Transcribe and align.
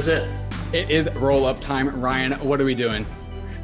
What 0.00 0.06
time 0.06 0.22
is 0.22 0.30
it? 0.72 0.74
It 0.74 0.90
is 0.90 1.10
roll 1.16 1.44
up 1.44 1.60
time. 1.60 2.00
Ryan, 2.00 2.32
what 2.40 2.58
are 2.58 2.64
we 2.64 2.74
doing? 2.74 3.04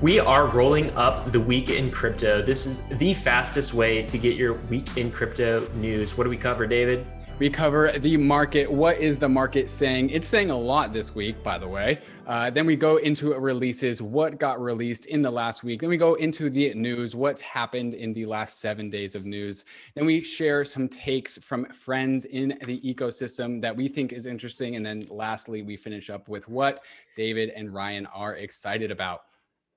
We 0.03 0.21
are 0.21 0.47
rolling 0.47 0.91
up 0.95 1.33
the 1.33 1.41
week 1.41 1.71
in 1.71 1.91
crypto. 1.91 2.43
This 2.43 2.67
is 2.67 2.83
the 2.99 3.15
fastest 3.15 3.73
way 3.73 4.03
to 4.03 4.19
get 4.19 4.37
your 4.37 4.53
week 4.69 4.99
in 4.99 5.11
crypto 5.11 5.67
news. 5.77 6.19
What 6.19 6.25
do 6.25 6.31
we 6.31 6.37
cover, 6.37 6.67
David? 6.67 7.07
We 7.39 7.51
cover 7.51 7.93
the 7.93 8.17
market. 8.17 8.73
What 8.73 8.97
is 8.97 9.19
the 9.19 9.29
market 9.29 9.69
saying? 9.69 10.09
It's 10.09 10.27
saying 10.27 10.49
a 10.49 10.57
lot 10.57 10.95
this 10.95 11.15
week, 11.15 11.43
by 11.43 11.59
the 11.59 11.69
way. 11.69 12.01
Uh, 12.27 12.49
then 12.49 12.65
we 12.65 12.77
go 12.77 12.97
into 12.97 13.35
releases, 13.35 14.01
what 14.01 14.41
got 14.41 14.59
released 14.59 15.05
in 15.05 15.21
the 15.21 15.31
last 15.31 15.63
week. 15.63 15.83
Then 15.83 15.91
we 15.91 15.99
go 15.99 16.15
into 16.15 16.49
the 16.49 16.73
news, 16.73 17.15
what's 17.15 17.43
happened 17.43 17.93
in 17.93 18.15
the 18.15 18.25
last 18.25 18.61
seven 18.61 18.89
days 18.89 19.15
of 19.15 19.27
news. 19.27 19.67
Then 19.95 20.07
we 20.07 20.23
share 20.23 20.65
some 20.65 20.89
takes 20.89 21.37
from 21.37 21.67
friends 21.67 22.25
in 22.25 22.59
the 22.65 22.81
ecosystem 22.81 23.61
that 23.61 23.77
we 23.77 23.87
think 23.87 24.15
is 24.15 24.25
interesting. 24.25 24.77
And 24.77 24.87
then 24.87 25.07
lastly, 25.11 25.61
we 25.61 25.77
finish 25.77 26.09
up 26.09 26.31
with 26.31 26.49
what 26.49 26.85
David 27.17 27.51
and 27.51 27.75
Ryan 27.75 28.07
are 28.07 28.37
excited 28.37 28.91
about. 28.91 29.25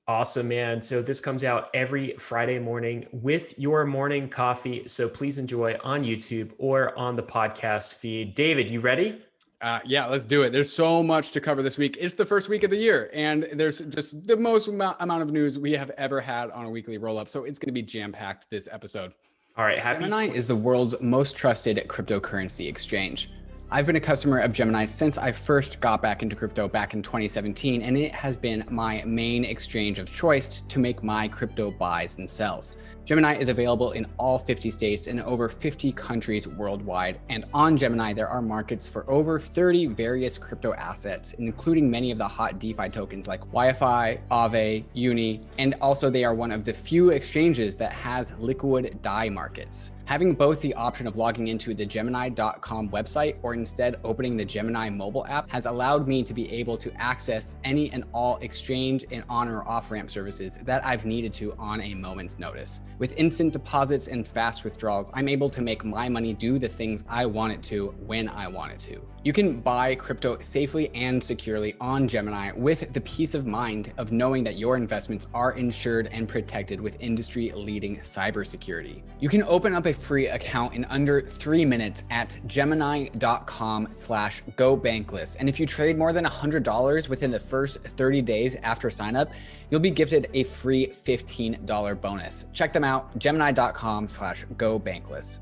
Awesome, 0.09 0.47
man. 0.47 0.81
So 0.81 1.03
this 1.03 1.19
comes 1.19 1.43
out 1.43 1.69
every 1.75 2.15
Friday 2.17 2.57
morning 2.57 3.05
with 3.11 3.59
your 3.59 3.85
morning 3.85 4.27
coffee. 4.27 4.87
So 4.87 5.07
please 5.07 5.37
enjoy 5.37 5.77
on 5.83 6.03
YouTube 6.03 6.49
or 6.57 6.97
on 6.97 7.15
the 7.15 7.21
podcast 7.21 7.93
feed. 7.93 8.33
David, 8.33 8.71
you 8.71 8.79
ready? 8.79 9.21
Uh, 9.61 9.79
yeah, 9.85 10.07
let's 10.07 10.23
do 10.23 10.41
it. 10.41 10.51
There's 10.51 10.73
so 10.73 11.03
much 11.03 11.29
to 11.33 11.39
cover 11.39 11.61
this 11.61 11.77
week. 11.77 11.95
It's 11.99 12.15
the 12.15 12.25
first 12.25 12.49
week 12.49 12.63
of 12.63 12.71
the 12.71 12.77
year, 12.77 13.11
and 13.13 13.47
there's 13.53 13.81
just 13.81 14.25
the 14.25 14.35
most 14.35 14.67
amount 14.67 14.99
of 14.99 15.29
news 15.29 15.59
we 15.59 15.73
have 15.73 15.91
ever 15.91 16.19
had 16.19 16.49
on 16.49 16.65
a 16.65 16.69
weekly 16.71 16.97
roll 16.97 17.19
up. 17.19 17.29
So 17.29 17.43
it's 17.43 17.59
going 17.59 17.67
to 17.67 17.71
be 17.71 17.83
jam 17.83 18.11
packed 18.11 18.49
this 18.49 18.67
episode. 18.71 19.13
All 19.57 19.63
right, 19.63 19.77
happy. 19.77 20.05
Gemini 20.05 20.29
is 20.29 20.47
the 20.47 20.55
world's 20.55 20.99
most 20.99 21.37
trusted 21.37 21.85
cryptocurrency 21.87 22.67
exchange. 22.67 23.29
I've 23.71 23.85
been 23.85 23.97
a 23.97 24.01
customer 24.01 24.39
of 24.39 24.51
Gemini 24.51 24.85
since 24.85 25.19
I 25.19 25.31
first 25.31 25.79
got 25.79 26.01
back 26.01 26.23
into 26.23 26.35
crypto 26.35 26.67
back 26.67 26.95
in 26.95 27.03
2017, 27.03 27.83
and 27.83 27.95
it 27.95 28.11
has 28.11 28.35
been 28.35 28.65
my 28.67 29.03
main 29.05 29.45
exchange 29.45 29.99
of 29.99 30.11
choice 30.11 30.61
to 30.61 30.79
make 30.79 31.03
my 31.03 31.27
crypto 31.27 31.69
buys 31.69 32.17
and 32.17 32.27
sells. 32.27 32.73
Gemini 33.09 33.37
is 33.37 33.49
available 33.49 33.93
in 33.93 34.05
all 34.19 34.37
50 34.37 34.69
states 34.69 35.07
and 35.07 35.19
over 35.21 35.49
50 35.49 35.91
countries 35.93 36.47
worldwide. 36.47 37.19
And 37.29 37.43
on 37.55 37.75
Gemini, 37.75 38.13
there 38.13 38.27
are 38.27 38.39
markets 38.39 38.87
for 38.87 39.09
over 39.09 39.39
30 39.39 39.87
various 39.87 40.37
crypto 40.37 40.75
assets, 40.75 41.33
including 41.33 41.89
many 41.89 42.11
of 42.11 42.19
the 42.19 42.27
hot 42.27 42.59
DeFi 42.59 42.87
tokens 42.89 43.27
like 43.27 43.41
YFI, 43.51 44.19
Aave, 44.29 44.83
Uni, 44.93 45.41
and 45.57 45.73
also 45.81 46.11
they 46.11 46.23
are 46.23 46.35
one 46.35 46.51
of 46.51 46.65
the 46.65 46.71
few 46.71 47.09
exchanges 47.09 47.75
that 47.77 47.93
has 47.93 48.37
liquid 48.37 49.01
DAI 49.01 49.29
markets. 49.29 49.89
Having 50.09 50.33
both 50.33 50.59
the 50.61 50.73
option 50.73 51.05
of 51.05 51.17
logging 51.17 51.49
into 51.49 51.75
the 51.75 51.85
Gemini.com 51.85 52.89
website 52.89 53.35
or 53.43 53.53
instead 53.53 53.99
opening 54.03 54.35
the 54.35 54.43
Gemini 54.43 54.89
mobile 54.89 55.23
app 55.27 55.47
has 55.51 55.67
allowed 55.67 56.07
me 56.07 56.23
to 56.23 56.33
be 56.33 56.51
able 56.51 56.77
to 56.77 56.91
access 56.99 57.57
any 57.63 57.91
and 57.91 58.03
all 58.11 58.37
exchange 58.37 59.05
and 59.11 59.23
on 59.29 59.47
or 59.47 59.67
off 59.67 59.91
ramp 59.91 60.09
services 60.09 60.57
that 60.63 60.83
I've 60.83 61.05
needed 61.05 61.31
to 61.35 61.53
on 61.59 61.81
a 61.81 61.93
moment's 61.93 62.39
notice. 62.39 62.81
With 62.99 63.17
instant 63.17 63.53
deposits 63.53 64.09
and 64.09 64.27
fast 64.27 64.65
withdrawals, 64.65 65.09
I'm 65.13 65.29
able 65.29 65.49
to 65.51 65.61
make 65.61 65.85
my 65.85 66.09
money 66.09 66.33
do 66.33 66.59
the 66.59 66.67
things 66.67 67.05
I 67.07 67.25
want 67.25 67.53
it 67.53 67.63
to 67.63 67.95
when 68.05 68.27
I 68.27 68.49
want 68.49 68.73
it 68.73 68.79
to. 68.81 69.01
You 69.23 69.31
can 69.31 69.61
buy 69.61 69.95
crypto 69.95 70.37
safely 70.41 70.89
and 70.93 71.21
securely 71.23 71.75
on 71.79 72.09
Gemini 72.09 72.51
with 72.53 72.91
the 72.93 73.01
peace 73.01 73.35
of 73.35 73.45
mind 73.45 73.93
of 73.97 74.11
knowing 74.11 74.43
that 74.43 74.57
your 74.57 74.75
investments 74.75 75.27
are 75.33 75.53
insured 75.53 76.07
and 76.11 76.27
protected 76.27 76.79
with 76.81 77.01
industry 77.01 77.51
leading 77.53 77.99
cybersecurity. 77.99 79.01
You 79.21 79.29
can 79.29 79.43
open 79.43 79.73
up 79.73 79.85
a 79.85 79.93
free 79.93 80.27
account 80.27 80.73
in 80.73 80.83
under 80.85 81.21
three 81.21 81.63
minutes 81.63 82.03
at 82.11 82.37
gemini.com 82.47 83.89
slash 83.91 84.41
go 84.57 84.75
bankless. 84.77 85.37
And 85.39 85.47
if 85.47 85.57
you 85.57 85.65
trade 85.65 85.97
more 85.97 86.11
than 86.11 86.25
$100 86.25 87.07
within 87.07 87.31
the 87.31 87.39
first 87.39 87.79
30 87.79 88.21
days 88.21 88.55
after 88.57 88.89
sign 88.89 89.15
up, 89.15 89.31
you'll 89.69 89.79
be 89.79 89.91
gifted 89.91 90.29
a 90.33 90.43
free 90.43 90.93
$15 91.05 92.01
bonus. 92.01 92.45
Check 92.53 92.73
them 92.73 92.83
out, 92.83 92.88
gemini.com 93.17 94.07
slash 94.07 94.45
go 94.57 94.79
bankless. 94.79 95.39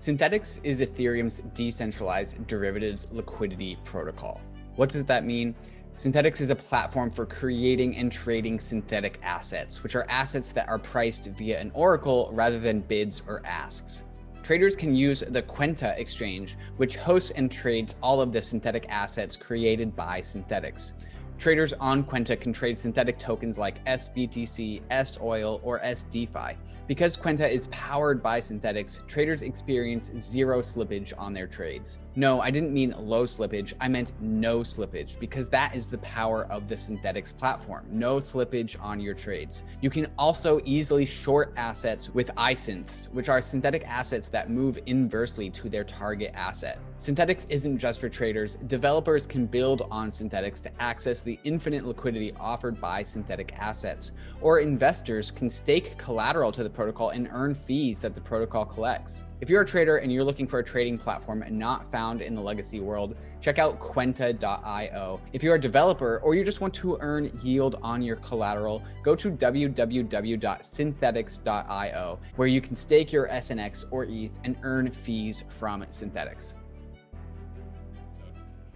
Synthetix 0.00 0.60
is 0.62 0.80
Ethereum's 0.80 1.40
decentralized 1.54 2.46
derivatives 2.46 3.08
liquidity 3.12 3.78
protocol. 3.84 4.40
What 4.76 4.90
does 4.90 5.04
that 5.06 5.24
mean? 5.24 5.54
Synthetix 5.94 6.42
is 6.42 6.50
a 6.50 6.54
platform 6.54 7.10
for 7.10 7.24
creating 7.24 7.96
and 7.96 8.12
trading 8.12 8.60
synthetic 8.60 9.18
assets, 9.22 9.82
which 9.82 9.96
are 9.96 10.04
assets 10.10 10.50
that 10.50 10.68
are 10.68 10.78
priced 10.78 11.30
via 11.30 11.58
an 11.58 11.70
oracle 11.72 12.28
rather 12.32 12.58
than 12.58 12.80
bids 12.80 13.22
or 13.26 13.40
asks. 13.46 14.04
Traders 14.42 14.76
can 14.76 14.94
use 14.94 15.20
the 15.26 15.42
Kwenta 15.42 15.98
exchange, 15.98 16.56
which 16.76 16.96
hosts 16.96 17.32
and 17.32 17.50
trades 17.50 17.96
all 18.02 18.20
of 18.20 18.30
the 18.32 18.40
synthetic 18.40 18.86
assets 18.90 19.36
created 19.36 19.96
by 19.96 20.20
Synthetix. 20.20 20.92
Traders 21.38 21.74
on 21.74 22.02
Kwenta 22.02 22.40
can 22.40 22.52
trade 22.52 22.78
synthetic 22.78 23.18
tokens 23.18 23.58
like 23.58 23.84
SBTC, 23.84 24.82
SOil, 25.04 25.60
or 25.62 25.80
SDeFi. 25.80 26.56
Because 26.86 27.16
Kwenta 27.16 27.48
is 27.48 27.66
powered 27.68 28.22
by 28.22 28.40
Synthetix, 28.40 29.06
traders 29.06 29.42
experience 29.42 30.10
zero 30.16 30.60
slippage 30.60 31.12
on 31.18 31.34
their 31.34 31.46
trades. 31.46 31.98
No, 32.18 32.40
I 32.40 32.50
didn't 32.50 32.72
mean 32.72 32.94
low 32.98 33.24
slippage, 33.24 33.74
I 33.78 33.88
meant 33.88 34.12
no 34.22 34.60
slippage, 34.60 35.20
because 35.20 35.50
that 35.50 35.76
is 35.76 35.90
the 35.90 35.98
power 35.98 36.46
of 36.50 36.66
the 36.66 36.74
Synthetix 36.74 37.36
platform. 37.36 37.84
No 37.90 38.16
slippage 38.16 38.82
on 38.82 39.00
your 39.00 39.12
trades. 39.12 39.64
You 39.82 39.90
can 39.90 40.06
also 40.16 40.62
easily 40.64 41.04
short 41.04 41.52
assets 41.58 42.08
with 42.08 42.34
iSynths, 42.36 43.12
which 43.12 43.28
are 43.28 43.42
synthetic 43.42 43.86
assets 43.86 44.28
that 44.28 44.48
move 44.48 44.78
inversely 44.86 45.50
to 45.50 45.68
their 45.68 45.84
target 45.84 46.32
asset. 46.34 46.78
Synthetix 46.96 47.44
isn't 47.50 47.76
just 47.76 48.00
for 48.00 48.08
traders, 48.08 48.56
developers 48.66 49.26
can 49.26 49.44
build 49.44 49.86
on 49.90 50.08
Synthetix 50.08 50.62
to 50.62 50.82
access 50.82 51.20
the 51.20 51.38
infinite 51.44 51.84
liquidity 51.84 52.32
offered 52.40 52.80
by 52.80 53.02
synthetic 53.02 53.52
assets, 53.58 54.12
or 54.40 54.60
investors 54.60 55.30
can 55.30 55.50
stake 55.50 55.98
collateral 55.98 56.50
to 56.52 56.62
the 56.62 56.70
protocol 56.70 57.10
and 57.10 57.28
earn 57.30 57.54
fees 57.54 58.00
that 58.00 58.14
the 58.14 58.20
protocol 58.22 58.64
collects. 58.64 59.24
If 59.38 59.50
you're 59.50 59.60
a 59.60 59.66
trader 59.66 59.98
and 59.98 60.10
you're 60.10 60.24
looking 60.24 60.46
for 60.46 60.60
a 60.60 60.64
trading 60.64 60.96
platform 60.96 61.44
not 61.50 61.92
found 61.92 62.22
in 62.22 62.34
the 62.34 62.40
legacy 62.40 62.80
world, 62.80 63.16
check 63.40 63.58
out 63.58 63.78
Kwenta.io. 63.78 65.20
If 65.34 65.42
you're 65.42 65.56
a 65.56 65.60
developer 65.60 66.22
or 66.24 66.34
you 66.34 66.42
just 66.42 66.62
want 66.62 66.72
to 66.74 66.96
earn 67.00 67.30
yield 67.42 67.78
on 67.82 68.00
your 68.00 68.16
collateral, 68.16 68.82
go 69.02 69.14
to 69.14 69.30
www.synthetix.io, 69.30 72.18
where 72.36 72.48
you 72.48 72.62
can 72.62 72.74
stake 72.74 73.12
your 73.12 73.28
SNX 73.28 73.84
or 73.90 74.06
ETH 74.06 74.32
and 74.44 74.56
earn 74.62 74.90
fees 74.90 75.44
from 75.48 75.84
synthetics. 75.90 76.54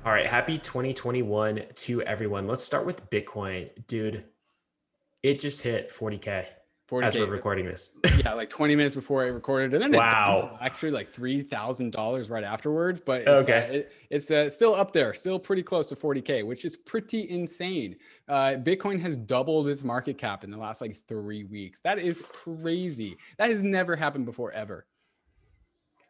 All 0.05 0.13
right, 0.13 0.27
happy 0.27 0.59
2021 0.59 1.63
to 1.75 2.03
everyone. 2.03 2.47
Let's 2.47 2.65
start 2.65 2.85
with 2.85 3.09
Bitcoin. 3.09 3.71
Dude, 3.87 4.27
it 5.23 5.41
just 5.41 5.63
hit 5.63 5.91
40K. 5.91 6.45
40 6.91 7.07
as 7.07 7.17
we're 7.17 7.27
recording 7.27 7.65
this. 7.65 7.97
yeah, 8.19 8.35
like 8.35 8.51
20 8.51 8.75
minutes 8.75 8.97
before 8.97 9.23
I 9.23 9.29
recorded, 9.29 9.75
and 9.75 9.81
then 9.81 9.93
wow, 9.93 10.59
actually 10.61 10.91
like 10.91 11.09
three 11.09 11.41
thousand 11.41 11.93
dollars 11.93 12.29
right 12.31 12.43
afterwards. 12.43 13.01
But 13.07 13.21
it's, 13.21 13.45
okay, 13.45 13.69
uh, 13.69 13.73
it, 13.75 13.93
it's 14.11 14.31
uh, 14.33 14.51
still 14.51 14.75
up 14.75 14.93
there, 14.93 15.15
still 15.15 15.39
pretty 15.39 15.63
close 15.63 15.87
to 15.91 15.95
40k, 15.95 16.45
which 16.45 16.65
is 16.65 16.77
pretty 16.77 17.31
insane. 17.31 17.95
Uh, 18.29 18.57
Bitcoin 18.57 19.01
has 19.01 19.17
doubled 19.17 19.69
its 19.69 19.85
market 19.85 20.19
cap 20.19 20.43
in 20.43 20.51
the 20.51 20.59
last 20.59 20.81
like 20.81 20.97
three 21.07 21.45
weeks. 21.45 21.79
That 21.79 22.01
is 22.01 22.25
crazy. 22.33 23.17
That 23.39 23.51
has 23.51 23.63
never 23.63 23.95
happened 23.95 24.27
before 24.27 24.51
ever. 24.51 24.85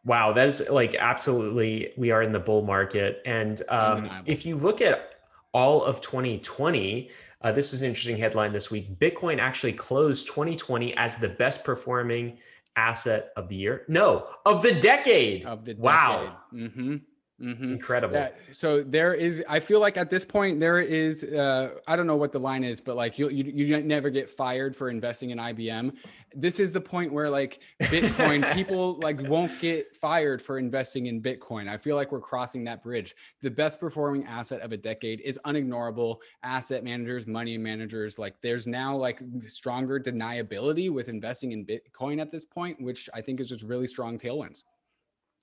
Wow, 0.07 0.33
that 0.33 0.49
is 0.49 0.67
like 0.71 0.95
absolutely. 0.95 1.93
We 1.99 2.11
are 2.11 2.23
in 2.23 2.33
the 2.33 2.41
bull 2.41 2.63
market, 2.63 3.21
and 3.27 3.61
um, 3.69 4.09
if 4.25 4.47
you 4.47 4.57
look 4.57 4.81
at 4.81 5.17
all 5.53 5.85
of 5.85 6.01
2020 6.01 7.11
uh, 7.43 7.53
this 7.53 7.73
was 7.73 7.83
an 7.83 7.89
interesting 7.89 8.17
headline 8.17 8.53
this 8.53 8.71
week. 8.71 8.99
Bitcoin 8.99 9.39
actually 9.39 9.73
closed 9.73 10.27
2020 10.27 10.97
as 10.97 11.17
the 11.17 11.29
best 11.29 11.65
performing 11.65 12.39
asset 12.77 13.33
of 13.37 13.49
the 13.49 13.57
year. 13.57 13.85
No, 13.89 14.27
of 14.47 14.63
the 14.63 14.75
decade. 14.75 15.45
Of 15.47 15.65
the 15.65 15.75
decade. 15.75 15.85
Wow. 15.85 16.37
Mm-hmm. 16.53 16.97
Mm-hmm. 17.41 17.73
Incredible. 17.73 18.17
Yeah, 18.17 18.31
so 18.53 18.83
there 18.83 19.15
is, 19.15 19.43
I 19.49 19.61
feel 19.61 19.81
like 19.81 19.97
at 19.97 20.11
this 20.11 20.27
point 20.27 20.61
there 20.61 20.81
is, 20.81 21.25
uh, 21.25 21.71
I 21.87 21.97
don't 21.97 22.07
know 22.07 22.17
what 22.17 22.33
the 22.33 22.39
line 22.39 22.65
is, 22.65 22.83
but 22.83 22.97
like 22.97 23.19
you, 23.19 23.31
you, 23.31 23.45
you 23.45 23.83
never 23.83 24.11
get 24.11 24.29
fired 24.29 24.77
for 24.77 24.91
investing 24.91 25.31
in 25.31 25.39
IBM. 25.39 25.97
This 26.35 26.61
is 26.61 26.71
the 26.73 26.81
point 26.83 27.13
where 27.13 27.31
like 27.31 27.63
Bitcoin, 27.85 28.53
people 28.55 28.99
like 28.99 29.27
won't 29.27 29.59
get 29.59 29.97
fired 29.97 30.43
for 30.43 30.59
investing 30.59 31.07
in 31.07 31.23
Bitcoin. 31.23 31.67
I 31.67 31.79
feel 31.79 31.97
like 31.97 32.13
we're 32.13 32.21
crossing 32.21 32.63
that 32.65 32.83
bridge. 32.83 33.17
The 33.41 33.51
best 33.51 33.81
performing 33.81 34.27
asset 34.27 34.61
of 34.61 34.73
a 34.73 34.77
decade 34.77 35.23
is 35.23 35.39
unignorable. 35.47 36.19
Asset 36.43 36.85
managers, 36.85 37.27
money 37.27 37.57
managers, 37.57 38.19
like 38.19 38.39
there's 38.43 38.67
now 38.67 38.95
like 38.95 39.23
stronger 39.47 39.99
deniability 39.99 40.91
with 40.91 41.09
investing 41.09 41.53
in 41.53 41.65
Bitcoin 41.65 42.21
at 42.21 42.31
this 42.31 42.45
point, 42.45 42.79
which 42.83 43.09
I 43.15 43.23
think 43.23 43.41
is 43.41 43.49
just 43.49 43.63
really 43.63 43.87
strong 43.87 44.19
tailwinds. 44.19 44.65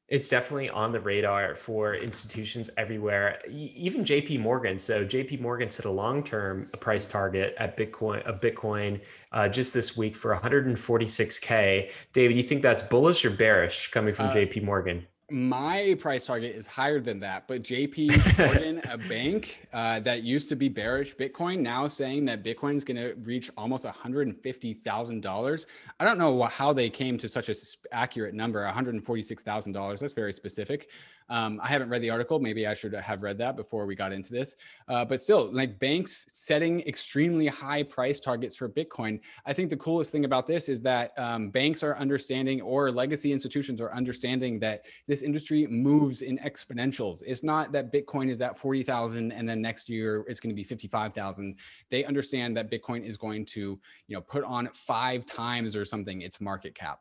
It's 0.07 0.30
definitely 0.30 0.69
on 0.69 0.94
the 0.94 1.01
radar 1.01 1.54
for 1.56 1.95
institutions 1.95 2.69
everywhere, 2.77 3.39
even 3.50 4.06
JP 4.06 4.39
Morgan. 4.39 4.80
So 4.80 5.06
JP 5.06 5.42
Morgan 5.42 5.69
set 5.69 5.86
a 5.86 5.92
long-term 5.92 6.69
price 6.80 7.06
target 7.07 7.54
at 7.57 7.75
Bitcoin 7.75 8.21
of 8.21 8.39
Bitcoin 8.39 9.01
uh, 9.33 9.50
just 9.50 9.74
this 9.74 9.98
week 9.98 10.15
for 10.15 10.33
146k. 10.33 11.92
David, 12.13 12.38
you 12.38 12.44
think 12.44 12.62
that's 12.62 12.83
bullish 12.83 13.25
or 13.25 13.31
bearish 13.31 13.92
coming 13.92 14.13
from 14.13 14.27
uh, 14.27 14.33
JP 14.33 14.63
Morgan? 14.63 15.06
My 15.29 15.97
price 16.00 16.25
target 16.25 16.56
is 16.56 16.68
higher 16.68 17.01
than 17.01 17.19
that, 17.19 17.50
but 17.50 17.62
JP 17.62 18.39
Morgan, 18.39 18.81
a 18.89 18.97
bank 18.97 19.68
uh, 19.74 20.00
that 20.00 20.24
used 20.24 20.47
to 20.47 20.56
be 20.56 20.69
bearish 20.69 21.18
Bitcoin, 21.18 21.59
now 21.59 21.89
saying 21.89 22.24
that 22.25 22.44
Bitcoin 22.44 22.75
is 22.75 22.85
going 22.85 22.95
to 22.95 23.13
reach 23.24 23.51
almost 23.57 23.83
$150,000. 23.83 25.65
I 26.00 26.06
don't 26.06 26.18
know 26.18 26.44
how 26.44 26.71
they 26.71 26.89
came 26.89 27.18
to 27.18 27.27
such 27.27 27.50
a 27.50 27.56
accurate 27.91 28.35
number, 28.35 28.63
$146,000. 28.63 30.00
That's 30.00 30.13
very 30.13 30.31
specific. 30.31 30.91
Um, 31.29 31.59
I 31.62 31.68
haven't 31.68 31.89
read 31.89 32.01
the 32.01 32.09
article. 32.09 32.39
Maybe 32.39 32.68
I 32.68 32.74
should 32.74 32.94
have 32.94 33.24
read 33.24 33.38
that 33.39 33.56
before 33.56 33.85
we 33.85 33.95
got 33.95 34.13
into 34.13 34.31
this. 34.31 34.56
Uh, 34.88 35.03
but 35.03 35.19
still, 35.19 35.51
like 35.51 35.79
banks 35.79 36.27
setting 36.31 36.81
extremely 36.81 37.47
high 37.47 37.83
price 37.83 38.19
targets 38.19 38.56
for 38.56 38.69
Bitcoin. 38.69 39.19
I 39.45 39.53
think 39.53 39.69
the 39.69 39.77
coolest 39.77 40.12
thing 40.12 40.25
about 40.25 40.47
this 40.47 40.69
is 40.69 40.81
that 40.83 41.12
um, 41.18 41.50
banks 41.50 41.83
are 41.83 41.95
understanding, 41.97 42.62
or 42.62 42.91
legacy 42.91 43.31
institutions 43.33 43.81
are 43.81 43.91
understanding 43.94 44.59
that 44.59 44.85
this 45.07 45.21
industry 45.21 45.68
moves 45.68 46.21
in 46.21 46.38
exponentials. 46.39 47.24
It's 47.25 47.44
not 47.44 47.71
that 47.74 47.91
Bitcoin 47.91 48.29
is 48.29 48.41
at 48.41 48.57
40,000 48.57 49.31
and 49.31 49.47
then 49.47 49.62
next 49.62 49.89
year 49.89 50.24
it's 50.27 50.39
going 50.39 50.50
to 50.50 50.56
be 50.56 50.63
55,000. 50.63 51.56
They 51.89 52.06
understand 52.06 52.56
that 52.57 52.71
Bitcoin 52.71 53.03
is 53.03 53.18
going 53.18 53.45
to, 53.47 53.79
you 54.07 54.15
know, 54.15 54.21
put 54.21 54.44
on 54.44 54.69
five 54.74 55.25
times 55.25 55.75
or 55.75 55.85
something 55.85 56.21
its 56.21 56.39
market 56.39 56.75
cap. 56.75 57.00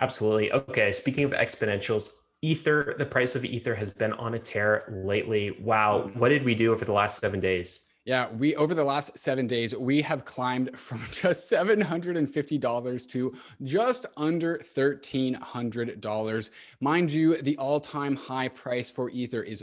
Absolutely. 0.00 0.52
Okay. 0.52 0.90
Speaking 0.90 1.24
of 1.24 1.30
exponentials, 1.30 2.10
Ether, 2.42 2.96
the 2.98 3.06
price 3.06 3.36
of 3.36 3.44
Ether 3.44 3.74
has 3.74 3.90
been 3.90 4.12
on 4.14 4.34
a 4.34 4.38
tear 4.38 4.84
lately. 4.88 5.56
Wow. 5.60 6.10
What 6.14 6.30
did 6.30 6.44
we 6.44 6.56
do 6.56 6.72
over 6.72 6.84
the 6.84 6.92
last 6.92 7.20
seven 7.20 7.38
days? 7.38 7.92
Yeah, 8.04 8.32
we 8.32 8.56
over 8.56 8.74
the 8.74 8.82
last 8.82 9.16
seven 9.16 9.46
days, 9.46 9.76
we 9.76 10.02
have 10.02 10.24
climbed 10.24 10.76
from 10.78 11.04
just 11.12 11.50
$750 11.52 13.08
to 13.10 13.34
just 13.62 14.06
under 14.16 14.58
$1,300. 14.58 16.50
Mind 16.80 17.12
you, 17.12 17.36
the 17.36 17.56
all 17.58 17.78
time 17.78 18.16
high 18.16 18.48
price 18.48 18.90
for 18.90 19.08
Ether 19.10 19.44
is 19.44 19.62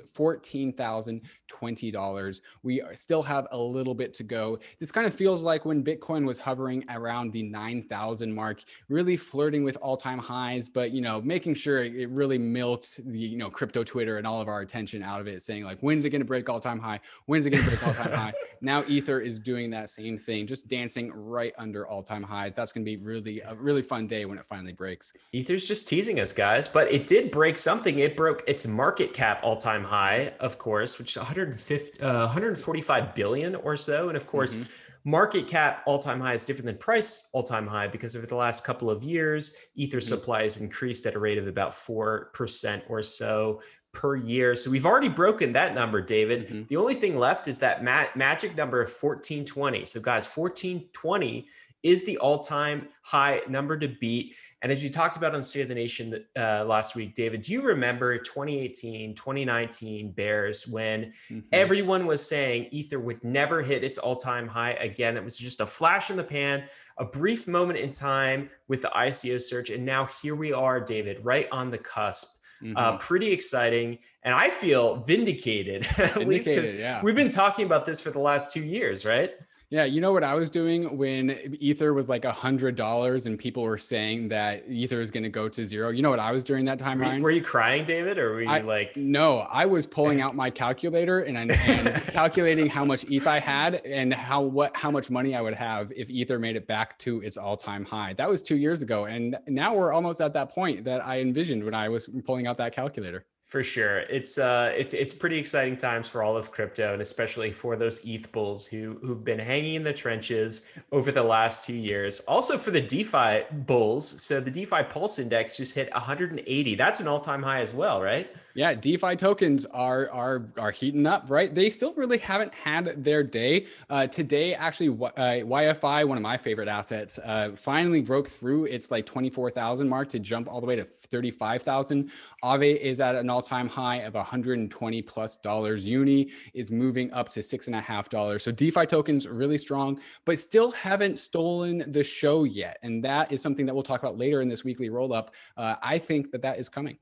$14,020. 1.50 2.42
We 2.64 2.82
uh, 2.82 2.94
still 2.94 3.22
have 3.22 3.48
a 3.52 3.58
little 3.58 3.94
bit 3.94 4.14
to 4.16 4.24
go. 4.24 4.60
This 4.80 4.92
kind 4.92 5.08
of 5.08 5.14
feels 5.14 5.44
like 5.44 5.66
when 5.66 5.84
Bitcoin 5.84 6.26
was 6.26 6.40
hovering 6.40 6.86
around 6.90 7.32
the 7.32 7.44
9,000 7.44 8.34
mark, 8.34 8.64
really 8.88 9.18
flirting 9.18 9.64
with 9.64 9.78
all 9.82 9.98
time 9.98 10.20
highs, 10.20 10.70
but, 10.70 10.92
you 10.92 11.02
know, 11.02 11.22
making 11.22 11.54
sure 11.54 11.84
it 11.84 12.10
really 12.10 12.38
milked 12.38 12.98
the, 13.06 13.20
you 13.20 13.38
know, 13.38 13.50
crypto 13.50 13.84
Twitter 13.84 14.18
and 14.18 14.28
all 14.28 14.42
of 14.42 14.48
our 14.48 14.62
attention 14.62 15.04
out 15.04 15.22
of 15.22 15.28
it, 15.28 15.42
saying 15.42 15.64
like, 15.64 15.80
when's 15.82 16.06
it 16.06 16.10
going 16.10 16.22
to 16.22 16.26
break 16.26 16.50
all 16.50 16.60
time 16.60 16.80
high? 16.80 17.00
When's 17.26 17.46
it 17.46 17.52
going 17.52 17.64
to 17.64 17.70
break 17.70 17.88
all 17.88 17.94
time 17.94 18.12
high? 18.12 18.34
Now 18.62 18.84
Ether 18.88 19.22
is 19.22 19.40
doing 19.40 19.70
that 19.72 19.90
same 19.90 20.18
thing, 20.18 20.46
just 20.46 20.68
dancing 20.68 21.12
right 21.14 21.54
under 21.58 21.88
all-time 21.88 22.24
highs. 22.24 22.56
That's 22.56 22.72
going 22.72 22.86
to 22.86 22.98
be 22.98 23.02
really 23.04 23.42
a 23.42 23.56
really 23.56 23.82
fun 23.82 24.08
day 24.08 24.26
when 24.26 24.38
it 24.38 24.46
finally 24.46 24.74
breaks. 24.74 25.14
Ether's 25.32 25.68
just 25.68 25.88
teasing 25.88 26.20
us, 26.20 26.34
guys, 26.34 26.68
but 26.68 26.92
it 26.92 27.08
did 27.08 27.32
break 27.32 27.58
something. 27.58 28.00
It 28.00 28.18
broke 28.18 28.44
its 28.48 28.68
market 28.68 29.14
cap 29.14 29.40
all-time 29.44 29.84
high, 29.84 30.34
of 30.40 30.58
course, 30.58 31.00
which 31.00 31.16
is 31.16 31.24
150, 31.40 32.02
uh, 32.02 32.26
145 32.26 33.16
billion 33.16 33.56
or 33.56 33.78
so, 33.78 34.10
and 34.10 34.18
of 34.18 34.28
course. 34.28 34.58
Mm-hmm 34.58 34.72
market 35.06 35.48
cap 35.48 35.82
all-time 35.86 36.20
high 36.20 36.34
is 36.34 36.44
different 36.44 36.66
than 36.66 36.78
price 36.78 37.30
all-time 37.32 37.66
high 37.66 37.88
because 37.88 38.18
over 38.18 38.26
the 38.26 38.36
last 38.36 38.66
couple 38.66 38.90
of 38.90 39.02
years 39.02 39.56
ether 39.76 39.98
mm-hmm. 39.98 40.04
supply 40.04 40.44
has 40.44 40.60
increased 40.60 41.06
at 41.06 41.16
a 41.16 41.20
rate 41.20 41.38
of 41.38 41.48
about 41.48 41.72
4% 41.72 42.82
or 42.90 43.02
so 43.02 43.62
per 43.92 44.16
year. 44.16 44.56
So 44.56 44.70
we've 44.70 44.86
already 44.86 45.10
broken 45.10 45.52
that 45.54 45.74
number, 45.74 46.02
David. 46.02 46.48
Mm-hmm. 46.48 46.64
The 46.68 46.78
only 46.78 46.94
thing 46.94 47.16
left 47.16 47.48
is 47.48 47.60
that 47.60 47.84
ma- 47.84 48.06
magic 48.16 48.56
number 48.56 48.82
of 48.82 48.88
1420. 48.88 49.86
So, 49.86 50.00
guys, 50.00 50.28
1420 50.28 51.48
is 51.84 52.06
the 52.06 52.18
all 52.18 52.40
time 52.40 52.88
high 53.04 53.42
number 53.48 53.78
to 53.78 53.88
beat. 53.88 54.36
And 54.62 54.72
as 54.72 54.84
you 54.84 54.90
talked 54.90 55.16
about 55.16 55.34
on 55.34 55.42
State 55.42 55.62
of 55.62 55.68
the 55.70 55.76
Nation 55.76 56.26
uh, 56.38 56.66
last 56.66 56.96
week, 56.96 57.14
David, 57.14 57.42
do 57.42 57.54
you 57.54 57.62
remember 57.62 58.18
2018, 58.18 59.16
2019 59.16 60.12
Bears 60.12 60.68
when 60.68 61.14
mm-hmm. 61.30 61.40
everyone 61.54 62.06
was 62.06 62.28
saying 62.28 62.68
Ether 62.72 63.00
would 63.00 63.24
never 63.24 63.62
hit 63.62 63.84
its 63.84 63.98
all 63.98 64.18
time 64.18 64.48
high 64.48 64.74
again? 64.74 65.16
It 65.16 65.24
was 65.24 65.38
just 65.38 65.62
a 65.62 65.66
flash 65.66 66.10
in 66.10 66.18
the 66.18 66.24
pan, 66.24 66.66
a 66.98 67.06
brief 67.06 67.48
moment 67.48 67.80
in 67.80 67.92
time 67.92 68.50
with 68.68 68.82
the 68.82 68.92
ICO 68.96 69.42
surge. 69.42 69.70
And 69.70 69.86
now 69.86 70.06
here 70.22 70.36
we 70.36 70.52
are, 70.52 70.82
David, 70.82 71.24
right 71.24 71.48
on 71.52 71.72
the 71.72 71.78
cusp 71.78 72.40
uh, 72.62 72.66
mm-hmm. 72.66 72.78
Uh, 72.78 72.98
pretty 72.98 73.32
exciting. 73.32 73.98
And 74.24 74.36
I 74.36 74.50
feel 74.50 74.98
vindicated, 75.04 75.84
at 75.86 75.96
vindicated, 75.96 76.28
least 76.28 76.48
because 76.48 76.76
yeah. 76.76 77.02
we've 77.02 77.16
been 77.16 77.30
talking 77.30 77.66
about 77.66 77.86
this 77.86 78.02
for 78.02 78.12
the 78.12 78.20
last 78.20 78.54
two 78.54 78.64
years, 78.64 79.06
right? 79.06 79.32
Yeah, 79.72 79.84
you 79.84 80.02
know 80.02 80.12
what 80.12 80.24
I 80.24 80.34
was 80.34 80.50
doing 80.50 80.98
when 80.98 81.56
Ether 81.60 81.94
was 81.94 82.10
like 82.10 82.26
a 82.26 82.32
hundred 82.32 82.76
dollars 82.76 83.28
and 83.28 83.38
people 83.38 83.62
were 83.62 83.78
saying 83.78 84.30
that 84.30 84.64
Ether 84.68 85.00
is 85.00 85.12
going 85.12 85.24
to 85.24 85.30
go 85.30 85.48
to 85.48 85.64
zero. 85.64 85.90
You 85.90 86.02
know 86.02 86.10
what 86.10 86.20
I 86.20 86.32
was 86.32 86.44
during 86.44 86.66
that 86.66 86.80
time, 86.80 87.00
Ryan? 87.00 87.22
Were 87.22 87.30
you 87.30 87.44
crying, 87.44 87.86
David, 87.86 88.18
or 88.18 88.32
were 88.32 88.42
you 88.42 88.50
I, 88.50 88.62
like? 88.62 88.98
No, 88.98 89.40
I 89.52 89.68
was 89.68 89.86
pulling 89.86 90.22
out 90.24 90.36
my 90.36 90.50
calculator 90.50 91.20
and, 91.20 91.38
I 91.38 91.42
and 91.68 91.94
calculating 92.06 92.68
how 92.68 92.84
much 92.84 93.06
ETH 93.12 93.28
I 93.28 93.40
had 93.40 93.76
and 93.86 94.12
how 94.12 94.42
what 94.42 94.76
how 94.76 94.90
much 94.90 95.12
money 95.12 95.36
I 95.36 95.42
would 95.42 95.54
have 95.54 95.92
if 95.96 96.10
Ether 96.10 96.40
made 96.40 96.56
it 96.56 96.66
back 96.66 96.98
to 97.00 97.22
its 97.22 97.38
all 97.38 97.56
time 97.56 97.86
high. 97.86 98.14
That 98.14 98.28
was 98.28 98.42
two 98.42 98.58
years 98.58 98.82
ago, 98.82 99.06
and 99.06 99.38
now 99.46 99.76
we're 99.76 99.94
almost 99.94 100.20
at 100.20 100.34
that 100.34 100.50
point 100.50 100.84
that 100.86 101.06
I 101.06 101.22
envisioned 101.22 101.64
when 101.64 101.76
I 101.76 101.90
was 101.90 102.10
pulling 102.26 102.48
out 102.48 102.58
that 102.58 102.74
calculator. 102.74 103.24
For 103.50 103.64
sure, 103.64 104.02
it's 104.02 104.38
uh, 104.38 104.72
it's 104.78 104.94
it's 104.94 105.12
pretty 105.12 105.40
exciting 105.40 105.76
times 105.76 106.08
for 106.08 106.22
all 106.22 106.38
of 106.38 106.52
crypto, 106.52 106.94
and 106.94 107.02
especially 107.02 107.52
for 107.52 107.76
those 107.76 108.00
ETH 108.06 108.32
bulls 108.32 108.68
who 108.68 109.00
who've 109.02 109.24
been 109.24 109.40
hanging 109.40 109.74
in 109.74 109.84
the 109.84 109.92
trenches 109.92 110.68
over 110.92 111.12
the 111.12 111.24
last 111.24 111.66
two 111.66 111.74
years. 111.74 112.20
Also 112.28 112.60
for 112.60 112.70
the 112.70 112.80
DeFi 112.80 113.46
bulls, 113.66 114.24
so 114.24 114.40
the 114.40 114.52
DeFi 114.52 114.84
Pulse 114.84 115.18
Index 115.18 115.58
just 115.58 115.74
hit 115.74 115.92
180. 115.94 116.76
That's 116.76 117.00
an 117.00 117.08
all-time 117.08 117.42
high 117.42 117.62
as 117.62 117.74
well, 117.74 118.04
right? 118.04 118.30
Yeah, 118.60 118.74
DeFi 118.74 119.16
tokens 119.16 119.66
are 119.68 120.10
are 120.10 120.52
are 120.58 120.72
heating 120.72 121.06
up, 121.06 121.30
right? 121.30 121.56
They 121.56 121.70
still 121.70 121.94
really 121.94 122.18
haven't 122.18 122.54
had 122.54 123.06
their 123.06 123.24
day. 123.24 123.68
Uh, 123.90 124.06
today, 124.06 124.54
actually, 124.54 124.90
uh, 124.90 125.46
YFI, 125.48 126.06
one 126.06 126.18
of 126.18 126.22
my 126.22 126.36
favorite 126.36 126.68
assets, 126.68 127.20
uh, 127.24 127.52
finally 127.56 128.02
broke 128.02 128.28
through 128.28 128.66
its 128.66 128.92
like 128.92 129.06
twenty 129.06 129.30
four 129.30 129.50
thousand 129.50 129.88
mark 129.88 130.10
to 130.10 130.20
jump 130.20 130.50
all 130.50 130.60
the 130.60 130.68
way 130.68 130.76
to 130.76 130.84
thirty 130.84 131.32
five 131.32 131.64
thousand. 131.64 132.12
Aave 132.44 132.76
is 132.76 133.00
at 133.00 133.16
an 133.16 133.30
all 133.30 133.42
time 133.42 133.70
high 133.70 134.00
of 134.00 134.16
one 134.16 134.26
hundred 134.26 134.60
and 134.60 134.70
twenty 134.70 135.02
plus 135.02 135.38
dollars. 135.38 135.88
Uni 135.88 136.30
is 136.54 136.70
moving 136.70 137.14
up 137.14 137.30
to 137.30 137.42
six 137.42 137.68
and 137.68 137.78
a 137.78 137.82
half 137.82 138.10
dollars. 138.10 138.44
So 138.44 138.52
DeFi 138.52 138.86
tokens 138.88 139.26
really 139.26 139.58
strong, 139.58 140.02
but 140.26 140.38
still 140.38 140.72
haven't 140.72 141.22
stolen 141.22 141.90
the 141.90 142.04
show 142.04 142.44
yet, 142.44 142.78
and 142.84 143.02
that 143.06 143.32
is 143.32 143.42
something 143.42 143.66
that 143.68 143.74
we'll 143.74 143.84
talk 143.84 144.04
about 144.04 144.18
later 144.18 144.42
in 144.42 144.50
this 144.50 144.66
weekly 144.66 144.90
roll 144.90 145.14
up. 145.14 145.34
Uh, 145.56 145.76
I 145.82 145.98
think 145.98 146.32
that 146.32 146.42
that 146.42 146.60
is 146.60 146.68
coming. 146.68 146.98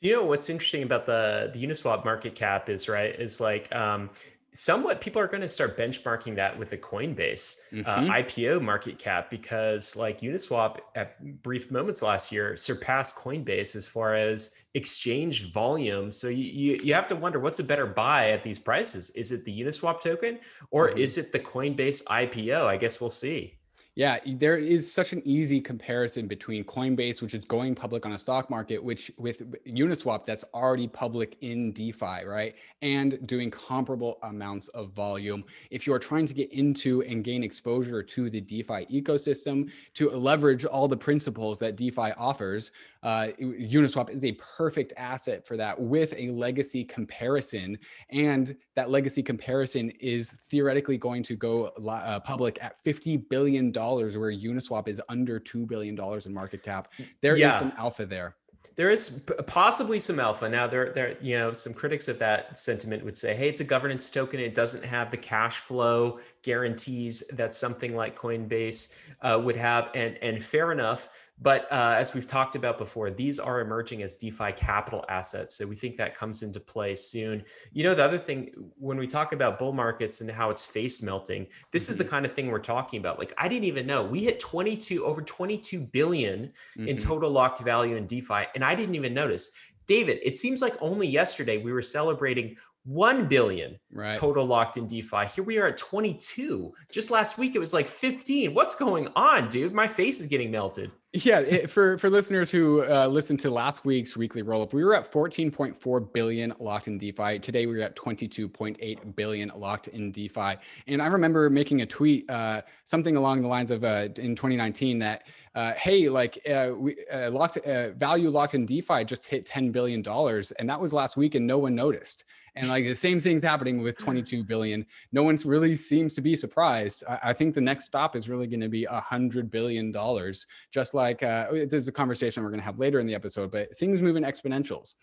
You 0.00 0.12
know 0.12 0.24
what's 0.24 0.50
interesting 0.50 0.82
about 0.82 1.06
the 1.06 1.50
the 1.52 1.64
Uniswap 1.64 2.04
market 2.04 2.34
cap 2.34 2.68
is 2.68 2.88
right 2.88 3.18
is 3.18 3.40
like 3.40 3.74
um, 3.74 4.10
somewhat 4.56 5.00
people 5.02 5.20
are 5.20 5.26
going 5.26 5.42
to 5.42 5.48
start 5.48 5.76
benchmarking 5.76 6.34
that 6.34 6.58
with 6.58 6.70
the 6.70 6.78
Coinbase 6.78 7.58
uh, 7.72 7.76
mm-hmm. 7.76 8.10
uh, 8.10 8.14
IPO 8.14 8.62
market 8.62 8.98
cap 8.98 9.30
because 9.30 9.94
like 9.96 10.20
Uniswap 10.20 10.78
at 10.94 11.42
brief 11.42 11.70
moments 11.70 12.02
last 12.02 12.32
year 12.32 12.56
surpassed 12.56 13.16
Coinbase 13.16 13.76
as 13.76 13.86
far 13.86 14.14
as 14.14 14.54
exchange 14.74 15.52
volume. 15.52 16.10
So 16.10 16.28
you, 16.28 16.44
you, 16.44 16.80
you 16.82 16.94
have 16.94 17.06
to 17.08 17.16
wonder 17.16 17.38
what's 17.38 17.60
a 17.60 17.64
better 17.64 17.86
buy 17.86 18.30
at 18.30 18.42
these 18.42 18.58
prices? 18.58 19.10
Is 19.10 19.30
it 19.30 19.44
the 19.44 19.60
Uniswap 19.60 20.00
token 20.00 20.38
or 20.70 20.88
mm-hmm. 20.88 20.98
is 20.98 21.18
it 21.18 21.32
the 21.32 21.40
Coinbase 21.40 22.04
IPO? 22.04 22.64
I 22.64 22.78
guess 22.78 23.00
we'll 23.00 23.10
see. 23.10 23.58
Yeah, 23.96 24.18
there 24.26 24.58
is 24.58 24.92
such 24.92 25.14
an 25.14 25.22
easy 25.24 25.58
comparison 25.58 26.26
between 26.26 26.64
Coinbase, 26.64 27.22
which 27.22 27.32
is 27.32 27.46
going 27.46 27.74
public 27.74 28.04
on 28.04 28.12
a 28.12 28.18
stock 28.18 28.50
market, 28.50 28.76
which 28.84 29.10
with 29.16 29.50
Uniswap, 29.64 30.26
that's 30.26 30.44
already 30.52 30.86
public 30.86 31.38
in 31.40 31.72
DeFi, 31.72 32.26
right? 32.26 32.54
And 32.82 33.26
doing 33.26 33.50
comparable 33.50 34.18
amounts 34.22 34.68
of 34.68 34.92
volume. 34.92 35.44
If 35.70 35.86
you 35.86 35.94
are 35.94 35.98
trying 35.98 36.26
to 36.26 36.34
get 36.34 36.52
into 36.52 37.00
and 37.04 37.24
gain 37.24 37.42
exposure 37.42 38.02
to 38.02 38.28
the 38.28 38.38
DeFi 38.38 38.84
ecosystem 38.92 39.72
to 39.94 40.10
leverage 40.10 40.66
all 40.66 40.88
the 40.88 40.96
principles 40.98 41.58
that 41.60 41.76
DeFi 41.76 42.12
offers, 42.18 42.72
uh, 43.02 43.28
Uniswap 43.40 44.10
is 44.10 44.26
a 44.26 44.32
perfect 44.32 44.92
asset 44.98 45.46
for 45.46 45.56
that 45.56 45.80
with 45.80 46.12
a 46.18 46.28
legacy 46.30 46.84
comparison. 46.84 47.78
And 48.10 48.56
that 48.74 48.90
legacy 48.90 49.22
comparison 49.22 49.88
is 50.00 50.32
theoretically 50.32 50.98
going 50.98 51.22
to 51.22 51.34
go 51.34 51.66
uh, 51.88 52.20
public 52.20 52.58
at 52.60 52.84
$50 52.84 53.26
billion, 53.30 53.72
where 53.94 54.32
Uniswap 54.32 54.88
is 54.88 55.00
under 55.08 55.40
$2 55.40 55.66
billion 55.66 55.98
in 56.24 56.34
market 56.34 56.62
cap. 56.62 56.92
There 57.20 57.36
yeah. 57.36 57.52
is 57.52 57.58
some 57.58 57.72
alpha 57.76 58.06
there 58.06 58.36
there 58.76 58.90
is 58.90 59.24
possibly 59.46 59.98
some 59.98 60.20
alpha 60.20 60.48
now 60.48 60.66
there 60.66 60.92
there 60.92 61.16
you 61.20 61.36
know 61.38 61.52
some 61.52 61.72
critics 61.72 62.08
of 62.08 62.18
that 62.18 62.58
sentiment 62.58 63.04
would 63.04 63.16
say 63.16 63.34
hey 63.34 63.48
it's 63.48 63.60
a 63.60 63.64
governance 63.64 64.10
token 64.10 64.38
it 64.38 64.54
doesn't 64.54 64.84
have 64.84 65.10
the 65.10 65.16
cash 65.16 65.58
flow 65.58 66.18
guarantees 66.42 67.26
that 67.32 67.54
something 67.54 67.96
like 67.96 68.16
coinbase 68.16 68.94
uh, 69.22 69.40
would 69.42 69.56
have 69.56 69.88
and 69.94 70.18
and 70.22 70.42
fair 70.42 70.72
enough 70.72 71.08
but 71.40 71.70
uh, 71.70 71.94
as 71.98 72.14
we've 72.14 72.26
talked 72.26 72.56
about 72.56 72.78
before, 72.78 73.10
these 73.10 73.38
are 73.38 73.60
emerging 73.60 74.02
as 74.02 74.16
DeFi 74.16 74.52
capital 74.52 75.04
assets. 75.08 75.54
So 75.54 75.66
we 75.66 75.76
think 75.76 75.96
that 75.98 76.14
comes 76.14 76.42
into 76.42 76.60
play 76.60 76.96
soon. 76.96 77.44
You 77.72 77.84
know, 77.84 77.94
the 77.94 78.04
other 78.04 78.16
thing, 78.16 78.52
when 78.78 78.96
we 78.96 79.06
talk 79.06 79.32
about 79.32 79.58
bull 79.58 79.74
markets 79.74 80.22
and 80.22 80.30
how 80.30 80.48
it's 80.48 80.64
face 80.64 81.02
melting, 81.02 81.46
this 81.72 81.84
mm-hmm. 81.84 81.90
is 81.90 81.96
the 81.98 82.04
mm-hmm. 82.04 82.10
kind 82.10 82.26
of 82.26 82.32
thing 82.32 82.50
we're 82.50 82.58
talking 82.58 83.00
about. 83.00 83.18
Like, 83.18 83.34
I 83.36 83.48
didn't 83.48 83.64
even 83.64 83.86
know 83.86 84.02
we 84.02 84.24
hit 84.24 84.40
22, 84.40 85.04
over 85.04 85.20
22 85.20 85.80
billion 85.80 86.52
mm-hmm. 86.76 86.88
in 86.88 86.96
total 86.96 87.30
locked 87.30 87.60
value 87.60 87.96
in 87.96 88.06
DeFi, 88.06 88.44
and 88.54 88.64
I 88.64 88.74
didn't 88.74 88.94
even 88.94 89.12
notice. 89.12 89.50
David, 89.86 90.18
it 90.22 90.36
seems 90.36 90.62
like 90.62 90.74
only 90.80 91.06
yesterday 91.06 91.58
we 91.58 91.72
were 91.72 91.82
celebrating 91.82 92.56
1 92.86 93.26
billion 93.26 93.78
right. 93.92 94.14
total 94.14 94.46
locked 94.46 94.76
in 94.76 94.86
DeFi. 94.86 95.26
Here 95.26 95.42
we 95.42 95.58
are 95.58 95.68
at 95.68 95.76
22. 95.76 96.72
Just 96.90 97.10
last 97.10 97.36
week 97.36 97.56
it 97.56 97.58
was 97.58 97.74
like 97.74 97.88
15. 97.88 98.54
What's 98.54 98.76
going 98.76 99.08
on, 99.16 99.48
dude? 99.48 99.72
My 99.72 99.88
face 99.88 100.20
is 100.20 100.26
getting 100.26 100.50
melted. 100.50 100.92
Yeah, 101.24 101.40
it, 101.40 101.70
for 101.70 101.96
for 101.96 102.10
listeners 102.10 102.50
who 102.50 102.84
uh, 102.84 103.06
listened 103.06 103.40
to 103.40 103.50
last 103.50 103.86
week's 103.86 104.18
weekly 104.18 104.42
roll 104.42 104.60
up, 104.60 104.74
we 104.74 104.84
were 104.84 104.94
at 104.94 105.10
14.4 105.10 106.12
billion 106.12 106.52
locked 106.58 106.88
in 106.88 106.98
DeFi. 106.98 107.38
Today 107.38 107.64
we 107.64 107.80
are 107.80 107.84
at 107.84 107.96
22.8 107.96 109.16
billion 109.16 109.50
locked 109.56 109.88
in 109.88 110.12
DeFi. 110.12 110.56
And 110.86 111.00
I 111.00 111.06
remember 111.06 111.48
making 111.48 111.80
a 111.80 111.86
tweet, 111.86 112.28
uh, 112.28 112.60
something 112.84 113.16
along 113.16 113.40
the 113.40 113.48
lines 113.48 113.70
of 113.70 113.82
uh, 113.82 114.08
in 114.18 114.36
2019 114.36 114.98
that, 114.98 115.26
uh, 115.54 115.72
hey, 115.72 116.10
like 116.10 116.38
uh, 116.50 116.72
we 116.76 116.96
uh, 117.10 117.30
locked 117.30 117.56
value 117.64 118.28
locked 118.28 118.54
in 118.54 118.66
DeFi 118.66 119.04
just 119.04 119.24
hit 119.24 119.46
10 119.46 119.70
billion 119.70 120.02
dollars, 120.02 120.52
and 120.52 120.68
that 120.68 120.78
was 120.78 120.92
last 120.92 121.16
week, 121.16 121.34
and 121.34 121.46
no 121.46 121.56
one 121.56 121.74
noticed 121.74 122.24
and 122.56 122.68
like 122.68 122.84
the 122.84 122.94
same 122.94 123.20
thing's 123.20 123.42
happening 123.42 123.80
with 123.80 123.96
22 123.98 124.44
billion. 124.44 124.84
No 125.12 125.22
one 125.22 125.36
really 125.44 125.76
seems 125.76 126.14
to 126.14 126.20
be 126.20 126.34
surprised. 126.34 127.04
I, 127.08 127.20
I 127.24 127.32
think 127.32 127.54
the 127.54 127.60
next 127.60 127.84
stop 127.84 128.16
is 128.16 128.28
really 128.28 128.46
going 128.46 128.60
to 128.60 128.68
be 128.68 128.84
a 128.84 129.00
hundred 129.00 129.50
billion 129.50 129.92
dollars 129.92 130.46
just 130.72 130.94
like 130.94 131.22
uh, 131.22 131.46
there's 131.68 131.88
a 131.88 131.92
conversation 131.92 132.42
we're 132.42 132.50
going 132.50 132.60
to 132.60 132.64
have 132.64 132.78
later 132.78 132.98
in 132.98 133.06
the 133.06 133.14
episode 133.14 133.50
but 133.50 133.76
things 133.78 134.00
move 134.00 134.16
in 134.16 134.24
exponentials 134.24 134.94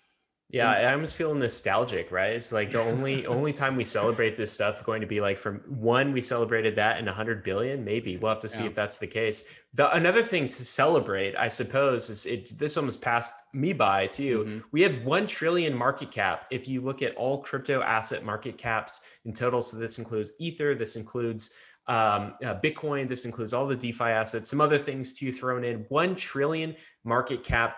yeah, 0.53 0.69
I 0.69 0.93
almost 0.93 1.15
feel 1.15 1.33
nostalgic, 1.33 2.11
right? 2.11 2.33
It's 2.33 2.51
like 2.51 2.71
the 2.71 2.79
only 2.79 3.25
only 3.37 3.51
time 3.51 3.75
we 3.75 3.83
celebrate 3.83 4.35
this 4.35 4.51
stuff 4.51 4.83
going 4.83 5.01
to 5.01 5.07
be 5.07 5.19
like 5.19 5.35
from 5.35 5.61
one 5.67 6.13
we 6.13 6.21
celebrated 6.21 6.75
that 6.75 6.99
in 6.99 7.05
100 7.05 7.43
billion, 7.43 7.83
maybe. 7.83 8.17
We'll 8.17 8.29
have 8.29 8.39
to 8.41 8.47
see 8.47 8.61
yeah. 8.61 8.69
if 8.69 8.75
that's 8.75 8.99
the 8.99 9.07
case. 9.07 9.45
The 9.73 9.91
another 9.95 10.21
thing 10.21 10.47
to 10.47 10.63
celebrate, 10.63 11.35
I 11.37 11.47
suppose, 11.47 12.11
is 12.11 12.27
it 12.27 12.53
this 12.59 12.77
almost 12.77 13.01
passed 13.01 13.33
me 13.53 13.73
by 13.73 14.05
too. 14.05 14.43
Mm-hmm. 14.43 14.59
We 14.71 14.83
have 14.83 15.03
1 15.03 15.25
trillion 15.25 15.73
market 15.73 16.11
cap 16.11 16.45
if 16.51 16.67
you 16.67 16.81
look 16.81 17.01
at 17.01 17.15
all 17.15 17.41
crypto 17.41 17.81
asset 17.81 18.23
market 18.23 18.55
caps 18.55 19.07
in 19.25 19.33
total. 19.33 19.63
So 19.63 19.77
this 19.77 19.97
includes 19.97 20.33
Ether, 20.37 20.75
this 20.75 20.95
includes 20.95 21.55
um, 21.87 22.35
uh, 22.45 22.59
Bitcoin, 22.63 23.09
this 23.09 23.25
includes 23.25 23.53
all 23.53 23.65
the 23.65 23.75
DeFi 23.75 24.03
assets, 24.03 24.51
some 24.51 24.61
other 24.61 24.77
things 24.77 25.15
too 25.15 25.31
thrown 25.31 25.63
in. 25.63 25.79
1 25.89 26.15
trillion 26.15 26.75
market 27.03 27.43
cap 27.43 27.77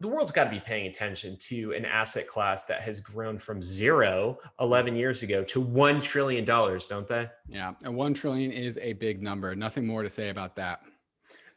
the 0.00 0.08
world's 0.08 0.30
got 0.30 0.44
to 0.44 0.50
be 0.50 0.60
paying 0.60 0.86
attention 0.86 1.36
to 1.36 1.72
an 1.72 1.84
asset 1.84 2.28
class 2.28 2.64
that 2.66 2.80
has 2.82 3.00
grown 3.00 3.36
from 3.36 3.62
zero 3.62 4.38
11 4.60 4.94
years 4.94 5.22
ago 5.22 5.42
to 5.44 5.62
$1 5.62 6.02
trillion, 6.02 6.44
don't 6.44 7.08
they? 7.08 7.28
Yeah. 7.48 7.72
And 7.84 7.96
1 7.96 8.14
trillion 8.14 8.52
is 8.52 8.78
a 8.80 8.92
big 8.92 9.22
number. 9.22 9.54
Nothing 9.56 9.86
more 9.86 10.02
to 10.02 10.10
say 10.10 10.28
about 10.28 10.54
that. 10.56 10.82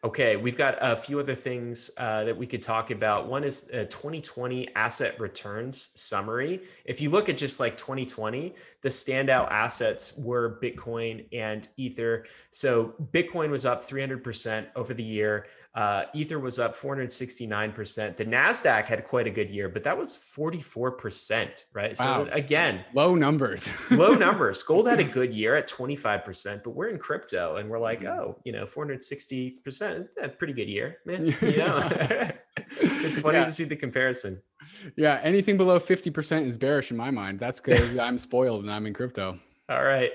Okay, 0.03 0.36
we've 0.36 0.57
got 0.57 0.79
a 0.81 0.95
few 0.95 1.19
other 1.19 1.36
things 1.36 1.91
uh, 1.98 2.24
that 2.24 2.36
we 2.36 2.48
could 2.48 2.63
talk 2.63 2.89
about. 2.89 3.27
One 3.27 3.43
is 3.43 3.69
a 3.69 3.86
2020 3.86 4.74
asset 4.74 5.19
returns 5.19 5.91
summary. 5.93 6.62
If 6.86 7.01
you 7.01 7.12
look 7.12 7.29
at 7.29 7.38
just 7.38 7.60
like 7.60 7.77
2020, 7.77 8.55
the 8.81 8.89
standout 8.89 9.50
assets 9.51 10.17
were 10.17 10.59
Bitcoin 10.61 11.25
and 11.31 11.67
Ether. 11.77 12.25
So 12.50 12.95
Bitcoin 13.13 13.50
was 13.51 13.65
up 13.65 13.88
300% 13.88 14.67
over 14.75 14.93
the 14.93 15.03
year. 15.03 15.45
Uh, 15.73 16.03
Ether 16.13 16.39
was 16.39 16.59
up 16.59 16.73
469%. 16.73 18.17
The 18.17 18.25
NASDAQ 18.25 18.83
had 18.83 19.07
quite 19.07 19.27
a 19.27 19.29
good 19.29 19.50
year, 19.50 19.69
but 19.69 19.83
that 19.83 19.97
was 19.97 20.17
44%, 20.17 21.63
right? 21.73 21.97
Wow. 21.97 22.25
So 22.25 22.31
again, 22.31 22.83
low 22.93 23.15
numbers. 23.15 23.69
low 23.91 24.15
numbers. 24.15 24.63
Gold 24.63 24.88
had 24.88 25.00
a 25.00 25.03
good 25.03 25.33
year 25.33 25.55
at 25.55 25.69
25%, 25.69 26.63
but 26.63 26.71
we're 26.71 26.89
in 26.89 26.97
crypto 26.97 27.55
and 27.55 27.69
we're 27.69 27.79
like, 27.79 28.00
mm-hmm. 28.01 28.19
oh, 28.19 28.38
you 28.43 28.51
know, 28.51 28.63
460%, 28.63 30.07
a 30.21 30.29
pretty 30.29 30.53
good 30.53 30.67
year, 30.67 30.97
man. 31.05 31.35
You 31.41 31.57
know, 31.57 31.89
it's 32.79 33.19
funny 33.19 33.39
yeah. 33.39 33.45
to 33.45 33.51
see 33.51 33.63
the 33.63 33.75
comparison. 33.75 34.41
Yeah. 34.96 35.20
Anything 35.24 35.58
below 35.58 35.80
50% 35.80 36.46
is 36.46 36.58
bearish 36.58 36.91
in 36.91 36.98
my 36.98 37.12
mind. 37.12 37.39
That's 37.39 37.60
because 37.60 37.98
I'm 38.00 38.18
spoiled 38.18 38.62
and 38.62 38.72
I'm 38.72 38.86
in 38.86 38.94
crypto. 38.94 39.39
All 39.70 39.84
right. 39.84 40.12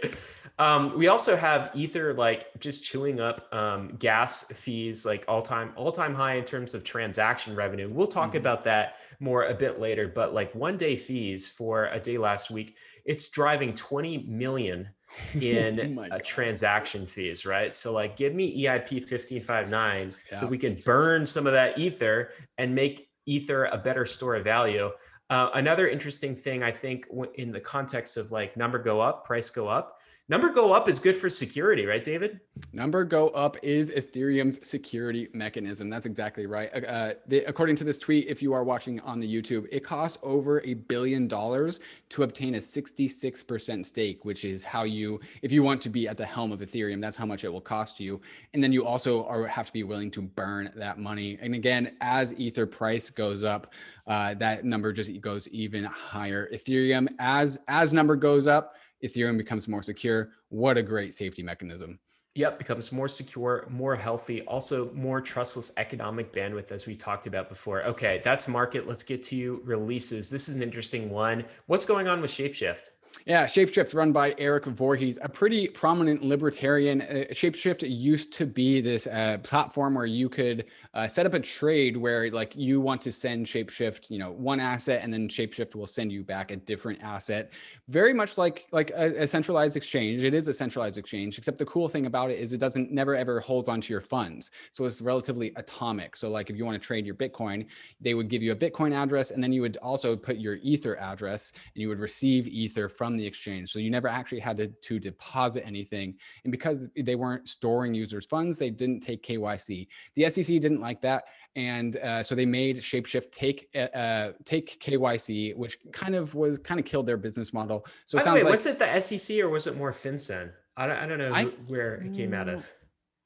Um, 0.58 0.96
we 0.96 1.08
also 1.08 1.36
have 1.36 1.70
Ether 1.74 2.14
like 2.14 2.48
just 2.60 2.82
chewing 2.82 3.20
up 3.20 3.46
um, 3.52 3.94
gas 3.98 4.44
fees, 4.44 5.04
like 5.04 5.24
all 5.28 5.42
time 5.42 5.72
all 5.76 5.92
time 5.92 6.14
high 6.14 6.34
in 6.34 6.44
terms 6.44 6.74
of 6.74 6.82
transaction 6.82 7.54
revenue. 7.54 7.90
We'll 7.90 8.06
talk 8.06 8.30
mm-hmm. 8.30 8.38
about 8.38 8.64
that 8.64 8.96
more 9.20 9.44
a 9.44 9.54
bit 9.54 9.80
later. 9.80 10.08
But 10.08 10.32
like 10.32 10.54
one 10.54 10.78
day 10.78 10.96
fees 10.96 11.50
for 11.50 11.86
a 11.86 12.00
day 12.00 12.16
last 12.16 12.50
week, 12.50 12.76
it's 13.04 13.28
driving 13.28 13.74
20 13.74 14.24
million 14.28 14.88
in 15.40 15.98
oh 15.98 16.02
uh, 16.14 16.18
transaction 16.24 17.06
fees, 17.06 17.46
right? 17.46 17.74
So 17.74 17.92
like, 17.92 18.16
give 18.16 18.34
me 18.34 18.64
EIP 18.64 18.92
1559 18.92 20.12
yeah. 20.30 20.38
so 20.38 20.46
we 20.46 20.58
can 20.58 20.74
burn 20.84 21.24
some 21.24 21.46
of 21.46 21.52
that 21.52 21.78
Ether 21.78 22.30
and 22.58 22.74
make 22.74 23.05
Ether 23.26 23.66
a 23.66 23.76
better 23.76 24.06
store 24.06 24.36
of 24.36 24.44
value. 24.44 24.90
Uh, 25.28 25.50
another 25.54 25.88
interesting 25.88 26.34
thing, 26.34 26.62
I 26.62 26.70
think, 26.70 27.06
in 27.34 27.50
the 27.50 27.60
context 27.60 28.16
of 28.16 28.30
like 28.30 28.56
number 28.56 28.78
go 28.78 29.00
up, 29.00 29.24
price 29.24 29.50
go 29.50 29.68
up, 29.68 29.95
Number 30.28 30.48
go 30.48 30.72
up 30.72 30.88
is 30.88 30.98
good 30.98 31.14
for 31.14 31.28
security, 31.28 31.86
right, 31.86 32.02
David? 32.02 32.40
Number 32.72 33.04
go 33.04 33.28
up 33.28 33.56
is 33.62 33.92
Ethereum's 33.92 34.66
security 34.66 35.28
mechanism. 35.32 35.88
That's 35.88 36.04
exactly 36.04 36.46
right. 36.46 36.68
Uh, 36.74 36.86
uh, 36.86 37.12
the, 37.28 37.44
according 37.44 37.76
to 37.76 37.84
this 37.84 37.96
tweet, 37.96 38.26
if 38.26 38.42
you 38.42 38.52
are 38.52 38.64
watching 38.64 38.98
on 39.00 39.20
the 39.20 39.32
YouTube, 39.32 39.68
it 39.70 39.84
costs 39.84 40.18
over 40.24 40.62
a 40.62 40.74
billion 40.74 41.28
dollars 41.28 41.78
to 42.08 42.24
obtain 42.24 42.56
a 42.56 42.58
66% 42.58 43.86
stake, 43.86 44.24
which 44.24 44.44
is 44.44 44.64
how 44.64 44.82
you, 44.82 45.20
if 45.42 45.52
you 45.52 45.62
want 45.62 45.80
to 45.82 45.90
be 45.90 46.08
at 46.08 46.16
the 46.16 46.26
helm 46.26 46.50
of 46.50 46.58
Ethereum, 46.58 47.00
that's 47.00 47.16
how 47.16 47.26
much 47.26 47.44
it 47.44 47.52
will 47.52 47.60
cost 47.60 48.00
you. 48.00 48.20
And 48.52 48.60
then 48.60 48.72
you 48.72 48.84
also 48.84 49.24
are, 49.26 49.46
have 49.46 49.66
to 49.66 49.72
be 49.72 49.84
willing 49.84 50.10
to 50.10 50.22
burn 50.22 50.72
that 50.74 50.98
money. 50.98 51.38
And 51.40 51.54
again, 51.54 51.96
as 52.00 52.36
Ether 52.36 52.66
price 52.66 53.10
goes 53.10 53.44
up, 53.44 53.72
uh, 54.08 54.34
that 54.34 54.64
number 54.64 54.92
just 54.92 55.20
goes 55.20 55.48
even 55.50 55.84
higher. 55.84 56.48
Ethereum, 56.52 57.08
as 57.20 57.58
as 57.68 57.92
number 57.92 58.16
goes 58.16 58.46
up, 58.46 58.74
Ethereum 59.04 59.36
becomes 59.36 59.68
more 59.68 59.82
secure. 59.82 60.30
What 60.48 60.78
a 60.78 60.82
great 60.82 61.12
safety 61.14 61.42
mechanism. 61.42 61.98
Yep, 62.34 62.58
becomes 62.58 62.92
more 62.92 63.08
secure, 63.08 63.66
more 63.70 63.96
healthy, 63.96 64.42
also 64.42 64.92
more 64.92 65.22
trustless 65.22 65.72
economic 65.78 66.34
bandwidth, 66.34 66.70
as 66.70 66.84
we 66.86 66.94
talked 66.94 67.26
about 67.26 67.48
before. 67.48 67.82
Okay, 67.84 68.20
that's 68.22 68.46
market. 68.46 68.86
Let's 68.86 69.02
get 69.02 69.24
to 69.24 69.62
releases. 69.64 70.28
This 70.28 70.50
is 70.50 70.56
an 70.56 70.62
interesting 70.62 71.08
one. 71.08 71.46
What's 71.64 71.86
going 71.86 72.08
on 72.08 72.20
with 72.20 72.30
Shapeshift? 72.30 72.90
Yeah, 73.26 73.44
Shapeshift 73.46 73.92
run 73.92 74.12
by 74.12 74.36
Eric 74.38 74.66
Voorhees, 74.66 75.18
a 75.20 75.28
pretty 75.28 75.66
prominent 75.66 76.22
libertarian. 76.22 77.02
Uh, 77.02 77.24
Shapeshift 77.32 77.82
used 77.84 78.32
to 78.34 78.46
be 78.46 78.80
this 78.80 79.08
uh, 79.08 79.38
platform 79.42 79.96
where 79.96 80.06
you 80.06 80.28
could 80.28 80.66
uh, 80.94 81.08
set 81.08 81.26
up 81.26 81.34
a 81.34 81.40
trade 81.40 81.96
where 81.96 82.30
like 82.30 82.54
you 82.54 82.80
want 82.80 83.00
to 83.00 83.10
send 83.10 83.46
Shapeshift, 83.46 84.10
you 84.10 84.20
know, 84.20 84.30
one 84.30 84.60
asset 84.60 85.00
and 85.02 85.12
then 85.12 85.28
Shapeshift 85.28 85.74
will 85.74 85.88
send 85.88 86.12
you 86.12 86.22
back 86.22 86.52
a 86.52 86.56
different 86.56 87.02
asset. 87.02 87.52
Very 87.88 88.12
much 88.12 88.38
like 88.38 88.68
like 88.70 88.90
a, 88.90 89.22
a, 89.22 89.26
centralized 89.26 89.76
exchange. 89.76 90.22
It 90.22 90.32
is 90.32 90.46
a 90.46 90.54
centralized 90.54 90.96
exchange, 90.96 91.36
except 91.36 91.58
the 91.58 91.66
cool 91.66 91.88
thing 91.88 92.06
about 92.06 92.30
it 92.30 92.38
is 92.38 92.52
it 92.52 92.58
doesn't 92.58 92.92
never 92.92 93.16
ever 93.16 93.40
holds 93.40 93.68
onto 93.68 93.92
your 93.92 94.00
funds. 94.00 94.52
So 94.70 94.84
it's 94.84 95.00
relatively 95.00 95.52
atomic. 95.56 96.14
So 96.14 96.28
like 96.28 96.48
if 96.48 96.56
you 96.56 96.64
want 96.64 96.80
to 96.80 96.86
trade 96.86 97.04
your 97.04 97.16
Bitcoin, 97.16 97.66
they 98.00 98.14
would 98.14 98.28
give 98.28 98.44
you 98.44 98.52
a 98.52 98.56
Bitcoin 98.56 98.94
address 98.94 99.32
and 99.32 99.42
then 99.42 99.52
you 99.52 99.62
would 99.62 99.78
also 99.78 100.14
put 100.14 100.36
your 100.36 100.58
Ether 100.62 100.96
address 100.98 101.52
and 101.74 101.82
you 101.82 101.88
would 101.88 101.98
receive 101.98 102.46
Ether 102.46 102.88
from 102.88 103.15
the 103.16 103.26
exchange. 103.26 103.70
So 103.70 103.78
you 103.78 103.90
never 103.90 104.08
actually 104.08 104.40
had 104.40 104.56
to, 104.58 104.68
to 104.68 104.98
deposit 104.98 105.66
anything. 105.66 106.14
And 106.44 106.50
because 106.50 106.88
they 106.96 107.14
weren't 107.14 107.48
storing 107.48 107.94
users' 107.94 108.26
funds, 108.26 108.58
they 108.58 108.70
didn't 108.70 109.00
take 109.00 109.22
KYC. 109.22 109.86
The 110.14 110.30
SEC 110.30 110.60
didn't 110.60 110.80
like 110.80 111.00
that. 111.02 111.24
And 111.54 111.96
uh, 111.96 112.22
so 112.22 112.34
they 112.34 112.46
made 112.46 112.78
Shapeshift 112.78 113.30
take 113.32 113.68
uh, 113.74 113.96
uh 113.96 114.32
take 114.44 114.78
KYC, 114.80 115.56
which 115.56 115.78
kind 115.92 116.14
of 116.14 116.34
was 116.34 116.58
kind 116.58 116.78
of 116.78 116.84
killed 116.86 117.06
their 117.06 117.16
business 117.16 117.52
model. 117.52 117.86
So 118.04 118.18
it 118.18 118.22
sounds 118.22 118.36
way, 118.36 118.42
like 118.42 118.52
was 118.52 118.66
it 118.66 118.78
the 118.78 119.00
SEC 119.00 119.38
or 119.38 119.48
was 119.48 119.66
it 119.66 119.76
more 119.76 119.92
FinCEN? 119.92 120.52
I 120.76 120.86
don't, 120.86 120.96
I 120.96 121.06
don't 121.06 121.18
know 121.18 121.30
I, 121.32 121.44
where 121.68 121.94
it 121.94 122.14
came 122.14 122.34
out 122.34 122.48
of. 122.50 122.70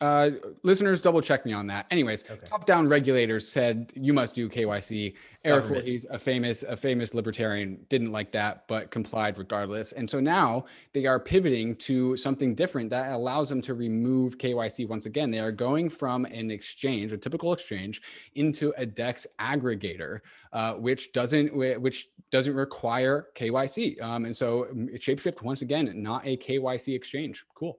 Uh, 0.01 0.31
listeners, 0.63 1.03
double 1.03 1.21
check 1.21 1.45
me 1.45 1.53
on 1.53 1.67
that. 1.67 1.87
Anyways, 1.91 2.25
okay. 2.31 2.47
top-down 2.47 2.89
regulators 2.89 3.47
said 3.47 3.93
you 3.95 4.15
must 4.15 4.35
do 4.35 4.49
KYC. 4.49 5.15
Eric 5.45 5.65
Voorhees, 5.65 6.05
a 6.11 6.19
famous 6.19 6.63
a 6.65 6.77
famous 6.77 7.15
libertarian, 7.15 7.79
didn't 7.89 8.13
like 8.13 8.31
that, 8.33 8.67
but 8.69 8.91
complied 8.91 9.39
regardless. 9.39 9.93
And 9.93 10.09
so 10.09 10.21
now 10.21 10.67
they 10.93 11.07
are 11.07 11.19
pivoting 11.19 11.77
to 11.77 12.17
something 12.17 12.55
different 12.55 12.91
that 12.91 13.13
allows 13.13 13.49
them 13.49 13.63
to 13.63 13.75
remove 13.75 14.37
KYC 14.37 14.87
once 14.89 15.07
again. 15.07 15.31
They 15.31 15.39
are 15.39 15.53
going 15.53 15.89
from 15.89 16.27
an 16.27 16.51
exchange, 16.51 17.13
a 17.13 17.19
typical 17.19 17.53
exchange, 17.53 18.03
into 18.35 18.75
a 18.77 18.85
DEX 18.85 19.27
aggregator, 19.39 20.21
uh, 20.53 20.75
which 20.75 21.13
doesn't 21.13 21.55
which 21.55 22.09
doesn't 22.31 22.55
require 22.55 23.29
KYC. 23.35 24.01
Um, 24.03 24.25
and 24.25 24.37
so 24.37 24.67
mm, 24.75 24.95
Shapeshift 24.99 25.43
once 25.43 25.63
again, 25.63 25.91
not 26.03 26.27
a 26.27 26.37
KYC 26.37 26.95
exchange. 26.95 27.45
Cool. 27.55 27.79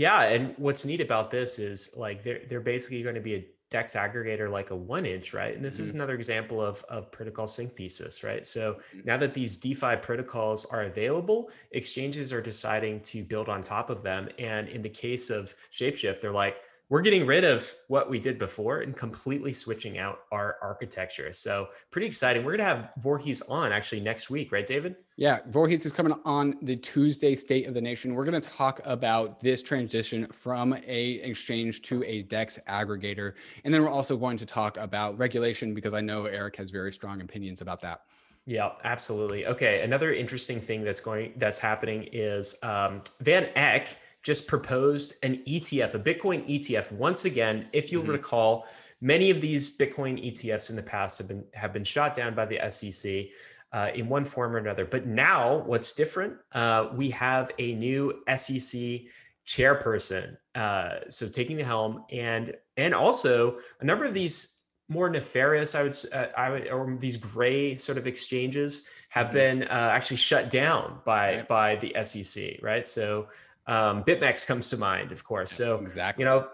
Yeah, 0.00 0.22
and 0.22 0.54
what's 0.56 0.86
neat 0.86 1.02
about 1.02 1.30
this 1.30 1.58
is 1.58 1.94
like 1.94 2.22
they're 2.22 2.40
they're 2.48 2.62
basically 2.62 3.02
going 3.02 3.16
to 3.16 3.20
be 3.20 3.34
a 3.34 3.46
DEX 3.68 3.94
aggregator 3.94 4.50
like 4.50 4.70
a 4.70 4.74
1inch, 4.74 5.34
right? 5.34 5.54
And 5.54 5.62
this 5.62 5.74
mm-hmm. 5.74 5.82
is 5.82 5.90
another 5.90 6.14
example 6.14 6.58
of, 6.64 6.82
of 6.88 7.12
protocol 7.12 7.46
synthesis, 7.46 8.24
right? 8.24 8.46
So 8.46 8.74
mm-hmm. 8.74 9.00
now 9.04 9.18
that 9.18 9.34
these 9.34 9.58
DeFi 9.58 9.96
protocols 9.96 10.64
are 10.64 10.84
available, 10.84 11.50
exchanges 11.72 12.32
are 12.32 12.40
deciding 12.40 13.00
to 13.00 13.22
build 13.22 13.50
on 13.50 13.62
top 13.62 13.90
of 13.90 14.02
them. 14.02 14.30
And 14.38 14.68
in 14.68 14.80
the 14.80 14.88
case 14.88 15.28
of 15.28 15.54
Shapeshift, 15.70 16.22
they're 16.22 16.32
like, 16.32 16.56
we're 16.90 17.00
getting 17.00 17.24
rid 17.24 17.44
of 17.44 17.72
what 17.86 18.10
we 18.10 18.18
did 18.18 18.36
before 18.36 18.80
and 18.80 18.96
completely 18.96 19.52
switching 19.52 19.96
out 19.96 20.22
our 20.32 20.56
architecture. 20.60 21.32
So 21.32 21.68
pretty 21.92 22.08
exciting. 22.08 22.44
We're 22.44 22.56
going 22.56 22.68
to 22.68 22.74
have 22.74 22.90
Voorhees 22.98 23.42
on 23.42 23.70
actually 23.72 24.00
next 24.00 24.28
week, 24.28 24.50
right, 24.50 24.66
David? 24.66 24.96
Yeah, 25.16 25.38
Voorhees 25.46 25.86
is 25.86 25.92
coming 25.92 26.14
on 26.24 26.56
the 26.62 26.74
Tuesday 26.74 27.36
State 27.36 27.68
of 27.68 27.74
the 27.74 27.80
Nation. 27.80 28.14
We're 28.14 28.24
going 28.24 28.40
to 28.40 28.48
talk 28.48 28.80
about 28.84 29.38
this 29.38 29.62
transition 29.62 30.26
from 30.32 30.74
a 30.84 31.12
exchange 31.22 31.82
to 31.82 32.02
a 32.04 32.22
DEX 32.22 32.58
aggregator, 32.68 33.34
and 33.64 33.72
then 33.72 33.82
we're 33.82 33.88
also 33.88 34.16
going 34.16 34.36
to 34.38 34.46
talk 34.46 34.76
about 34.76 35.16
regulation 35.16 35.74
because 35.74 35.94
I 35.94 36.00
know 36.00 36.24
Eric 36.24 36.56
has 36.56 36.72
very 36.72 36.92
strong 36.92 37.20
opinions 37.20 37.60
about 37.60 37.80
that. 37.82 38.00
Yeah, 38.46 38.70
absolutely. 38.82 39.46
Okay, 39.46 39.82
another 39.82 40.12
interesting 40.12 40.60
thing 40.60 40.82
that's 40.82 41.00
going 41.00 41.34
that's 41.36 41.58
happening 41.58 42.08
is 42.10 42.56
um, 42.62 43.02
Van 43.20 43.50
Eck 43.54 43.96
just 44.22 44.46
proposed 44.46 45.14
an 45.22 45.42
ETF, 45.46 45.94
a 45.94 45.98
Bitcoin 45.98 46.48
ETF. 46.48 46.92
Once 46.92 47.24
again, 47.24 47.68
if 47.72 47.90
you'll 47.90 48.02
mm-hmm. 48.02 48.12
recall, 48.12 48.66
many 49.00 49.30
of 49.30 49.40
these 49.40 49.76
Bitcoin 49.76 50.32
ETFs 50.32 50.70
in 50.70 50.76
the 50.76 50.82
past 50.82 51.18
have 51.18 51.28
been 51.28 51.44
have 51.54 51.72
been 51.72 51.84
shot 51.84 52.14
down 52.14 52.34
by 52.34 52.44
the 52.44 52.58
SEC 52.70 53.26
uh, 53.72 53.90
in 53.94 54.08
one 54.08 54.24
form 54.24 54.54
or 54.54 54.58
another. 54.58 54.84
But 54.84 55.06
now, 55.06 55.58
what's 55.58 55.92
different? 55.92 56.34
Uh, 56.52 56.88
we 56.94 57.10
have 57.10 57.50
a 57.58 57.74
new 57.74 58.22
SEC 58.36 59.02
chairperson, 59.46 60.36
uh, 60.54 60.96
so 61.08 61.28
taking 61.28 61.56
the 61.56 61.64
helm, 61.64 62.04
and 62.10 62.54
and 62.76 62.94
also 62.94 63.58
a 63.80 63.84
number 63.84 64.04
of 64.04 64.14
these 64.14 64.60
more 64.90 65.08
nefarious, 65.08 65.76
I 65.76 65.84
would, 65.84 65.96
uh, 66.12 66.26
I 66.36 66.50
would, 66.50 66.68
or 66.68 66.96
these 66.98 67.16
gray 67.16 67.76
sort 67.76 67.96
of 67.96 68.08
exchanges 68.08 68.86
have 69.10 69.28
mm-hmm. 69.28 69.36
been 69.36 69.62
uh, 69.64 69.90
actually 69.92 70.16
shut 70.16 70.50
down 70.50 70.98
by 71.04 71.36
right. 71.36 71.48
by 71.48 71.76
the 71.76 71.94
SEC, 72.04 72.58
right? 72.60 72.86
So 72.86 73.28
um, 73.70 74.02
BitMEX 74.04 74.46
comes 74.46 74.68
to 74.70 74.76
mind, 74.76 75.12
of 75.12 75.22
course. 75.24 75.52
So 75.52 75.76
exactly, 75.76 76.22
you 76.22 76.26
know, 76.26 76.48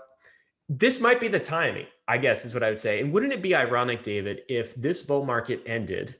this 0.69 1.01
might 1.01 1.19
be 1.19 1.29
the 1.29 1.41
timing, 1.41 1.87
I 2.09 2.19
guess, 2.19 2.45
is 2.45 2.53
what 2.53 2.63
I 2.63 2.69
would 2.69 2.79
say. 2.79 3.01
And 3.01 3.13
wouldn't 3.13 3.33
it 3.33 3.41
be 3.41 3.55
ironic, 3.55 4.03
David, 4.03 4.43
if 4.49 4.75
this 4.75 5.03
bull 5.03 5.25
market 5.25 5.63
ended 5.65 6.17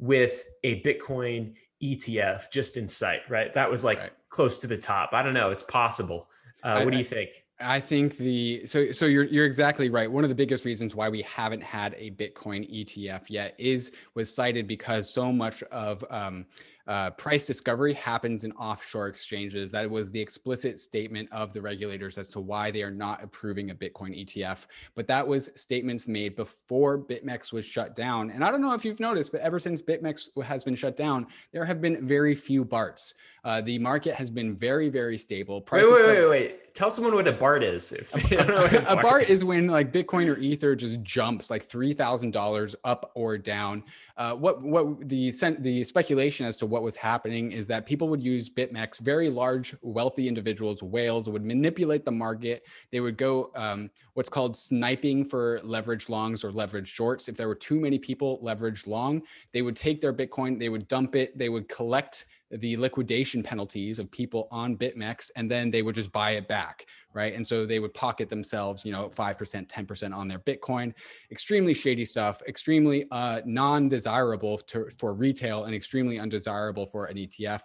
with 0.00 0.44
a 0.64 0.82
Bitcoin 0.82 1.54
ETF 1.82 2.50
just 2.50 2.76
in 2.76 2.88
sight, 2.88 3.20
right? 3.28 3.54
That 3.54 3.70
was 3.70 3.84
like 3.84 3.98
right. 3.98 4.12
close 4.28 4.58
to 4.58 4.66
the 4.66 4.76
top. 4.76 5.10
I 5.12 5.22
don't 5.22 5.34
know. 5.34 5.50
It's 5.50 5.62
possible. 5.62 6.28
Uh, 6.64 6.68
I, 6.68 6.84
what 6.84 6.90
do 6.90 6.98
you 6.98 7.04
think? 7.04 7.44
I 7.60 7.78
think 7.78 8.16
the 8.16 8.64
so 8.66 8.90
so 8.90 9.04
you're 9.04 9.24
you're 9.24 9.44
exactly 9.44 9.90
right. 9.90 10.10
One 10.10 10.24
of 10.24 10.30
the 10.30 10.34
biggest 10.34 10.64
reasons 10.64 10.94
why 10.94 11.08
we 11.08 11.22
haven't 11.22 11.62
had 11.62 11.94
a 11.98 12.10
Bitcoin 12.12 12.68
ETF 12.72 13.28
yet 13.28 13.54
is 13.58 13.92
was 14.14 14.34
cited 14.34 14.66
because 14.66 15.12
so 15.12 15.30
much 15.30 15.62
of 15.64 16.04
um, 16.10 16.46
uh, 16.86 17.10
price 17.10 17.46
discovery 17.46 17.94
happens 17.94 18.44
in 18.44 18.52
offshore 18.52 19.08
exchanges. 19.08 19.70
That 19.70 19.88
was 19.88 20.10
the 20.10 20.20
explicit 20.20 20.80
statement 20.80 21.28
of 21.32 21.52
the 21.52 21.60
regulators 21.60 22.18
as 22.18 22.28
to 22.30 22.40
why 22.40 22.70
they 22.70 22.82
are 22.82 22.90
not 22.90 23.22
approving 23.22 23.70
a 23.70 23.74
Bitcoin 23.74 24.18
ETF. 24.24 24.66
But 24.94 25.06
that 25.08 25.26
was 25.26 25.50
statements 25.54 26.08
made 26.08 26.36
before 26.36 26.98
BitMEX 26.98 27.52
was 27.52 27.64
shut 27.64 27.94
down. 27.94 28.30
And 28.30 28.44
I 28.44 28.50
don't 28.50 28.62
know 28.62 28.74
if 28.74 28.84
you've 28.84 29.00
noticed, 29.00 29.32
but 29.32 29.40
ever 29.40 29.58
since 29.58 29.82
BitMEX 29.82 30.42
has 30.42 30.64
been 30.64 30.74
shut 30.74 30.96
down, 30.96 31.26
there 31.52 31.64
have 31.64 31.80
been 31.80 32.06
very 32.06 32.34
few 32.34 32.64
BARTs. 32.64 33.14
Uh, 33.44 33.60
the 33.60 33.78
market 33.78 34.14
has 34.14 34.30
been 34.30 34.54
very, 34.54 34.88
very 34.88 35.16
stable. 35.16 35.60
Price 35.60 35.84
wait, 35.84 35.92
wait, 35.92 36.06
wait, 36.06 36.28
wait. 36.28 36.74
Tell 36.74 36.90
someone 36.90 37.14
what 37.14 37.26
a 37.26 37.32
BART 37.32 37.64
is. 37.64 37.92
a, 37.92 38.36
a, 38.36 38.84
a 38.98 39.02
BART 39.02 39.22
is. 39.24 39.42
is 39.42 39.48
when 39.48 39.66
like 39.66 39.92
Bitcoin 39.92 40.28
or 40.28 40.38
Ether 40.38 40.76
just 40.76 41.02
jumps 41.02 41.50
like 41.50 41.64
three 41.64 41.92
thousand 41.92 42.32
dollars 42.32 42.76
up 42.84 43.10
or 43.14 43.36
down. 43.38 43.82
Uh, 44.16 44.34
what 44.34 44.62
what 44.62 45.08
the 45.08 45.32
the 45.58 45.82
speculation 45.82 46.46
as 46.46 46.56
to 46.58 46.66
what 46.66 46.82
was 46.82 46.96
happening 46.96 47.52
is 47.52 47.66
that 47.66 47.86
people 47.86 48.08
would 48.08 48.22
use 48.22 48.48
BitMEX, 48.48 49.00
very 49.00 49.30
large, 49.30 49.74
wealthy 49.82 50.28
individuals, 50.28 50.82
whales 50.82 51.28
would 51.28 51.44
manipulate 51.44 52.04
the 52.04 52.12
market. 52.12 52.66
They 52.92 53.00
would 53.00 53.16
go 53.16 53.50
um, 53.56 53.90
what's 54.14 54.28
called 54.28 54.56
sniping 54.56 55.24
for 55.24 55.60
leverage 55.64 56.08
longs 56.08 56.44
or 56.44 56.52
leverage 56.52 56.88
shorts. 56.88 57.28
If 57.28 57.36
there 57.36 57.48
were 57.48 57.54
too 57.54 57.80
many 57.80 57.98
people 57.98 58.40
leveraged 58.42 58.86
long, 58.86 59.22
they 59.52 59.62
would 59.62 59.76
take 59.76 60.00
their 60.00 60.12
Bitcoin, 60.12 60.58
they 60.58 60.68
would 60.68 60.86
dump 60.88 61.16
it, 61.16 61.36
they 61.36 61.48
would 61.48 61.68
collect 61.68 62.26
the 62.50 62.76
liquidation 62.76 63.42
penalties 63.42 63.98
of 63.98 64.10
people 64.10 64.48
on 64.50 64.76
BitMEX, 64.76 65.30
and 65.36 65.50
then 65.50 65.70
they 65.70 65.82
would 65.82 65.94
just 65.94 66.10
buy 66.10 66.32
it 66.32 66.48
back, 66.48 66.86
right? 67.14 67.34
And 67.34 67.46
so 67.46 67.64
they 67.64 67.78
would 67.78 67.94
pocket 67.94 68.28
themselves, 68.28 68.84
you 68.84 68.92
know, 68.92 69.08
5%, 69.08 69.68
10% 69.68 70.14
on 70.14 70.28
their 70.28 70.40
Bitcoin. 70.40 70.92
Extremely 71.30 71.74
shady 71.74 72.04
stuff, 72.04 72.42
extremely 72.48 73.06
uh, 73.10 73.40
non 73.44 73.88
desirable 73.88 74.60
for 74.98 75.14
retail 75.14 75.64
and 75.64 75.74
extremely 75.74 76.18
undesirable 76.18 76.86
for 76.86 77.06
an 77.06 77.16
ETF 77.16 77.62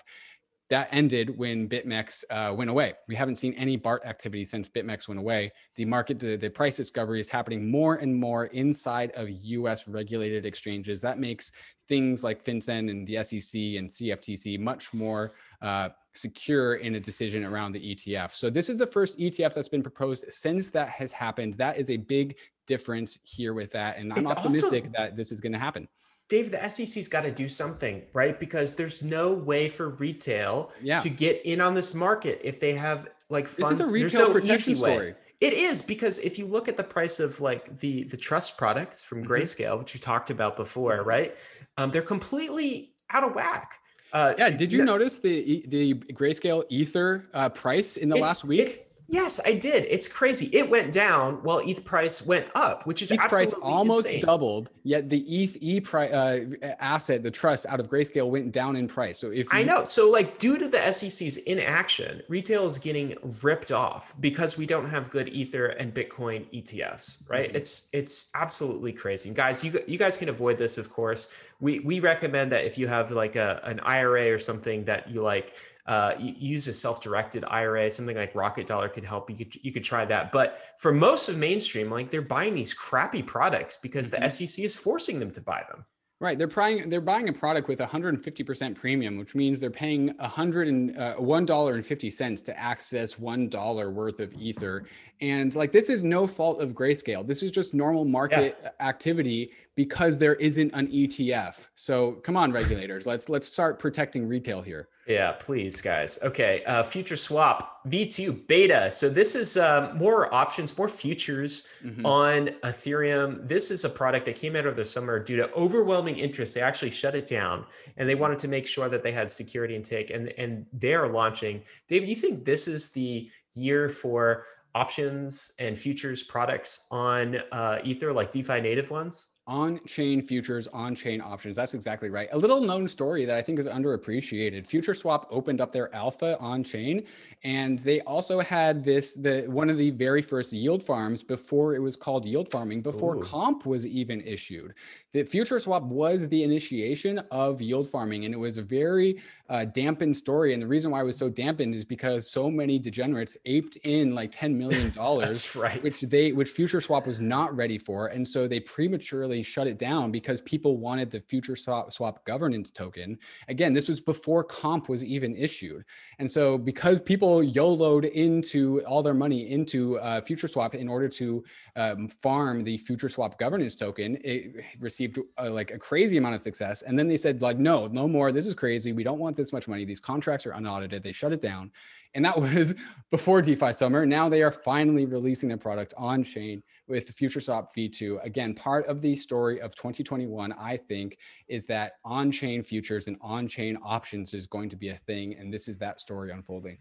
that 0.70 0.90
ended 0.92 1.38
when 1.38 1.70
BitMEX 1.70 2.24
uh, 2.32 2.54
went 2.54 2.70
away. 2.70 2.94
We 3.08 3.16
haven't 3.16 3.36
seen 3.36 3.54
any 3.54 3.78
BART 3.78 4.04
activity 4.06 4.46
since 4.46 4.68
BitMEX 4.68 5.08
went 5.08 5.20
away. 5.20 5.52
The 5.76 5.86
market, 5.86 6.20
the, 6.20 6.36
the, 6.36 6.50
price 6.50 6.78
discovery 6.78 7.20
is 7.20 7.30
happening 7.30 7.70
more 7.70 7.96
and 7.96 8.16
more 8.16 8.46
inside 8.46 9.12
of 9.12 9.30
US 9.30 9.88
regulated 9.88 10.46
exchanges. 10.46 11.02
That 11.02 11.20
makes 11.20 11.52
things 11.88 12.24
like 12.24 12.44
FinCEN 12.44 12.90
and 12.90 13.06
the 13.06 13.24
SEC 13.24 13.60
and 13.78 13.90
CFTC 13.90 14.60
much 14.60 14.92
more 14.94 15.34
uh, 15.62 15.90
secure 16.16 16.76
in 16.76 16.96
a 16.96 17.00
decision 17.00 17.44
around 17.44 17.74
the 17.74 17.96
ETF. 17.96 18.32
So 18.32 18.50
this 18.50 18.70
is 18.70 18.78
the 18.78 18.88
first 18.88 19.20
ETF 19.20 19.54
that's 19.54 19.70
been 19.70 19.84
proposed 19.84 20.26
since 20.34 20.70
that 20.70 20.90
has 20.90 21.12
happened. 21.12 21.56
That 21.56 21.78
is 21.78 21.92
a 21.92 21.98
big 21.98 22.38
difference 22.66 23.20
here 23.24 23.54
with 23.54 23.72
that. 23.72 23.98
And 24.00 24.12
I'm 24.14 24.20
it's 24.20 24.32
optimistic 24.32 24.86
also- 24.86 24.98
that 24.98 25.16
this 25.16 25.32
is 25.32 25.40
going 25.40 25.54
to 25.54 25.60
happen. 25.60 25.88
Dave, 26.28 26.52
the 26.52 26.70
SEC's 26.70 27.08
got 27.08 27.22
to 27.22 27.32
do 27.32 27.48
something, 27.48 28.02
right? 28.14 28.40
Because 28.40 28.74
there's 28.74 29.04
no 29.04 29.34
way 29.34 29.70
for 29.70 29.90
retail 29.90 30.72
yeah. 30.82 30.98
to 31.00 31.10
get 31.10 31.42
in 31.46 31.62
on 31.62 31.74
this 31.74 31.94
market 31.94 32.42
if 32.44 32.60
they 32.60 32.74
have 32.74 33.08
like 33.30 33.48
funds. 33.48 33.78
This 33.78 33.88
is 33.88 33.90
a 33.90 33.92
retail 33.92 34.28
no 34.28 34.34
protection 34.34 34.76
story. 34.76 35.12
Way. 35.12 35.16
It 35.42 35.54
is 35.54 35.82
because 35.82 36.18
if 36.20 36.40
you 36.40 36.48
look 36.48 36.68
at 36.68 36.78
the 36.78 36.84
price 36.84 37.20
of 37.20 37.42
like 37.42 37.78
the 37.80 38.04
the 38.06 38.18
trust 38.18 38.58
products 38.58 39.04
from 39.04 39.24
mm-hmm. 39.24 39.32
Grayscale, 39.32 39.78
which 39.78 39.94
we 39.94 40.00
talked 40.00 40.32
about 40.32 40.56
before, 40.56 41.04
right? 41.04 41.36
Um, 41.78 41.92
they're 41.92 42.02
completely 42.02 42.94
out 43.12 43.24
of 43.24 43.36
whack. 43.36 43.80
Uh, 44.14 44.34
yeah, 44.38 44.50
did 44.50 44.72
you 44.72 44.84
notice 44.84 45.20
the 45.20 45.66
the 45.68 45.94
Grayscale 45.94 46.64
Ether 46.70 47.28
uh, 47.34 47.50
price 47.50 47.98
in 47.98 48.10
the 48.10 48.16
last 48.16 48.46
week? 48.46 48.80
Yes, 49.08 49.40
I 49.46 49.54
did. 49.54 49.86
It's 49.88 50.08
crazy. 50.08 50.50
It 50.52 50.70
went 50.70 50.92
down 50.92 51.36
while 51.44 51.60
ETH 51.60 51.86
price 51.86 52.26
went 52.26 52.48
up, 52.56 52.88
which 52.88 53.02
is 53.04 53.12
ETH 53.12 53.20
price 53.20 53.54
almost 53.54 54.08
insane. 54.08 54.22
doubled. 54.22 54.72
Yet 54.84 55.10
the 55.10 55.20
ETH 55.20 55.58
E 55.62 55.80
price 55.80 56.12
uh, 56.12 56.46
asset, 56.80 57.22
the 57.22 57.30
trust 57.30 57.68
out 57.68 57.80
of 57.80 57.90
Grayscale, 57.90 58.28
went 58.30 58.52
down 58.52 58.76
in 58.76 58.88
price. 58.88 59.20
So 59.20 59.30
if 59.30 59.52
you- 59.54 59.60
I 59.60 59.64
know, 59.64 59.86
so 59.86 60.10
like 60.10 60.40
due 60.40 60.58
to 60.58 60.68
the 60.68 60.80
SEC's 60.92 61.38
inaction, 61.38 62.24
retail 62.30 62.68
is 62.68 62.80
getting 62.80 63.16
ripped 63.44 63.72
off 63.72 64.16
because 64.20 64.58
we 64.58 64.66
don't 64.66 64.88
have 64.90 65.10
good 65.12 65.30
Ether 65.30 65.68
and 65.68 65.94
Bitcoin 65.94 66.46
ETFs, 66.52 67.30
right? 67.30 67.48
Mm-hmm. 67.50 67.58
It's 67.58 67.90
it's 67.94 68.32
absolutely 68.34 68.92
crazy, 68.92 69.30
and 69.30 69.36
guys. 69.36 69.64
You 69.64 69.80
you 69.88 69.98
guys 70.00 70.18
can 70.18 70.30
avoid 70.30 70.58
this, 70.58 70.78
of 70.80 70.92
course. 70.92 71.30
We 71.60 71.80
we 71.80 72.00
recommend 72.00 72.52
that 72.54 72.66
if 72.66 72.78
you 72.78 72.88
have 72.88 73.12
like 73.12 73.36
a 73.36 73.62
an 73.64 73.80
IRA 73.82 74.32
or 74.32 74.40
something 74.40 74.84
that 74.86 75.10
you 75.10 75.22
like 75.22 75.56
uh, 75.88 76.14
use 76.20 76.68
a 76.68 76.74
self-directed 76.74 77.46
IRA, 77.48 77.92
something 77.92 78.18
like 78.18 78.34
Rocket 78.34 78.66
Dollar 78.66 78.90
could 78.90 79.06
help. 79.06 79.30
You 79.30 79.38
could 79.38 79.56
you 79.64 79.72
could 79.72 79.84
try 79.84 80.04
that. 80.06 80.32
But 80.32 80.62
for 80.80 80.92
most 80.92 81.30
of 81.30 81.38
mainstream, 81.38 81.92
like 81.92 82.10
they're 82.10 82.22
buying 82.22 82.54
these 82.54 82.74
crappy 82.74 83.22
products 83.22 83.78
because 83.78 84.10
mm-hmm. 84.10 84.24
the 84.24 84.30
SEC 84.30 84.66
is 84.66 84.76
forcing 84.76 85.20
them 85.20 85.32
to 85.32 85.42
buy 85.42 85.64
them. 85.70 85.86
Right, 86.22 86.38
they're 86.38 86.48
buying 86.48 86.90
they're 86.90 87.02
buying 87.02 87.28
a 87.28 87.34
product 87.34 87.68
with 87.68 87.80
150% 87.80 88.74
premium, 88.76 89.18
which 89.18 89.36
means 89.36 89.60
they're 89.60 89.70
paying 89.70 90.16
100 90.18 90.68
and 90.70 90.98
uh, 90.98 91.16
one 91.16 91.46
dollar 91.46 91.76
and 91.76 91.86
fifty 91.86 92.10
cents 92.10 92.42
to 92.44 92.58
access 92.58 93.20
one 93.20 93.50
dollar 93.50 93.92
worth 93.92 94.22
of 94.22 94.34
ether. 94.34 94.86
And 95.20 95.54
like 95.56 95.74
this 95.74 95.90
is 95.90 96.04
no 96.04 96.26
fault 96.26 96.62
of 96.62 96.74
Grayscale. 96.74 97.28
This 97.28 97.44
is 97.44 97.52
just 97.52 97.74
normal 97.74 98.06
market 98.06 98.58
yeah. 98.64 98.70
activity 98.80 99.52
because 99.76 100.18
there 100.18 100.36
isn't 100.36 100.72
an 100.74 100.88
ETF. 100.88 101.68
So 101.76 102.14
come 102.14 102.38
on, 102.38 102.52
regulators, 102.54 103.06
let's 103.06 103.28
let's 103.28 103.52
start 103.52 103.78
protecting 103.78 104.26
retail 104.26 104.62
here. 104.62 104.88
Yeah, 105.08 105.34
please, 105.34 105.82
guys. 105.82 106.18
Okay, 106.24 106.64
uh, 106.66 106.82
future 106.82 107.16
swap 107.16 107.86
V2 107.88 108.48
beta. 108.48 108.90
So 108.92 109.08
this 109.08 109.36
is 109.36 109.56
um, 109.56 109.96
more 109.98 110.34
options, 110.34 110.76
more 110.76 110.90
futures 110.90 111.68
mm-hmm. 111.84 112.04
on 112.04 112.48
Ethereum. 112.64 113.48
This 113.48 113.70
is 113.70 113.86
a 113.86 113.90
product 113.90 114.26
that 114.26 114.36
came 114.36 114.56
out 114.56 114.66
of 114.66 114.76
the 114.76 114.84
summer 114.84 115.20
due 115.24 115.36
to 115.36 115.54
overwhelming 115.54 116.18
interest. 116.18 116.56
They 116.56 116.62
actually 116.62 116.90
shut 116.90 117.14
it 117.14 117.28
down, 117.28 117.66
and 117.98 118.10
they 118.10 118.16
wanted 118.16 118.40
to 118.40 118.48
make 118.48 118.66
sure 118.66 118.90
that 118.90 119.04
they 119.04 119.12
had 119.12 119.30
security 119.30 119.76
intake. 119.76 120.10
And 120.10 120.30
and 120.40 120.66
they 120.74 120.96
are 120.96 121.08
launching. 121.08 121.62
David, 121.88 122.10
you 122.10 122.16
think 122.16 122.44
this 122.44 122.68
is 122.68 122.92
the 122.92 123.30
year 123.54 123.90
for 123.90 124.46
options 124.74 125.54
and 125.60 125.78
futures 125.78 126.24
products 126.24 126.88
on 126.90 127.42
uh, 127.52 127.80
Ether, 127.84 128.12
like 128.12 128.32
DeFi 128.32 128.60
native 128.60 128.90
ones? 128.90 129.30
On-chain 129.48 130.24
futures, 130.24 130.68
on-chain 130.70 131.22
options. 131.22 131.56
That's 131.56 131.76
exactly 131.76 132.10
right. 132.10 132.28
A 132.32 132.38
little 132.38 132.62
known 132.62 132.88
story 132.88 133.26
that 133.26 133.38
I 133.38 133.44
think 133.44 133.60
is 133.60 133.68
underappreciated. 133.68 134.68
FutureSwap 134.68 135.28
opened 135.30 135.62
up 135.62 135.72
their 135.72 135.94
alpha 135.94 136.38
on-chain, 136.40 137.04
and 137.44 137.78
they 137.80 138.02
also 138.02 138.40
had 138.40 138.84
this 138.84 139.14
the 139.14 139.44
one 139.48 139.70
of 139.70 139.78
the 139.78 139.92
very 139.92 140.24
first 140.24 140.52
yield 140.52 140.82
farms 140.82 141.22
before 141.22 141.76
it 141.76 141.80
was 141.80 141.96
called 141.96 142.26
yield 142.26 142.50
farming, 142.50 142.82
before 142.82 143.18
Ooh. 143.18 143.22
comp 143.22 143.68
was 143.68 143.86
even 143.86 144.20
issued. 144.22 144.74
The 145.14 145.24
FutureSwap 145.24 145.84
was 145.84 146.28
the 146.28 146.44
initiation 146.44 147.20
of 147.30 147.62
yield 147.62 147.88
farming, 147.88 148.26
and 148.26 148.34
it 148.34 148.38
was 148.38 148.58
a 148.58 148.64
very 148.64 149.22
uh, 149.50 149.66
dampened 149.66 150.18
story. 150.18 150.54
And 150.54 150.62
the 150.62 150.68
reason 150.68 150.90
why 150.90 151.02
it 151.02 151.06
was 151.06 151.18
so 151.18 151.30
dampened 151.30 151.76
is 151.76 151.86
because 151.86 152.30
so 152.30 152.50
many 152.50 152.80
degenerates 152.80 153.38
aped 153.46 153.78
in 153.84 154.16
like 154.16 154.32
ten 154.32 154.58
million 154.58 154.90
dollars, 154.96 155.56
right. 155.56 155.82
which 155.84 156.02
they 156.02 156.32
which 156.32 156.50
FutureSwap 156.50 157.06
was 157.06 157.20
not 157.20 157.56
ready 157.56 157.78
for, 157.78 158.08
and 158.08 158.28
so 158.28 158.48
they 158.48 158.60
prematurely 158.60 159.35
shut 159.44 159.68
it 159.68 159.78
down 159.78 160.12
because 160.12 160.42
people 160.42 160.78
wanted 160.78 161.12
the 161.12 161.20
future 161.22 161.56
swap, 161.56 161.92
swap 161.92 162.24
governance 162.26 162.72
token. 162.72 163.18
Again, 163.48 163.74
this 163.74 163.88
was 163.88 164.00
before 164.00 164.44
comp 164.44 164.90
was 164.90 165.04
even 165.04 165.36
issued. 165.36 165.84
And 166.20 166.30
so 166.30 166.58
because 166.58 167.00
people 167.00 167.42
YOLOed 167.44 168.06
into 168.12 168.82
all 168.86 169.04
their 169.04 169.14
money 169.14 169.52
into 169.52 170.00
uh, 170.00 170.22
future 170.22 170.48
swap 170.48 170.76
in 170.76 170.88
order 170.88 171.08
to 171.10 171.44
um, 171.76 172.08
farm 172.08 172.64
the 172.64 172.78
future 172.78 173.10
swap 173.10 173.38
governance 173.40 173.76
token, 173.76 174.18
it 174.24 174.64
received 174.80 175.20
uh, 175.38 175.50
like 175.50 175.72
a 175.72 175.78
crazy 175.78 176.18
amount 176.18 176.36
of 176.36 176.42
success. 176.42 176.82
And 176.82 176.98
then 176.98 177.08
they 177.08 177.18
said 177.18 177.42
like, 177.42 177.58
no, 177.58 177.88
no 177.88 178.08
more. 178.08 178.32
This 178.32 178.46
is 178.46 178.54
crazy. 178.54 178.94
We 178.94 179.04
don't 179.04 179.20
want 179.20 179.36
this 179.36 179.54
much 179.54 179.68
money. 179.68 179.86
These 179.86 180.00
contracts 180.00 180.46
are 180.46 180.52
unaudited. 180.52 181.04
They 181.04 181.12
shut 181.12 181.32
it 181.32 181.42
down. 181.42 181.72
And 182.14 182.24
that 182.26 182.40
was 182.42 182.76
before 183.12 183.42
DeFi 183.42 183.74
Summer. 183.74 184.06
Now 184.06 184.30
they 184.30 184.42
are 184.42 184.52
finally 184.52 185.06
releasing 185.06 185.50
their 185.50 185.58
product 185.58 185.94
on 185.98 186.24
chain 186.24 186.64
with 186.88 187.16
FutureSwap 187.16 187.68
V2. 187.76 188.24
Again, 188.24 188.54
part 188.54 188.86
of 188.88 189.02
the 189.02 189.16
story 189.16 189.60
of 189.62 189.76
2021, 189.76 190.54
I 190.54 190.78
think, 190.78 191.18
is 191.48 191.66
that 191.66 191.94
on 192.04 192.32
chain 192.32 192.62
futures 192.62 193.08
and 193.08 193.18
on 193.22 193.48
chain 193.48 193.78
options 193.84 194.34
is 194.34 194.48
going 194.48 194.70
to 194.70 194.76
be 194.76 194.90
a 194.90 194.96
thing. 195.08 195.36
And 195.36 195.54
this 195.54 195.68
is 195.68 195.78
that 195.80 196.00
story 196.00 196.32
unfolding. 196.32 196.78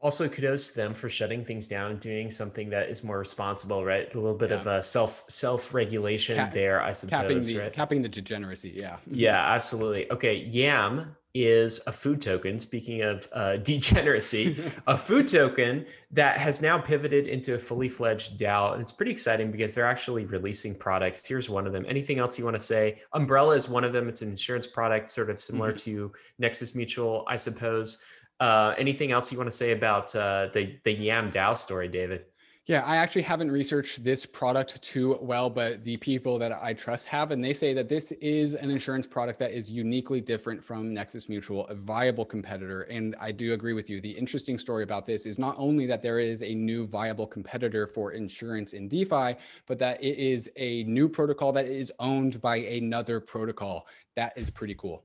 Also, 0.00 0.28
kudos 0.28 0.70
to 0.70 0.76
them 0.76 0.94
for 0.94 1.08
shutting 1.08 1.44
things 1.44 1.66
down 1.66 1.90
and 1.90 1.98
doing 1.98 2.30
something 2.30 2.70
that 2.70 2.88
is 2.88 3.02
more 3.02 3.18
responsible, 3.18 3.84
right? 3.84 4.14
A 4.14 4.16
little 4.16 4.38
bit 4.38 4.50
yeah. 4.50 4.56
of 4.56 4.66
a 4.68 4.80
self 4.80 5.24
self 5.28 5.74
regulation 5.74 6.36
Cap- 6.36 6.52
there, 6.52 6.80
I 6.80 6.92
suppose. 6.92 7.10
Capping 7.10 7.40
the, 7.40 7.58
right? 7.58 7.72
capping 7.72 8.02
the 8.02 8.08
degeneracy, 8.08 8.76
yeah. 8.78 8.98
Yeah, 9.10 9.52
absolutely. 9.52 10.08
Okay, 10.12 10.36
Yam 10.36 11.16
is 11.46 11.80
a 11.86 11.92
food 11.92 12.20
token. 12.20 12.58
Speaking 12.58 13.02
of 13.02 13.28
uh, 13.32 13.56
degeneracy, 13.70 14.56
a 14.86 14.96
food 14.96 15.28
token 15.28 15.86
that 16.10 16.38
has 16.38 16.62
now 16.62 16.78
pivoted 16.78 17.26
into 17.26 17.54
a 17.54 17.58
fully 17.58 17.88
fledged 17.88 18.38
DAO. 18.38 18.72
And 18.72 18.82
it's 18.82 18.92
pretty 18.92 19.12
exciting 19.12 19.50
because 19.50 19.74
they're 19.74 19.86
actually 19.86 20.24
releasing 20.24 20.74
products. 20.74 21.26
Here's 21.26 21.50
one 21.50 21.66
of 21.66 21.72
them. 21.72 21.84
Anything 21.88 22.18
else 22.18 22.38
you 22.38 22.44
want 22.44 22.56
to 22.56 22.60
say? 22.60 22.96
Umbrella 23.12 23.54
is 23.54 23.68
one 23.68 23.84
of 23.84 23.92
them. 23.92 24.08
It's 24.08 24.22
an 24.22 24.30
insurance 24.30 24.66
product, 24.66 25.10
sort 25.10 25.30
of 25.30 25.38
similar 25.38 25.72
mm-hmm. 25.72 25.90
to 25.90 26.12
Nexus 26.38 26.74
Mutual, 26.74 27.24
I 27.26 27.36
suppose. 27.36 28.02
Uh, 28.40 28.74
anything 28.78 29.12
else 29.12 29.32
you 29.32 29.38
want 29.38 29.50
to 29.50 29.56
say 29.56 29.72
about 29.72 30.14
uh, 30.14 30.48
the, 30.54 30.78
the 30.84 30.92
Yam 30.92 31.30
DAO 31.30 31.56
story, 31.56 31.88
David? 31.88 32.24
Yeah, 32.68 32.84
I 32.84 32.98
actually 32.98 33.22
haven't 33.22 33.50
researched 33.50 34.04
this 34.04 34.26
product 34.26 34.82
too 34.82 35.16
well, 35.22 35.48
but 35.48 35.82
the 35.82 35.96
people 35.96 36.38
that 36.38 36.52
I 36.52 36.74
trust 36.74 37.06
have, 37.06 37.30
and 37.30 37.42
they 37.42 37.54
say 37.54 37.72
that 37.72 37.88
this 37.88 38.12
is 38.12 38.52
an 38.52 38.70
insurance 38.70 39.06
product 39.06 39.38
that 39.38 39.52
is 39.52 39.70
uniquely 39.70 40.20
different 40.20 40.62
from 40.62 40.92
Nexus 40.92 41.30
Mutual, 41.30 41.66
a 41.68 41.74
viable 41.74 42.26
competitor. 42.26 42.82
And 42.82 43.16
I 43.18 43.32
do 43.32 43.54
agree 43.54 43.72
with 43.72 43.88
you. 43.88 44.02
The 44.02 44.10
interesting 44.10 44.58
story 44.58 44.82
about 44.82 45.06
this 45.06 45.24
is 45.24 45.38
not 45.38 45.54
only 45.56 45.86
that 45.86 46.02
there 46.02 46.18
is 46.18 46.42
a 46.42 46.54
new 46.54 46.86
viable 46.86 47.26
competitor 47.26 47.86
for 47.86 48.12
insurance 48.12 48.74
in 48.74 48.86
DeFi, 48.86 49.36
but 49.66 49.78
that 49.78 50.04
it 50.04 50.18
is 50.18 50.50
a 50.56 50.82
new 50.82 51.08
protocol 51.08 51.52
that 51.52 51.64
is 51.64 51.90
owned 52.00 52.38
by 52.42 52.56
another 52.56 53.18
protocol. 53.18 53.86
That 54.14 54.36
is 54.36 54.50
pretty 54.50 54.74
cool. 54.74 55.04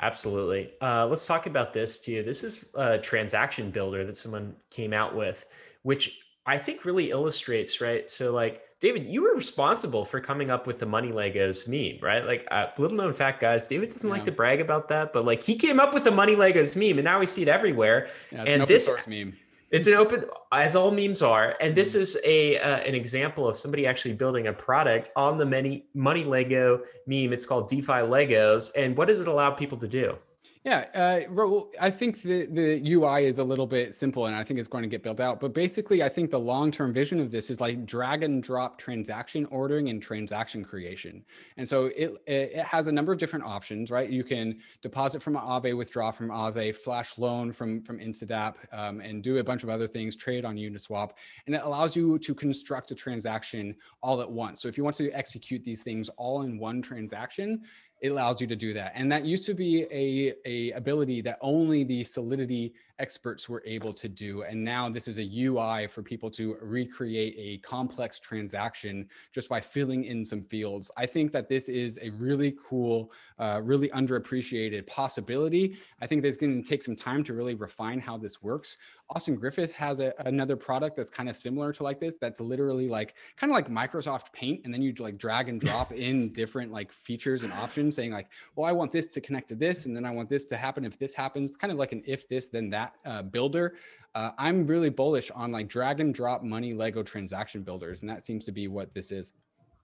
Absolutely. 0.00 0.72
Uh, 0.80 1.06
let's 1.06 1.24
talk 1.24 1.46
about 1.46 1.72
this 1.72 2.00
too. 2.00 2.24
This 2.24 2.42
is 2.42 2.64
a 2.74 2.98
transaction 2.98 3.70
builder 3.70 4.04
that 4.04 4.16
someone 4.16 4.56
came 4.70 4.92
out 4.92 5.14
with, 5.14 5.46
which 5.82 6.23
I 6.46 6.58
think 6.58 6.84
really 6.84 7.10
illustrates, 7.10 7.80
right? 7.80 8.10
So 8.10 8.32
like 8.32 8.62
David, 8.80 9.06
you 9.06 9.22
were 9.22 9.34
responsible 9.34 10.04
for 10.04 10.20
coming 10.20 10.50
up 10.50 10.66
with 10.66 10.78
the 10.78 10.86
money 10.86 11.10
Legos 11.10 11.66
meme, 11.66 11.98
right? 12.02 12.24
Like 12.24 12.46
uh, 12.50 12.66
little 12.76 12.96
known 12.96 13.12
fact, 13.14 13.40
guys. 13.40 13.66
David 13.66 13.90
doesn't 13.90 14.06
yeah. 14.08 14.14
like 14.14 14.24
to 14.24 14.32
brag 14.32 14.60
about 14.60 14.88
that, 14.88 15.12
but 15.12 15.24
like 15.24 15.42
he 15.42 15.54
came 15.54 15.80
up 15.80 15.94
with 15.94 16.04
the 16.04 16.10
money 16.10 16.36
Legos 16.36 16.76
meme, 16.76 16.98
and 16.98 17.04
now 17.04 17.18
we 17.18 17.26
see 17.26 17.42
it 17.42 17.48
everywhere. 17.48 18.08
Yeah, 18.30 18.44
and 18.46 18.68
this 18.68 18.90
meme. 19.06 19.34
It's 19.70 19.88
an 19.88 19.94
open, 19.94 20.24
as 20.52 20.76
all 20.76 20.90
memes 20.90 21.22
are, 21.22 21.56
and 21.60 21.74
this 21.74 21.94
mm-hmm. 21.94 22.02
is 22.02 22.18
a 22.24 22.58
uh, 22.60 22.80
an 22.80 22.94
example 22.94 23.48
of 23.48 23.56
somebody 23.56 23.86
actually 23.86 24.14
building 24.14 24.48
a 24.48 24.52
product 24.52 25.10
on 25.16 25.38
the 25.38 25.46
many 25.46 25.86
money 25.94 26.22
Lego 26.22 26.82
meme. 27.06 27.32
It's 27.32 27.46
called 27.46 27.68
DeFi 27.68 28.04
Legos, 28.04 28.70
and 28.76 28.96
what 28.96 29.08
does 29.08 29.20
it 29.20 29.28
allow 29.28 29.50
people 29.50 29.78
to 29.78 29.88
do? 29.88 30.18
Yeah, 30.64 30.86
uh, 30.94 31.60
I 31.78 31.90
think 31.90 32.22
the, 32.22 32.46
the 32.46 32.92
UI 32.94 33.26
is 33.26 33.38
a 33.38 33.44
little 33.44 33.66
bit 33.66 33.92
simple 33.92 34.24
and 34.24 34.34
I 34.34 34.42
think 34.42 34.58
it's 34.58 34.68
going 34.68 34.80
to 34.80 34.88
get 34.88 35.02
built 35.02 35.20
out. 35.20 35.38
But 35.38 35.52
basically, 35.52 36.02
I 36.02 36.08
think 36.08 36.30
the 36.30 36.40
long 36.40 36.70
term 36.70 36.90
vision 36.90 37.20
of 37.20 37.30
this 37.30 37.50
is 37.50 37.60
like 37.60 37.84
drag 37.84 38.22
and 38.22 38.42
drop 38.42 38.78
transaction 38.78 39.44
ordering 39.50 39.90
and 39.90 40.00
transaction 40.00 40.64
creation. 40.64 41.22
And 41.58 41.68
so 41.68 41.90
it, 41.94 42.16
it 42.26 42.56
has 42.64 42.86
a 42.86 42.92
number 42.92 43.12
of 43.12 43.18
different 43.18 43.44
options, 43.44 43.90
right? 43.90 44.08
You 44.08 44.24
can 44.24 44.58
deposit 44.80 45.22
from 45.22 45.34
Aave, 45.34 45.76
withdraw 45.76 46.10
from 46.10 46.28
Aave, 46.28 46.76
flash 46.76 47.18
loan 47.18 47.52
from, 47.52 47.82
from 47.82 47.98
InstaDApp, 47.98 48.54
um, 48.72 49.02
and 49.02 49.22
do 49.22 49.36
a 49.36 49.44
bunch 49.44 49.64
of 49.64 49.68
other 49.68 49.86
things, 49.86 50.16
trade 50.16 50.46
on 50.46 50.56
Uniswap. 50.56 51.10
And 51.44 51.54
it 51.54 51.60
allows 51.62 51.94
you 51.94 52.18
to 52.20 52.34
construct 52.34 52.90
a 52.90 52.94
transaction 52.94 53.76
all 54.02 54.22
at 54.22 54.30
once. 54.30 54.62
So 54.62 54.68
if 54.68 54.78
you 54.78 54.84
want 54.84 54.96
to 54.96 55.10
execute 55.10 55.62
these 55.62 55.82
things 55.82 56.08
all 56.16 56.40
in 56.40 56.58
one 56.58 56.80
transaction, 56.80 57.60
it 58.00 58.08
allows 58.08 58.40
you 58.40 58.46
to 58.46 58.56
do 58.56 58.74
that. 58.74 58.92
And 58.94 59.10
that 59.12 59.24
used 59.24 59.46
to 59.46 59.54
be 59.54 59.86
a, 59.90 60.34
a 60.44 60.72
ability 60.72 61.20
that 61.22 61.38
only 61.40 61.84
the 61.84 62.04
Solidity 62.04 62.74
experts 62.98 63.48
were 63.48 63.62
able 63.66 63.92
to 63.92 64.08
do. 64.08 64.42
And 64.42 64.62
now 64.62 64.88
this 64.88 65.08
is 65.08 65.18
a 65.18 65.24
UI 65.24 65.86
for 65.86 66.02
people 66.02 66.30
to 66.32 66.56
recreate 66.60 67.34
a 67.38 67.58
complex 67.66 68.20
transaction 68.20 69.08
just 69.32 69.48
by 69.48 69.60
filling 69.60 70.04
in 70.04 70.24
some 70.24 70.40
fields. 70.40 70.90
I 70.96 71.06
think 71.06 71.32
that 71.32 71.48
this 71.48 71.68
is 71.68 71.98
a 72.02 72.10
really 72.10 72.56
cool, 72.62 73.12
uh, 73.38 73.60
really 73.62 73.88
underappreciated 73.90 74.86
possibility. 74.86 75.76
I 76.00 76.06
think 76.06 76.22
there's 76.22 76.36
going 76.36 76.62
to 76.62 76.68
take 76.68 76.82
some 76.82 76.96
time 76.96 77.24
to 77.24 77.34
really 77.34 77.54
refine 77.54 78.00
how 78.00 78.16
this 78.16 78.42
works. 78.42 78.78
Austin 79.10 79.36
Griffith 79.36 79.72
has 79.72 80.00
a, 80.00 80.14
another 80.24 80.56
product 80.56 80.96
that's 80.96 81.10
kind 81.10 81.28
of 81.28 81.36
similar 81.36 81.72
to 81.72 81.82
like 81.82 82.00
this. 82.00 82.16
That's 82.16 82.40
literally 82.40 82.88
like 82.88 83.14
kind 83.36 83.50
of 83.50 83.54
like 83.54 83.68
Microsoft 83.68 84.32
Paint, 84.32 84.62
and 84.64 84.72
then 84.72 84.80
you 84.80 84.94
like 84.98 85.18
drag 85.18 85.48
and 85.48 85.60
drop 85.60 85.92
in 85.92 86.32
different 86.32 86.72
like 86.72 86.90
features 86.90 87.44
and 87.44 87.52
options, 87.52 87.96
saying 87.96 88.12
like, 88.12 88.28
well, 88.56 88.66
I 88.66 88.72
want 88.72 88.90
this 88.92 89.08
to 89.08 89.20
connect 89.20 89.48
to 89.50 89.54
this, 89.54 89.84
and 89.86 89.94
then 89.94 90.06
I 90.06 90.10
want 90.10 90.30
this 90.30 90.44
to 90.46 90.56
happen 90.56 90.84
if 90.84 90.98
this 90.98 91.14
happens. 91.14 91.50
It's 91.50 91.56
kind 91.56 91.72
of 91.72 91.78
like 91.78 91.92
an 91.92 92.02
if 92.06 92.28
this 92.28 92.46
then 92.46 92.70
that 92.70 92.83
that 92.84 93.10
uh, 93.10 93.22
builder. 93.22 93.74
Uh, 94.14 94.30
I'm 94.38 94.66
really 94.66 94.90
bullish 94.90 95.30
on 95.32 95.50
like 95.50 95.68
drag 95.68 96.00
and 96.00 96.14
drop 96.14 96.42
money 96.42 96.72
Lego 96.72 97.02
transaction 97.02 97.62
builders, 97.62 98.02
and 98.02 98.10
that 98.10 98.22
seems 98.22 98.44
to 98.44 98.52
be 98.52 98.68
what 98.68 98.94
this 98.94 99.10
is. 99.10 99.32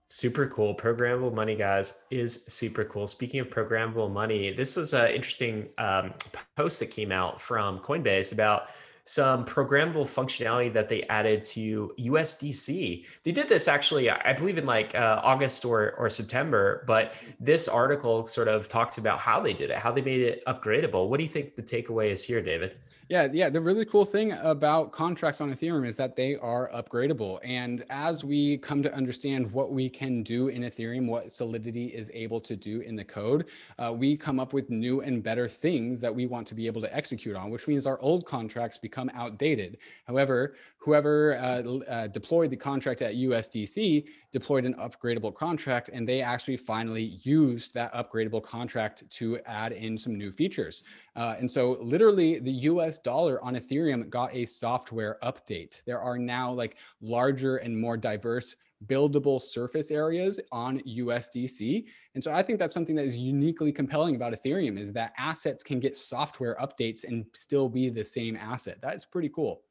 Super 0.08 0.48
cool. 0.48 0.74
Programmable 0.74 1.32
money, 1.32 1.54
guys, 1.54 2.02
is 2.10 2.44
super 2.46 2.84
cool. 2.84 3.06
Speaking 3.06 3.40
of 3.40 3.48
programmable 3.48 4.10
money, 4.10 4.52
this 4.52 4.74
was 4.74 4.92
an 4.92 5.10
interesting 5.12 5.68
um, 5.78 6.12
post 6.56 6.80
that 6.80 6.90
came 6.90 7.12
out 7.12 7.40
from 7.40 7.78
Coinbase 7.78 8.32
about 8.32 8.68
some 9.10 9.44
programmable 9.44 10.04
functionality 10.04 10.72
that 10.72 10.88
they 10.88 11.02
added 11.08 11.42
to 11.42 11.92
USDC. 11.98 13.04
They 13.24 13.32
did 13.32 13.48
this 13.48 13.66
actually, 13.66 14.08
I 14.08 14.32
believe, 14.32 14.56
in 14.56 14.66
like 14.66 14.94
uh, 14.94 15.20
August 15.24 15.64
or 15.64 15.94
or 15.98 16.08
September. 16.08 16.84
But 16.86 17.14
this 17.40 17.66
article 17.66 18.24
sort 18.24 18.46
of 18.46 18.68
talks 18.68 18.98
about 18.98 19.18
how 19.18 19.40
they 19.40 19.52
did 19.52 19.70
it, 19.70 19.78
how 19.78 19.90
they 19.90 20.00
made 20.00 20.20
it 20.20 20.44
upgradable. 20.46 21.08
What 21.08 21.16
do 21.16 21.24
you 21.24 21.28
think 21.28 21.56
the 21.56 21.62
takeaway 21.62 22.10
is 22.10 22.22
here, 22.22 22.40
David? 22.40 22.76
Yeah, 23.10 23.26
yeah. 23.32 23.50
The 23.50 23.60
really 23.60 23.84
cool 23.84 24.04
thing 24.04 24.34
about 24.34 24.92
contracts 24.92 25.40
on 25.40 25.52
Ethereum 25.52 25.84
is 25.84 25.96
that 25.96 26.14
they 26.14 26.36
are 26.36 26.70
upgradable. 26.72 27.40
And 27.42 27.84
as 27.90 28.22
we 28.22 28.58
come 28.58 28.84
to 28.84 28.94
understand 28.94 29.50
what 29.50 29.72
we 29.72 29.90
can 29.90 30.22
do 30.22 30.46
in 30.46 30.62
Ethereum, 30.62 31.08
what 31.08 31.32
Solidity 31.32 31.86
is 31.86 32.12
able 32.14 32.40
to 32.42 32.54
do 32.54 32.82
in 32.82 32.94
the 32.94 33.02
code, 33.02 33.46
uh, 33.80 33.92
we 33.92 34.16
come 34.16 34.38
up 34.38 34.52
with 34.52 34.70
new 34.70 35.00
and 35.00 35.24
better 35.24 35.48
things 35.48 36.00
that 36.00 36.14
we 36.14 36.26
want 36.26 36.46
to 36.46 36.54
be 36.54 36.68
able 36.68 36.80
to 36.82 36.96
execute 36.96 37.34
on, 37.34 37.50
which 37.50 37.66
means 37.66 37.84
our 37.84 38.00
old 38.00 38.24
contracts 38.26 38.78
become 38.78 38.99
outdated. 39.14 39.78
However, 40.06 40.56
whoever 40.78 41.36
uh, 41.36 41.62
uh, 41.88 42.06
deployed 42.08 42.50
the 42.50 42.56
contract 42.56 43.00
at 43.00 43.14
USDC 43.14 44.04
deployed 44.32 44.64
an 44.64 44.74
upgradable 44.74 45.34
contract, 45.34 45.88
and 45.92 46.06
they 46.06 46.20
actually 46.20 46.56
finally 46.56 47.18
used 47.22 47.72
that 47.74 47.92
upgradable 47.94 48.42
contract 48.42 49.08
to 49.10 49.38
add 49.46 49.72
in 49.72 49.96
some 49.96 50.16
new 50.16 50.30
features. 50.30 50.84
Uh, 51.16 51.36
and 51.38 51.50
so, 51.50 51.78
literally, 51.80 52.38
the 52.38 52.52
US 52.52 52.98
dollar 52.98 53.42
on 53.42 53.54
Ethereum 53.54 54.10
got 54.10 54.34
a 54.34 54.44
software 54.44 55.18
update. 55.22 55.82
There 55.84 56.00
are 56.00 56.18
now 56.18 56.52
like 56.52 56.76
larger 57.00 57.56
and 57.58 57.78
more 57.78 57.96
diverse 57.96 58.56
buildable 58.86 59.40
surface 59.40 59.90
areas 59.90 60.40
on 60.52 60.80
USDC. 60.80 61.84
And 62.14 62.24
so 62.24 62.32
I 62.32 62.42
think 62.42 62.58
that's 62.58 62.74
something 62.74 62.96
that 62.96 63.04
is 63.04 63.16
uniquely 63.16 63.72
compelling 63.72 64.16
about 64.16 64.32
Ethereum 64.32 64.78
is 64.78 64.92
that 64.92 65.12
assets 65.18 65.62
can 65.62 65.80
get 65.80 65.96
software 65.96 66.56
updates 66.60 67.04
and 67.04 67.26
still 67.34 67.68
be 67.68 67.90
the 67.90 68.04
same 68.04 68.36
asset. 68.36 68.78
That 68.80 68.94
is 68.94 69.04
pretty 69.04 69.28
cool. 69.28 69.62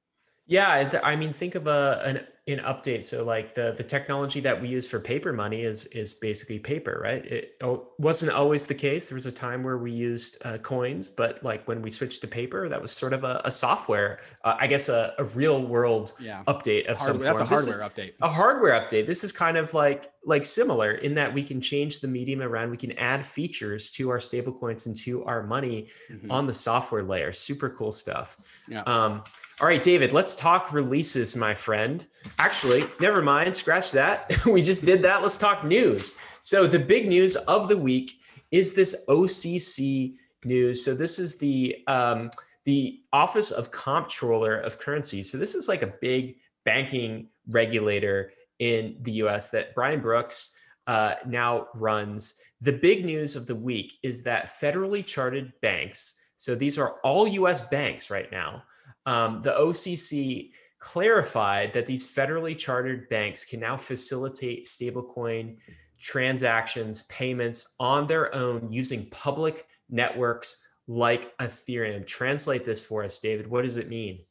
Yeah, 0.46 1.00
I 1.04 1.16
mean, 1.16 1.32
think 1.32 1.54
of 1.54 1.68
a 1.68 2.02
an 2.04 2.26
in 2.50 2.58
update. 2.60 3.04
So 3.04 3.24
like 3.24 3.54
the 3.54 3.76
the 3.78 3.84
technology 3.84 4.40
that 4.40 4.60
we 4.60 4.68
use 4.68 4.88
for 4.88 5.00
paper 5.00 5.32
money 5.32 5.62
is 5.62 5.86
is 5.88 6.16
basically 6.16 6.58
paper, 6.58 7.00
right? 7.04 7.24
It 7.24 7.62
wasn't 8.00 8.32
always 8.32 8.66
the 8.66 8.74
case. 8.74 9.08
There 9.08 9.16
was 9.16 9.28
a 9.28 9.32
time 9.32 9.62
where 9.62 9.78
we 9.78 9.92
used 9.92 10.42
uh, 10.44 10.58
coins, 10.58 11.10
but 11.10 11.44
like 11.44 11.68
when 11.68 11.84
we 11.84 11.92
switched 11.92 12.22
to 12.22 12.28
paper, 12.28 12.68
that 12.68 12.82
was 12.82 12.92
sort 12.92 13.14
of 13.14 13.24
a, 13.24 13.40
a 13.46 13.52
software, 13.52 14.20
uh, 14.44 14.56
I 14.60 14.66
guess 14.66 14.90
a, 14.90 15.14
a 15.20 15.26
real 15.26 15.62
world 15.62 16.14
yeah. 16.20 16.42
update 16.48 16.88
of 16.88 16.98
some 16.98 17.20
That's 17.20 17.38
form. 17.38 17.52
a 17.52 17.56
hardware 17.56 17.88
update. 17.88 18.14
A 18.22 18.30
hardware 18.30 18.74
update. 18.80 19.06
This 19.06 19.24
is 19.24 19.32
kind 19.32 19.56
of 19.56 19.76
like 19.76 20.12
like 20.26 20.44
similar 20.44 20.94
in 20.94 21.14
that 21.16 21.32
we 21.32 21.44
can 21.44 21.62
change 21.62 22.00
the 22.00 22.08
medium 22.08 22.42
around. 22.42 22.72
We 22.72 22.78
can 22.78 22.94
add 22.94 23.24
features 23.24 23.92
to 23.92 24.10
our 24.10 24.18
stablecoins 24.18 24.88
and 24.88 24.98
to 24.98 25.24
our 25.26 25.44
money 25.44 25.88
mm-hmm. 26.12 26.32
on 26.32 26.48
the 26.48 26.54
software 26.54 27.04
layer. 27.04 27.32
Super 27.32 27.70
cool 27.70 27.92
stuff. 27.92 28.38
Yeah. 28.68 28.82
Um, 28.82 29.24
all 29.62 29.68
right, 29.68 29.84
David, 29.84 30.14
let's 30.14 30.36
talk 30.36 30.72
releases, 30.72 31.36
my 31.36 31.54
friend. 31.54 32.06
Actually, 32.40 32.86
never 33.02 33.22
mind, 33.22 33.54
scratch 33.54 33.92
that. 33.92 34.34
we 34.46 34.62
just 34.62 34.86
did 34.86 35.02
that. 35.02 35.22
Let's 35.22 35.38
talk 35.38 35.66
news. 35.66 36.16
So, 36.42 36.66
the 36.66 36.80
big 36.80 37.10
news 37.10 37.36
of 37.36 37.68
the 37.68 37.78
week 37.78 38.22
is 38.52 38.74
this 38.74 39.06
OCC 39.10 40.16
news. 40.46 40.84
So, 40.84 40.96
this 40.96 41.20
is 41.20 41.38
the 41.38 41.84
um, 41.88 42.30
the 42.64 43.02
Office 43.12 43.52
of 43.52 43.72
Comptroller 43.72 44.58
of 44.62 44.80
Currency. 44.80 45.22
So, 45.22 45.38
this 45.38 45.54
is 45.54 45.68
like 45.68 45.82
a 45.82 45.94
big 46.00 46.38
banking 46.64 47.28
regulator 47.50 48.32
in 48.60 48.96
the 49.02 49.12
US 49.24 49.50
that 49.50 49.76
Brian 49.76 50.00
Brooks 50.00 50.58
uh, 50.88 51.16
now 51.28 51.68
runs. 51.76 52.36
The 52.62 52.74
big 52.74 53.04
news 53.04 53.36
of 53.36 53.48
the 53.48 53.56
week 53.56 53.96
is 54.02 54.24
that 54.24 54.58
federally 54.62 55.06
chartered 55.06 55.52
banks, 55.62 56.16
so 56.38 56.56
these 56.56 56.78
are 56.78 57.02
all 57.04 57.28
US 57.28 57.60
banks 57.60 58.10
right 58.10 58.32
now, 58.32 58.64
um, 59.06 59.42
the 59.42 59.52
OCC 59.52 60.52
clarified 60.80 61.74
that 61.74 61.86
these 61.86 62.14
federally 62.14 62.58
chartered 62.58 63.08
banks 63.10 63.46
can 63.46 63.60
now 63.60 63.78
facilitate 63.78 64.66
stablecoin 64.66 65.58
transactions, 66.00 67.04
payments 67.04 67.76
on 67.80 68.08
their 68.08 68.34
own 68.34 68.72
using 68.72 69.06
public 69.10 69.68
networks 69.90 70.66
like 70.88 71.38
Ethereum. 71.38 72.08
Translate 72.08 72.66
this 72.66 72.84
for 72.84 73.04
us, 73.04 73.20
David. 73.20 73.48
What 73.48 73.64
does 73.64 73.78
it 73.78 73.90
mean? 73.90 74.22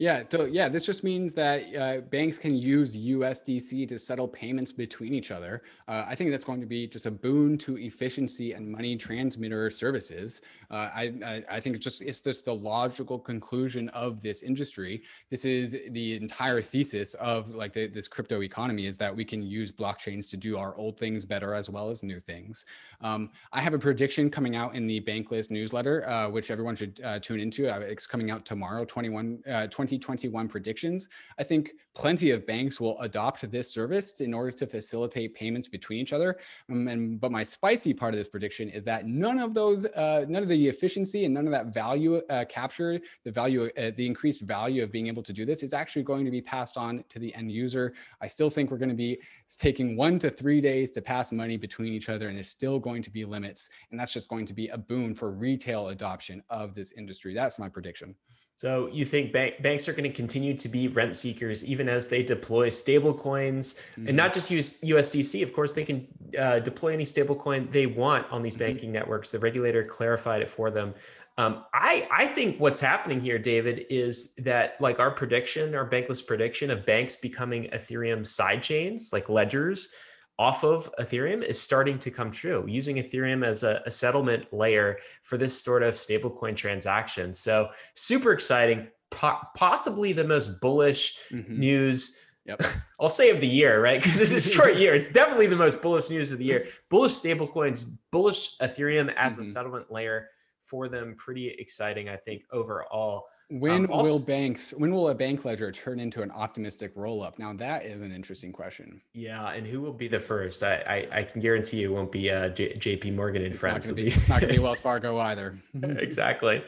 Yeah, 0.00 0.22
so 0.30 0.44
yeah, 0.44 0.68
this 0.68 0.86
just 0.86 1.02
means 1.02 1.34
that 1.34 1.74
uh, 1.74 2.02
banks 2.02 2.38
can 2.38 2.54
use 2.54 2.96
USDC 2.96 3.88
to 3.88 3.98
settle 3.98 4.28
payments 4.28 4.70
between 4.70 5.12
each 5.12 5.32
other. 5.32 5.62
Uh, 5.88 6.04
I 6.06 6.14
think 6.14 6.30
that's 6.30 6.44
going 6.44 6.60
to 6.60 6.68
be 6.68 6.86
just 6.86 7.06
a 7.06 7.10
boon 7.10 7.58
to 7.58 7.76
efficiency 7.76 8.52
and 8.52 8.70
money 8.70 8.96
transmitter 8.96 9.68
services. 9.72 10.40
Uh, 10.70 10.88
I, 10.94 11.12
I, 11.24 11.44
I 11.50 11.60
think 11.60 11.74
it's 11.74 11.82
just 11.82 12.02
it's 12.02 12.20
just 12.20 12.44
the 12.44 12.54
logical 12.54 13.18
conclusion 13.18 13.88
of 13.88 14.22
this 14.22 14.44
industry. 14.44 15.02
This 15.30 15.44
is 15.44 15.76
the 15.90 16.14
entire 16.14 16.62
thesis 16.62 17.14
of 17.14 17.50
like 17.50 17.72
the, 17.72 17.88
this 17.88 18.06
crypto 18.06 18.42
economy 18.42 18.86
is 18.86 18.96
that 18.98 19.14
we 19.14 19.24
can 19.24 19.42
use 19.42 19.72
blockchains 19.72 20.30
to 20.30 20.36
do 20.36 20.58
our 20.58 20.76
old 20.76 20.96
things 20.96 21.24
better 21.24 21.54
as 21.54 21.68
well 21.68 21.90
as 21.90 22.04
new 22.04 22.20
things. 22.20 22.66
Um, 23.00 23.30
I 23.52 23.60
have 23.60 23.74
a 23.74 23.78
prediction 23.80 24.30
coming 24.30 24.54
out 24.54 24.76
in 24.76 24.86
the 24.86 25.00
Bankless 25.00 25.50
newsletter, 25.50 26.08
uh, 26.08 26.28
which 26.28 26.52
everyone 26.52 26.76
should 26.76 27.00
uh, 27.02 27.18
tune 27.18 27.40
into. 27.40 27.68
Uh, 27.68 27.80
it's 27.80 28.06
coming 28.06 28.30
out 28.30 28.44
tomorrow, 28.44 28.84
21, 28.84 29.42
20 29.68 29.87
2021 29.88 30.48
predictions, 30.48 31.08
I 31.38 31.44
think 31.44 31.72
plenty 31.94 32.30
of 32.30 32.46
banks 32.46 32.80
will 32.80 33.00
adopt 33.00 33.50
this 33.50 33.72
service 33.72 34.20
in 34.20 34.34
order 34.34 34.50
to 34.52 34.66
facilitate 34.66 35.34
payments 35.34 35.68
between 35.68 36.00
each 36.00 36.12
other. 36.12 36.36
Um, 36.70 36.88
and 36.88 37.20
but 37.20 37.32
my 37.32 37.42
spicy 37.42 37.94
part 37.94 38.14
of 38.14 38.18
this 38.18 38.28
prediction 38.28 38.68
is 38.68 38.84
that 38.84 39.06
none 39.06 39.40
of 39.40 39.54
those, 39.54 39.86
uh, 39.86 40.26
none 40.28 40.42
of 40.42 40.48
the 40.48 40.68
efficiency 40.68 41.24
and 41.24 41.32
none 41.34 41.46
of 41.46 41.52
that 41.52 41.66
value 41.66 42.16
uh, 42.30 42.44
captured, 42.48 43.02
the 43.24 43.32
value, 43.32 43.70
uh, 43.78 43.90
the 43.96 44.06
increased 44.06 44.42
value 44.42 44.82
of 44.82 44.92
being 44.92 45.06
able 45.06 45.22
to 45.22 45.32
do 45.32 45.44
this 45.44 45.62
is 45.62 45.72
actually 45.72 46.02
going 46.02 46.24
to 46.24 46.30
be 46.30 46.42
passed 46.42 46.76
on 46.76 47.02
to 47.08 47.18
the 47.18 47.34
end 47.34 47.50
user. 47.50 47.94
I 48.20 48.26
still 48.26 48.50
think 48.50 48.70
we're 48.70 48.78
going 48.78 48.88
to 48.90 48.94
be 48.94 49.20
taking 49.56 49.96
one 49.96 50.18
to 50.18 50.30
three 50.30 50.60
days 50.60 50.92
to 50.92 51.02
pass 51.02 51.32
money 51.32 51.56
between 51.56 51.92
each 51.92 52.08
other, 52.08 52.28
and 52.28 52.36
there's 52.36 52.50
still 52.50 52.78
going 52.78 53.02
to 53.02 53.10
be 53.10 53.24
limits, 53.24 53.70
and 53.90 53.98
that's 53.98 54.12
just 54.12 54.28
going 54.28 54.46
to 54.46 54.54
be 54.54 54.68
a 54.68 54.78
boon 54.78 55.14
for 55.14 55.30
retail 55.30 55.88
adoption 55.88 56.42
of 56.50 56.74
this 56.74 56.92
industry. 56.92 57.34
That's 57.34 57.58
my 57.58 57.68
prediction. 57.68 58.14
So 58.58 58.88
you 58.92 59.04
think 59.04 59.32
bank, 59.32 59.62
banks 59.62 59.88
are 59.88 59.92
going 59.92 60.02
to 60.02 60.10
continue 60.10 60.52
to 60.52 60.68
be 60.68 60.88
rent 60.88 61.14
seekers 61.14 61.64
even 61.64 61.88
as 61.88 62.08
they 62.08 62.24
deploy 62.24 62.70
stable 62.70 63.14
coins 63.14 63.74
mm-hmm. 63.92 64.08
and 64.08 64.16
not 64.16 64.32
just 64.32 64.50
use 64.50 64.80
USDC. 64.80 65.44
Of 65.44 65.52
course, 65.52 65.74
they 65.74 65.84
can 65.84 66.08
uh, 66.36 66.58
deploy 66.58 66.92
any 66.92 67.04
stable 67.04 67.36
coin 67.36 67.68
they 67.70 67.86
want 67.86 68.26
on 68.32 68.42
these 68.42 68.56
mm-hmm. 68.56 68.64
banking 68.64 68.90
networks. 68.90 69.30
The 69.30 69.38
regulator 69.38 69.84
clarified 69.84 70.42
it 70.42 70.50
for 70.50 70.72
them. 70.72 70.92
Um, 71.36 71.66
I, 71.72 72.08
I 72.10 72.26
think 72.26 72.58
what's 72.58 72.80
happening 72.80 73.20
here, 73.20 73.38
David, 73.38 73.86
is 73.90 74.34
that 74.38 74.74
like 74.80 74.98
our 74.98 75.12
prediction, 75.12 75.76
our 75.76 75.88
bankless 75.88 76.26
prediction 76.26 76.68
of 76.72 76.84
banks 76.84 77.14
becoming 77.14 77.68
Ethereum 77.72 78.26
side 78.26 78.60
chains, 78.60 79.12
like 79.12 79.28
ledgers, 79.28 79.92
off 80.38 80.62
of 80.62 80.90
Ethereum 81.00 81.42
is 81.42 81.60
starting 81.60 81.98
to 81.98 82.10
come 82.10 82.30
true, 82.30 82.64
using 82.68 82.96
Ethereum 82.96 83.44
as 83.44 83.64
a, 83.64 83.82
a 83.86 83.90
settlement 83.90 84.52
layer 84.52 84.98
for 85.22 85.36
this 85.36 85.60
sort 85.60 85.82
of 85.82 85.94
stablecoin 85.94 86.54
transaction. 86.54 87.34
So 87.34 87.70
super 87.94 88.32
exciting, 88.32 88.88
po- 89.10 89.40
possibly 89.56 90.12
the 90.12 90.24
most 90.24 90.60
bullish 90.60 91.18
mm-hmm. 91.30 91.58
news. 91.58 92.20
Yep. 92.46 92.62
I'll 93.00 93.10
say 93.10 93.30
of 93.30 93.40
the 93.40 93.48
year, 93.48 93.82
right? 93.82 94.00
Because 94.00 94.18
this 94.18 94.32
is 94.32 94.46
a 94.46 94.54
short 94.54 94.76
year. 94.76 94.94
It's 94.94 95.12
definitely 95.12 95.48
the 95.48 95.56
most 95.56 95.82
bullish 95.82 96.08
news 96.08 96.30
of 96.30 96.38
the 96.38 96.44
year. 96.44 96.66
Bullish 96.88 97.14
stablecoins, 97.14 97.98
bullish 98.12 98.56
Ethereum 98.58 99.12
as 99.16 99.34
mm-hmm. 99.34 99.42
a 99.42 99.44
settlement 99.44 99.90
layer 99.90 100.28
for 100.68 100.88
them. 100.88 101.14
Pretty 101.16 101.48
exciting, 101.48 102.08
I 102.08 102.16
think, 102.16 102.44
overall. 102.52 103.26
When 103.50 103.86
um, 103.86 103.90
also, 103.90 104.12
will 104.12 104.18
banks, 104.26 104.74
when 104.74 104.92
will 104.92 105.08
a 105.08 105.14
bank 105.14 105.44
ledger 105.44 105.72
turn 105.72 106.00
into 106.00 106.22
an 106.22 106.30
optimistic 106.30 106.92
roll 106.94 107.22
up? 107.22 107.38
Now 107.38 107.54
that 107.54 107.84
is 107.86 108.02
an 108.02 108.12
interesting 108.12 108.52
question. 108.52 109.00
Yeah, 109.14 109.50
and 109.50 109.66
who 109.66 109.80
will 109.80 109.92
be 109.92 110.08
the 110.08 110.20
first? 110.20 110.62
I 110.62 111.06
I, 111.12 111.18
I 111.18 111.22
can 111.22 111.40
guarantee 111.40 111.78
you 111.78 111.92
won't 111.92 112.12
be 112.12 112.30
uh, 112.30 112.50
J- 112.50 112.74
J.P. 112.74 113.12
Morgan 113.12 113.42
and 113.42 113.52
it's 113.52 113.60
friends. 113.60 113.88
Not 113.88 113.96
be, 113.96 114.06
it's 114.08 114.28
not 114.28 114.40
going 114.40 114.52
to 114.52 114.58
be 114.58 114.62
Wells 114.62 114.80
Fargo 114.80 115.18
either. 115.18 115.58
exactly. 115.82 116.62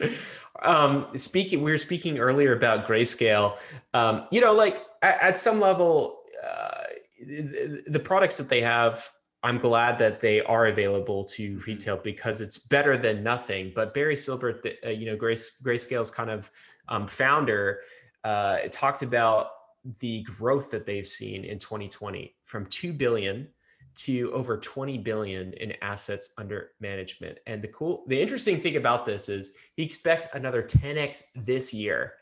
Um, 0.63 1.07
speaking, 1.15 1.63
we 1.63 1.71
were 1.71 1.77
speaking 1.77 2.19
earlier 2.19 2.55
about 2.55 2.87
grayscale. 2.87 3.57
Um, 3.93 4.25
you 4.31 4.41
know, 4.41 4.53
like 4.53 4.85
at, 5.01 5.21
at 5.21 5.39
some 5.39 5.59
level, 5.59 6.21
uh, 6.43 6.83
the, 7.25 7.83
the 7.87 7.99
products 7.99 8.37
that 8.37 8.49
they 8.49 8.61
have 8.61 9.07
I'm 9.43 9.57
glad 9.57 9.97
that 9.97 10.21
they 10.21 10.41
are 10.41 10.67
available 10.67 11.23
to 11.25 11.59
retail 11.65 11.97
because 11.97 12.41
it's 12.41 12.59
better 12.59 12.95
than 12.95 13.23
nothing. 13.23 13.71
But 13.75 13.93
Barry 13.93 14.15
Silbert, 14.15 14.75
uh, 14.85 14.89
you 14.89 15.07
know, 15.07 15.15
Grace 15.15 15.59
Grayscale's 15.63 16.11
kind 16.11 16.29
of 16.29 16.51
um, 16.89 17.07
founder, 17.07 17.79
uh, 18.23 18.59
talked 18.71 19.01
about 19.01 19.47
the 19.99 20.21
growth 20.23 20.69
that 20.71 20.85
they've 20.85 21.07
seen 21.07 21.43
in 21.43 21.57
2020 21.57 22.35
from 22.43 22.67
2 22.67 22.93
billion 22.93 23.47
to 23.95 24.31
over 24.31 24.57
20 24.57 24.99
billion 24.99 25.53
in 25.53 25.73
assets 25.81 26.33
under 26.37 26.71
management. 26.79 27.39
And 27.47 27.61
the 27.61 27.67
cool, 27.69 28.03
the 28.07 28.21
interesting 28.21 28.59
thing 28.59 28.77
about 28.77 29.05
this 29.05 29.27
is 29.27 29.55
he 29.75 29.83
expects 29.83 30.27
another 30.33 30.61
10x 30.61 31.23
this 31.35 31.73
year. 31.73 32.13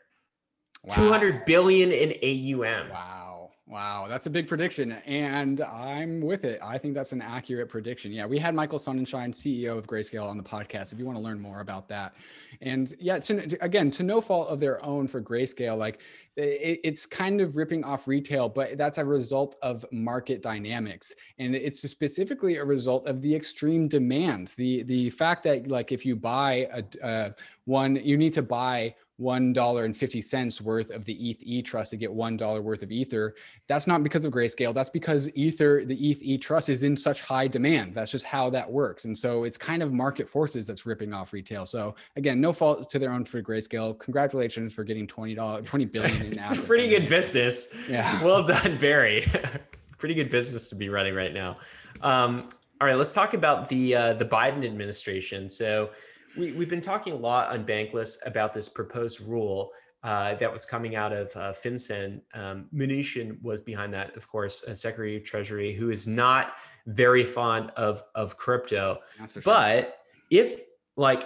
Wow. 0.84 0.94
200 0.94 1.44
billion 1.44 1.92
in 1.92 2.10
AUM. 2.22 2.88
Wow. 2.88 3.29
Wow, 3.70 4.06
that's 4.08 4.26
a 4.26 4.30
big 4.30 4.48
prediction, 4.48 4.90
and 5.06 5.60
I'm 5.60 6.20
with 6.20 6.44
it. 6.44 6.58
I 6.60 6.76
think 6.76 6.92
that's 6.92 7.12
an 7.12 7.22
accurate 7.22 7.68
prediction. 7.68 8.10
Yeah, 8.10 8.26
we 8.26 8.36
had 8.36 8.52
Michael 8.52 8.80
Sonnenschein, 8.80 9.32
CEO 9.32 9.78
of 9.78 9.86
Grayscale, 9.86 10.28
on 10.28 10.36
the 10.36 10.42
podcast. 10.42 10.92
If 10.92 10.98
you 10.98 11.06
want 11.06 11.16
to 11.18 11.22
learn 11.22 11.38
more 11.38 11.60
about 11.60 11.86
that, 11.86 12.16
and 12.62 12.92
yeah, 12.98 13.20
to, 13.20 13.56
again, 13.60 13.92
to 13.92 14.02
no 14.02 14.20
fault 14.20 14.48
of 14.48 14.58
their 14.58 14.84
own 14.84 15.06
for 15.06 15.22
Grayscale, 15.22 15.78
like 15.78 16.00
it, 16.34 16.80
it's 16.82 17.06
kind 17.06 17.40
of 17.40 17.56
ripping 17.56 17.84
off 17.84 18.08
retail, 18.08 18.48
but 18.48 18.76
that's 18.76 18.98
a 18.98 19.04
result 19.04 19.54
of 19.62 19.84
market 19.92 20.42
dynamics, 20.42 21.14
and 21.38 21.54
it's 21.54 21.80
specifically 21.88 22.56
a 22.56 22.64
result 22.64 23.06
of 23.06 23.20
the 23.20 23.32
extreme 23.32 23.86
demand. 23.86 24.52
The 24.56 24.82
the 24.82 25.10
fact 25.10 25.44
that 25.44 25.68
like 25.68 25.92
if 25.92 26.04
you 26.04 26.16
buy 26.16 26.66
a 26.72 27.06
uh, 27.06 27.30
one, 27.66 27.94
you 27.94 28.16
need 28.16 28.32
to 28.32 28.42
buy 28.42 28.96
$1.50 29.20 30.60
worth 30.62 30.90
of 30.90 31.04
the 31.04 31.30
ETH 31.30 31.42
E 31.42 31.62
trust 31.62 31.90
to 31.90 31.96
get 31.96 32.10
$1 32.10 32.62
worth 32.62 32.82
of 32.82 32.90
Ether. 32.90 33.34
That's 33.66 33.86
not 33.86 34.02
because 34.02 34.24
of 34.24 34.32
Grayscale. 34.32 34.74
That's 34.74 34.88
because 34.88 35.30
Ether, 35.34 35.84
the 35.84 36.10
ETH 36.10 36.22
E 36.22 36.38
trust 36.38 36.68
is 36.68 36.82
in 36.82 36.96
such 36.96 37.20
high 37.20 37.46
demand. 37.46 37.94
That's 37.94 38.10
just 38.10 38.24
how 38.24 38.50
that 38.50 38.70
works. 38.70 39.04
And 39.04 39.16
so 39.16 39.44
it's 39.44 39.56
kind 39.56 39.82
of 39.82 39.92
market 39.92 40.28
forces 40.28 40.66
that's 40.66 40.86
ripping 40.86 41.12
off 41.12 41.32
retail. 41.32 41.66
So 41.66 41.94
again, 42.16 42.40
no 42.40 42.52
fault 42.52 42.88
to 42.88 42.98
their 42.98 43.12
own 43.12 43.24
for 43.24 43.42
Grayscale. 43.42 43.98
Congratulations 43.98 44.74
for 44.74 44.84
getting 44.84 45.06
$20, 45.06 45.64
20 45.64 45.84
billion 45.84 46.22
in 46.22 46.38
assets. 46.38 46.52
it's 46.52 46.62
a 46.62 46.66
pretty 46.66 46.88
good 46.88 47.08
business. 47.08 47.74
Yeah. 47.88 48.18
Well 48.30 48.44
done, 48.44 48.76
Barry. 48.78 49.24
pretty 49.98 50.14
good 50.14 50.30
business 50.30 50.68
to 50.68 50.74
be 50.74 50.88
running 50.88 51.14
right 51.14 51.32
now. 51.32 51.56
Um, 52.02 52.48
all 52.80 52.86
right, 52.86 52.96
let's 52.96 53.12
talk 53.12 53.34
about 53.34 53.68
the 53.68 53.94
uh, 53.94 54.12
the 54.14 54.24
Biden 54.24 54.64
administration. 54.64 55.50
So 55.50 55.90
we, 56.36 56.52
we've 56.52 56.68
been 56.68 56.80
talking 56.80 57.12
a 57.12 57.16
lot 57.16 57.50
on 57.50 57.64
Bankless 57.64 58.16
about 58.26 58.52
this 58.52 58.68
proposed 58.68 59.20
rule 59.20 59.72
uh, 60.02 60.34
that 60.34 60.50
was 60.50 60.64
coming 60.64 60.96
out 60.96 61.12
of 61.12 61.30
uh, 61.36 61.52
FinCEN. 61.52 62.20
Um, 62.34 62.66
Mnuchin 62.74 63.40
was 63.42 63.60
behind 63.60 63.92
that, 63.94 64.16
of 64.16 64.28
course, 64.28 64.64
uh, 64.66 64.74
Secretary 64.74 65.16
of 65.16 65.24
Treasury, 65.24 65.74
who 65.74 65.90
is 65.90 66.06
not 66.06 66.54
very 66.86 67.24
fond 67.24 67.70
of 67.76 68.02
of 68.14 68.36
crypto. 68.36 68.98
But 69.44 69.98
if 70.30 70.60
like 70.96 71.24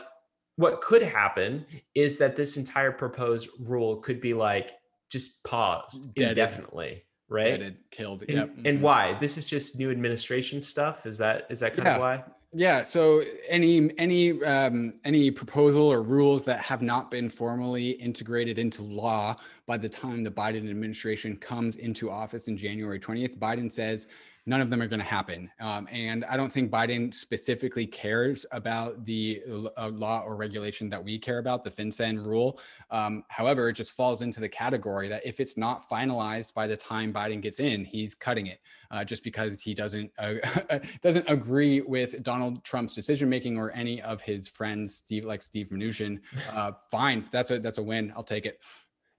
what 0.57 0.81
could 0.81 1.03
happen 1.03 1.67
is 1.95 2.19
that 2.19 2.37
this 2.37 2.57
entire 2.57 2.93
proposed 2.93 3.49
rule 3.61 3.97
could 3.97 4.21
be 4.21 4.35
like 4.35 4.73
just 5.09 5.45
paused 5.45 6.15
Dead 6.15 6.31
indefinitely. 6.31 7.05
right? 7.29 7.45
Deaded, 7.45 7.77
killed. 7.91 8.23
And, 8.23 8.31
yep. 8.31 8.51
and 8.57 8.67
mm-hmm. 8.67 8.83
why? 8.83 9.15
This 9.15 9.39
is 9.39 9.47
just 9.47 9.79
new 9.79 9.91
administration 9.91 10.63
stuff. 10.63 11.07
Is 11.07 11.19
that 11.19 11.47
is 11.51 11.61
that 11.61 11.75
kind 11.75 11.87
yeah. 11.87 11.95
of 11.95 12.01
why? 12.01 12.25
Yeah. 12.57 12.83
So 12.83 13.23
any 13.49 13.91
any 13.99 14.41
um, 14.45 14.93
any 15.05 15.33
proposal 15.33 15.93
or 15.93 16.03
rules 16.03 16.45
that 16.45 16.61
have 16.61 16.83
not 16.83 17.11
been 17.11 17.29
formally 17.29 17.91
integrated 17.91 18.61
into 18.61 18.83
law 18.83 19.37
by 19.67 19.77
the 19.77 19.89
time 19.89 20.23
the 20.23 20.31
Biden 20.31 20.71
administration 20.71 21.37
comes 21.37 21.77
into 21.77 22.13
office 22.13 22.47
in 22.47 22.57
January 22.57 23.01
20th, 23.01 23.39
Biden 23.39 23.71
says 23.73 24.07
none 24.47 24.61
of 24.61 24.71
them 24.71 24.83
are 24.83 24.87
going 24.87 25.01
to 25.01 25.07
happen. 25.07 25.51
Um, 25.61 25.89
and 25.91 26.25
I 26.27 26.37
don't 26.37 26.53
think 26.53 26.71
Biden 26.71 27.15
specifically 27.15 27.87
cares 27.87 28.45
about 28.53 29.05
the 29.05 29.43
uh, 29.77 29.89
law 29.89 30.23
or 30.25 30.37
regulation 30.37 30.89
that 30.91 31.03
we 31.03 31.19
care 31.19 31.39
about, 31.39 31.65
the 31.65 31.71
FinCEN 31.71 32.25
rule. 32.25 32.61
Um, 32.91 33.25
however, 33.29 33.69
it 33.69 33.75
just 33.75 33.93
falls 33.93 34.23
into 34.23 34.41
the 34.41 34.49
category 34.49 35.09
that 35.09 35.25
if 35.25 35.41
it's 35.41 35.57
not 35.57 35.89
finalized 35.89 36.53
by 36.55 36.67
the 36.67 36.77
time 36.77 37.13
Biden 37.13 37.41
gets 37.41 37.59
in, 37.59 37.85
he's 37.85 38.15
cutting 38.15 38.47
it 38.49 38.61
uh, 38.91 39.05
just 39.05 39.25
because 39.25 39.61
he 39.61 39.75
doesn't 39.75 40.11
uh, 40.19 40.35
doesn't 41.03 41.29
agree 41.29 41.81
with 41.81 42.23
Donald 42.23 42.63
Trump's 42.65 42.95
decision 42.95 43.29
making 43.29 43.59
or 43.59 43.71
any 43.73 44.01
of 44.03 44.21
his 44.21 44.47
friends, 44.47 44.95
Steve 44.95 45.25
like 45.25 45.43
Steve 45.43 45.71
Mnuchin. 45.71 46.21
Uh, 46.53 46.73
fine, 46.91 47.25
that's 47.31 47.51
a 47.51 47.59
that's 47.59 47.79
a 47.79 47.83
win. 47.83 48.13
I'll 48.15 48.23
take 48.23 48.47
it. 48.47 48.61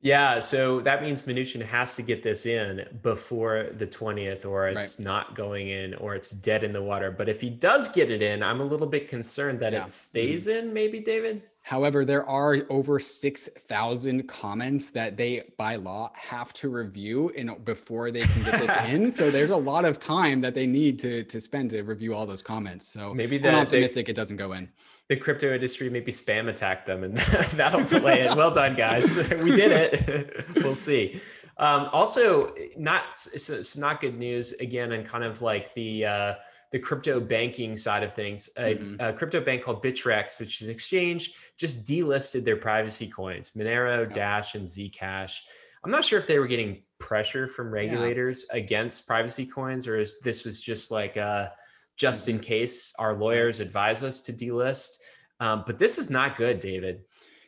Yeah, 0.06 0.38
so 0.40 0.82
that 0.82 1.02
means 1.02 1.24
Mnuchin 1.24 1.64
has 1.64 1.96
to 1.96 2.04
get 2.04 2.22
this 2.22 2.46
in 2.46 2.86
before 3.02 3.72
the 3.76 3.88
20th, 3.88 4.46
or 4.46 4.68
it's 4.68 5.00
right. 5.00 5.04
not 5.04 5.34
going 5.34 5.70
in, 5.70 5.96
or 5.96 6.14
it's 6.14 6.30
dead 6.30 6.64
in 6.64 6.72
the 6.72 6.82
water. 6.84 7.10
But 7.10 7.28
if 7.28 7.42
he 7.42 7.50
does 7.50 7.90
get 7.90 8.12
it 8.12 8.22
in, 8.22 8.44
I'm 8.44 8.62
a 8.62 8.64
little 8.64 8.86
bit 8.86 9.10
concerned 9.10 9.60
that 9.62 9.74
yeah. 9.74 9.86
it 9.86 9.92
stays 9.92 10.46
mm-hmm. 10.46 10.68
in, 10.68 10.74
maybe, 10.74 11.00
David? 11.00 11.42
However, 11.66 12.06
there 12.06 12.24
are 12.30 12.58
over 12.70 13.00
6,000 13.00 14.28
comments 14.28 14.92
that 14.92 15.18
they, 15.18 15.42
by 15.58 15.78
law, 15.78 16.12
have 16.16 16.54
to 16.54 16.70
review 16.70 17.30
in, 17.30 17.56
before 17.64 18.12
they 18.12 18.22
can 18.22 18.44
get 18.44 18.60
this 18.60 18.78
in. 18.88 19.12
So 19.12 19.32
there's 19.32 19.50
a 19.50 19.58
lot 19.58 19.84
of 19.84 19.98
time 19.98 20.42
that 20.42 20.54
they 20.54 20.68
need 20.68 21.00
to, 21.00 21.24
to 21.24 21.42
spend 21.42 21.72
to 21.72 21.82
review 21.82 22.14
all 22.14 22.28
those 22.28 22.44
comments. 22.44 22.88
So 22.88 23.16
maybe 23.16 23.44
I'm 23.44 23.56
optimistic 23.56 24.06
they, 24.06 24.12
it 24.12 24.16
doesn't 24.16 24.38
go 24.38 24.54
in 24.54 24.70
the 25.08 25.16
crypto 25.16 25.54
industry 25.54 25.88
maybe 25.90 26.12
spam 26.12 26.48
attack 26.48 26.86
them 26.86 27.04
and 27.04 27.18
that'll 27.54 27.84
delay 27.84 28.22
it. 28.22 28.36
Well 28.36 28.52
done, 28.52 28.76
guys. 28.76 29.18
we 29.30 29.56
did 29.56 29.72
it. 29.72 30.46
we'll 30.56 30.76
see. 30.76 31.22
Um, 31.58 31.90
also, 31.94 32.54
not 32.78 33.16
some 33.16 33.82
not 33.82 34.02
good 34.02 34.18
news 34.18 34.52
again, 34.54 34.92
and 34.92 35.06
kind 35.06 35.24
of 35.24 35.42
like 35.42 35.74
the 35.74 36.06
uh, 36.06 36.34
the 36.76 36.80
crypto 36.80 37.22
banking 37.22 37.78
side 37.78 38.04
of 38.04 38.12
things. 38.12 38.50
A, 38.58 38.76
mm-hmm. 38.76 38.96
a, 39.00 39.14
crypto 39.14 39.40
bank 39.40 39.64
called 39.64 39.82
Bittrex, 39.82 40.42
which 40.42 40.62
is 40.62 40.68
an 40.68 40.74
exchange, 40.74 41.32
just 41.58 41.88
delisted 41.88 42.44
their 42.44 42.58
privacy 42.58 43.08
coins, 43.08 43.52
Monero, 43.56 44.14
Dash, 44.14 44.56
and 44.56 44.68
Zcash. 44.68 45.40
I'm 45.86 45.90
not 45.90 46.04
sure 46.04 46.20
if 46.20 46.28
they 46.28 46.38
were 46.38 46.48
getting 46.48 46.82
pressure 47.00 47.48
from 47.48 47.72
regulators 47.72 48.48
yeah. 48.52 48.60
against 48.60 49.08
privacy 49.08 49.46
coins, 49.46 49.88
or 49.88 49.98
is 49.98 50.20
this 50.20 50.44
was 50.44 50.60
just 50.60 50.92
like 50.92 51.16
uh, 51.16 51.48
just 51.96 52.28
in 52.28 52.36
mm-hmm. 52.36 52.44
case 52.44 52.94
our 53.00 53.16
lawyers 53.16 53.62
advise 53.62 54.04
us 54.04 54.20
to 54.20 54.34
delist. 54.34 54.98
Um, 55.40 55.64
but 55.66 55.80
this 55.80 55.98
is 55.98 56.10
not 56.10 56.36
good, 56.36 56.60
David. 56.60 57.06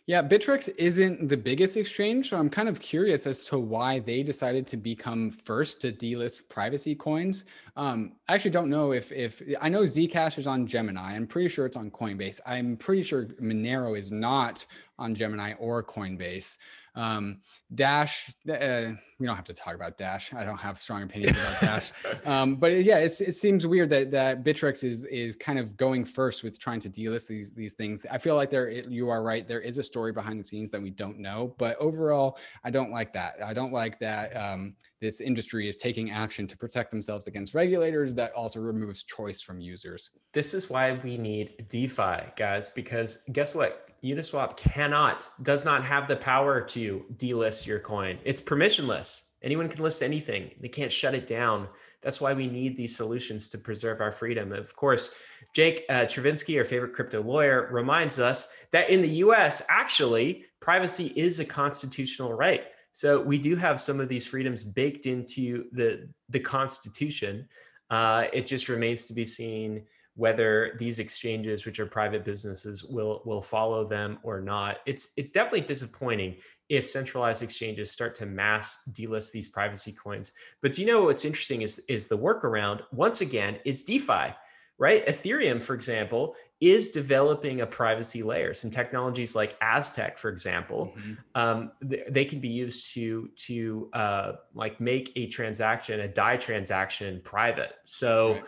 Yeah, 0.08 0.22
Bittrex 0.24 0.70
isn't 0.78 1.28
the 1.28 1.36
biggest 1.36 1.76
exchange, 1.76 2.30
so 2.30 2.38
I'm 2.38 2.50
kind 2.50 2.70
of 2.70 2.80
curious 2.80 3.28
as 3.28 3.43
to 3.46 3.60
why 3.60 4.00
they 4.00 4.24
decided 4.24 4.65
to 4.67 4.78
become 4.78 5.30
first 5.30 5.82
to 5.82 5.91
delist 5.91 6.48
privacy 6.48 6.96
coins. 6.96 7.43
Um, 7.76 8.13
I 8.30 8.36
actually 8.36 8.52
don't 8.52 8.70
know 8.70 8.93
if 8.93 9.12
if 9.12 9.41
I 9.60 9.67
know 9.67 9.82
Zcash 9.82 10.38
is 10.38 10.48
on 10.48 10.65
Gemini. 10.65 11.13
I'm 11.13 11.28
pretty 11.28 11.50
sure 11.50 11.65
it's 11.65 11.76
on 11.76 11.91
Coinbase. 11.91 12.39
I'm 12.46 12.78
pretty 12.78 13.04
sure 13.04 13.26
Monero 13.41 14.00
is 14.00 14.10
not 14.10 14.65
on 14.98 15.13
Gemini 15.13 15.56
or 15.60 15.84
Coinbase. 15.84 16.58
Um, 16.97 17.41
Dash, 17.75 18.33
uh, 18.49 18.91
we 19.19 19.27
don't 19.27 19.36
have 19.36 19.45
to 19.45 19.53
talk 19.53 19.75
about 19.75 19.97
Dash. 19.97 20.33
I 20.33 20.43
don't 20.43 20.57
have 20.57 20.79
strong 20.79 21.03
opinions 21.03 21.38
about 21.38 21.62
Dash. 21.62 21.91
Um, 22.25 22.55
but 22.55 22.73
yeah, 22.83 22.97
it 22.97 23.10
seems 23.10 23.65
weird 23.65 23.89
that 23.91 24.12
that 24.12 24.43
Bittrex 24.43 24.83
is 24.83 25.05
is 25.05 25.36
kind 25.36 25.60
of 25.60 25.77
going 25.77 26.03
first 26.03 26.43
with 26.43 26.60
trying 26.60 26.79
to 26.81 26.89
delist 26.89 27.27
these 27.27 27.51
these 27.51 27.73
things. 27.73 28.05
I 28.12 28.17
feel 28.17 28.36
like 28.36 28.49
there 28.49 28.69
you 28.69 29.10
are 29.10 29.23
right. 29.23 29.47
There 29.47 29.62
is 29.62 29.77
a 29.77 29.83
story 29.83 30.12
behind 30.12 30.39
the 30.39 30.43
scenes 30.43 30.71
that 30.71 30.81
we 30.81 30.89
don't 30.89 31.19
know. 31.19 31.55
But 31.57 31.77
overall, 31.77 32.38
I 32.63 32.71
don't 32.71 32.91
like 32.91 33.13
that. 33.13 33.36
I 33.41 33.53
don't 33.53 33.71
like 33.71 33.99
that 33.99 34.36
um, 34.36 34.75
this 34.99 35.21
industry 35.21 35.69
is 35.69 35.77
taking 35.77 36.12
action 36.12 36.47
to 36.47 36.57
protect 36.57 36.91
themselves 36.91 37.27
against 37.27 37.53
regulators 37.53 38.13
that 38.15 38.33
also 38.33 38.60
removes 38.60 39.03
choice 39.03 39.41
from 39.41 39.62
users. 39.62 40.10
This 40.33 40.53
is 40.53 40.69
why 40.69 40.99
we 41.03 41.17
need 41.17 41.65
DeFi, 41.69 42.31
guys, 42.36 42.69
because 42.69 43.23
guess 43.31 43.53
what? 43.53 43.87
Uniswap 44.03 44.57
cannot, 44.57 45.27
does 45.43 45.65
not 45.65 45.83
have 45.83 46.07
the 46.07 46.15
power 46.15 46.62
to 46.62 47.05
delist 47.17 47.65
your 47.65 47.79
coin. 47.79 48.17
It's 48.23 48.41
permissionless. 48.41 49.23
Anyone 49.43 49.69
can 49.69 49.83
list 49.83 50.01
anything. 50.01 50.51
They 50.60 50.67
can't 50.67 50.91
shut 50.91 51.13
it 51.13 51.27
down. 51.27 51.67
That's 52.01 52.19
why 52.19 52.33
we 52.33 52.47
need 52.47 52.75
these 52.75 52.95
solutions 52.95 53.49
to 53.49 53.57
preserve 53.57 54.01
our 54.01 54.12
freedom. 54.12 54.51
Of 54.51 54.75
course, 54.75 55.13
Jake 55.53 55.86
uh, 55.89 56.05
Chervinsky, 56.05 56.57
our 56.57 56.63
favorite 56.63 56.93
crypto 56.93 57.21
lawyer, 57.21 57.69
reminds 57.71 58.19
us 58.19 58.53
that 58.71 58.89
in 58.89 59.01
the 59.01 59.10
US, 59.25 59.62
actually, 59.69 60.45
privacy 60.60 61.13
is 61.15 61.39
a 61.39 61.45
constitutional 61.45 62.33
right. 62.33 62.65
So 62.93 63.21
we 63.21 63.38
do 63.38 63.55
have 63.55 63.79
some 63.79 63.99
of 63.99 64.10
these 64.10 64.25
freedoms 64.25 64.63
baked 64.63 65.05
into 65.05 65.65
the, 65.71 66.10
the 66.29 66.39
Constitution. 66.39 67.47
Uh, 67.91 68.25
it 68.33 68.47
just 68.47 68.69
remains 68.69 69.05
to 69.05 69.13
be 69.13 69.25
seen 69.25 69.83
whether 70.17 70.75
these 70.80 70.97
exchanges 70.97 71.65
which 71.65 71.80
are 71.80 71.86
private 71.86 72.25
businesses 72.25 72.84
will 72.84 73.21
will 73.23 73.41
follow 73.41 73.86
them 73.86 74.17
or 74.23 74.41
not. 74.41 74.80
It's 74.88 75.12
it's 75.15 75.32
definitely 75.32 75.62
disappointing 75.62 76.38
if 76.69 76.88
centralized 76.88 77.43
exchanges 77.43 77.91
start 77.91 78.15
to 78.15 78.25
mass 78.25 78.89
delist 78.91 79.32
these 79.32 79.47
privacy 79.47 79.93
coins. 79.93 80.34
But 80.62 80.73
do 80.73 80.82
you 80.82 80.88
know 80.88 81.03
what's 81.03 81.23
interesting 81.23 81.62
is 81.62 81.80
is 81.88 82.08
the 82.08 82.17
workaround 82.17 82.82
once 82.91 83.21
again 83.21 83.60
is 83.63 83.84
defi 83.84 84.34
right? 84.80 85.08
Ethereum 85.08 85.60
for 85.62 85.73
example 85.73 86.36
is 86.62 86.91
developing 86.91 87.62
a 87.62 87.65
privacy 87.65 88.21
layer. 88.21 88.53
Some 88.53 88.69
technologies 88.69 89.36
like 89.36 89.58
aztec 89.62 90.19
for 90.19 90.30
example 90.30 90.93
mm-hmm. 90.95 91.13
um, 91.34 91.71
they, 91.82 92.03
they, 92.10 92.25
can 92.25 92.39
be 92.39 92.47
used 92.47 92.93
to 92.93 93.30
to 93.38 93.89
uh, 93.93 94.34
like 94.53 94.80
make 94.80 95.12
a 95.15 95.27
transaction 95.27 96.01
a 96.01 96.08
dai 96.08 96.38
transaction 96.38 97.21
private. 97.23 97.73
So 97.86 98.34
right 98.34 98.43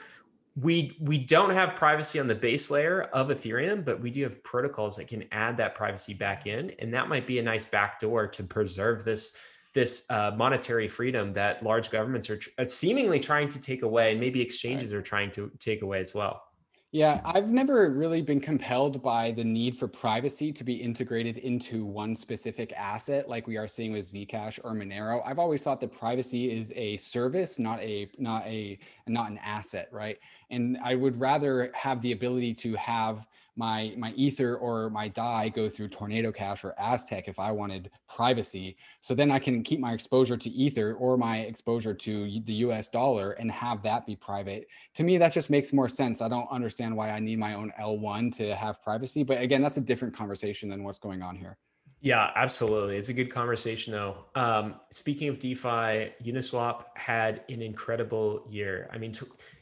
we 0.56 0.98
we 1.00 1.18
don't 1.18 1.52
have 1.52 1.76
privacy 1.76 2.20
on 2.20 2.28
the 2.28 2.36
base 2.36 2.72
layer 2.72 3.04
of 3.14 3.30
ethereum 3.30 3.84
but 3.84 4.00
we 4.02 4.10
do 4.10 4.24
have 4.24 4.44
protocols 4.44 4.96
that 4.96 5.08
can 5.08 5.24
add 5.32 5.56
that 5.58 5.76
privacy 5.76 6.14
back 6.14 6.48
in 6.48 6.72
and 6.80 6.94
that 6.94 7.08
might 7.08 7.28
be 7.28 7.40
a 7.40 7.44
nice 7.44 7.66
backdoor 7.66 8.28
to 8.28 8.44
preserve 8.44 9.04
this 9.04 9.38
this 9.74 10.06
uh, 10.10 10.32
monetary 10.36 10.88
freedom 10.88 11.32
that 11.32 11.64
large 11.64 11.92
governments 11.92 12.30
are 12.30 12.38
tr- 12.38 12.50
uh, 12.58 12.64
seemingly 12.64 13.20
trying 13.20 13.48
to 13.48 13.62
take 13.62 13.84
away 13.84 14.12
and 14.12 14.20
maybe 14.20 14.42
exchanges 14.42 14.92
are 14.92 15.02
trying 15.02 15.30
to 15.30 15.52
take 15.60 15.84
away 15.84 16.00
as 16.00 16.14
well 16.14 16.44
yeah, 16.92 17.22
I've 17.24 17.50
never 17.50 17.92
really 17.92 18.24
been 18.24 18.40
compelled 18.40 19.04
by 19.04 19.30
the 19.30 19.44
need 19.44 19.78
for 19.78 19.88
privacy 19.88 20.52
to 20.52 20.64
be 20.64 20.74
integrated 20.74 21.38
into 21.38 21.86
one 21.86 22.16
specific 22.16 22.74
asset 22.76 23.30
like 23.30 23.46
we 23.46 23.58
are 23.58 23.68
seeing 23.68 23.92
with 23.92 24.12
Zcash 24.12 24.60
or 24.64 24.72
Monero. 24.72 25.22
I've 25.24 25.38
always 25.38 25.62
thought 25.62 25.80
that 25.82 25.92
privacy 25.92 26.50
is 26.50 26.74
a 26.76 26.98
service, 26.98 27.60
not 27.60 27.80
a 27.82 28.10
not 28.18 28.44
a 28.48 28.80
not 29.06 29.30
an 29.30 29.38
asset, 29.44 29.88
right? 29.92 30.18
And 30.52 30.78
I 30.84 30.96
would 30.96 31.20
rather 31.20 31.72
have 31.76 32.02
the 32.02 32.12
ability 32.12 32.54
to 32.56 32.76
have 32.76 33.28
my 33.60 33.94
my 33.98 34.12
ether 34.12 34.56
or 34.56 34.90
my 34.90 35.10
dai 35.10 35.50
go 35.50 35.68
through 35.68 35.90
tornado 35.90 36.32
cash 36.32 36.64
or 36.64 36.74
aztec 36.80 37.28
if 37.28 37.38
i 37.40 37.52
wanted 37.52 37.92
privacy 38.08 38.78
so 39.02 39.14
then 39.14 39.30
i 39.30 39.38
can 39.38 39.62
keep 39.62 39.82
my 39.82 39.92
exposure 39.92 40.38
to 40.38 40.50
ether 40.50 40.94
or 40.94 41.18
my 41.18 41.40
exposure 41.40 41.94
to 41.94 42.40
the 42.46 42.54
us 42.54 42.88
dollar 42.88 43.34
and 43.34 43.52
have 43.52 43.82
that 43.82 44.06
be 44.06 44.16
private 44.16 44.66
to 44.94 45.04
me 45.04 45.18
that 45.18 45.34
just 45.34 45.50
makes 45.50 45.74
more 45.74 45.90
sense 45.90 46.22
i 46.22 46.30
don't 46.30 46.50
understand 46.50 46.96
why 46.96 47.10
i 47.10 47.20
need 47.20 47.38
my 47.38 47.54
own 47.54 47.72
l1 47.80 48.34
to 48.34 48.56
have 48.56 48.82
privacy 48.82 49.24
but 49.24 49.42
again 49.42 49.62
that's 49.62 49.78
a 49.78 49.82
different 49.82 50.16
conversation 50.16 50.70
than 50.70 50.84
what's 50.84 51.00
going 51.00 51.22
on 51.22 51.36
here 51.36 51.58
yeah, 52.02 52.32
absolutely. 52.36 52.96
It's 52.96 53.10
a 53.10 53.14
good 53.14 53.30
conversation, 53.30 53.92
though. 53.92 54.24
Um, 54.34 54.76
speaking 54.90 55.28
of 55.28 55.38
DeFi, 55.38 56.14
Uniswap 56.24 56.86
had 56.96 57.44
an 57.50 57.62
incredible 57.62 58.46
year. 58.50 58.90
I 58.94 58.98
mean, 58.98 59.12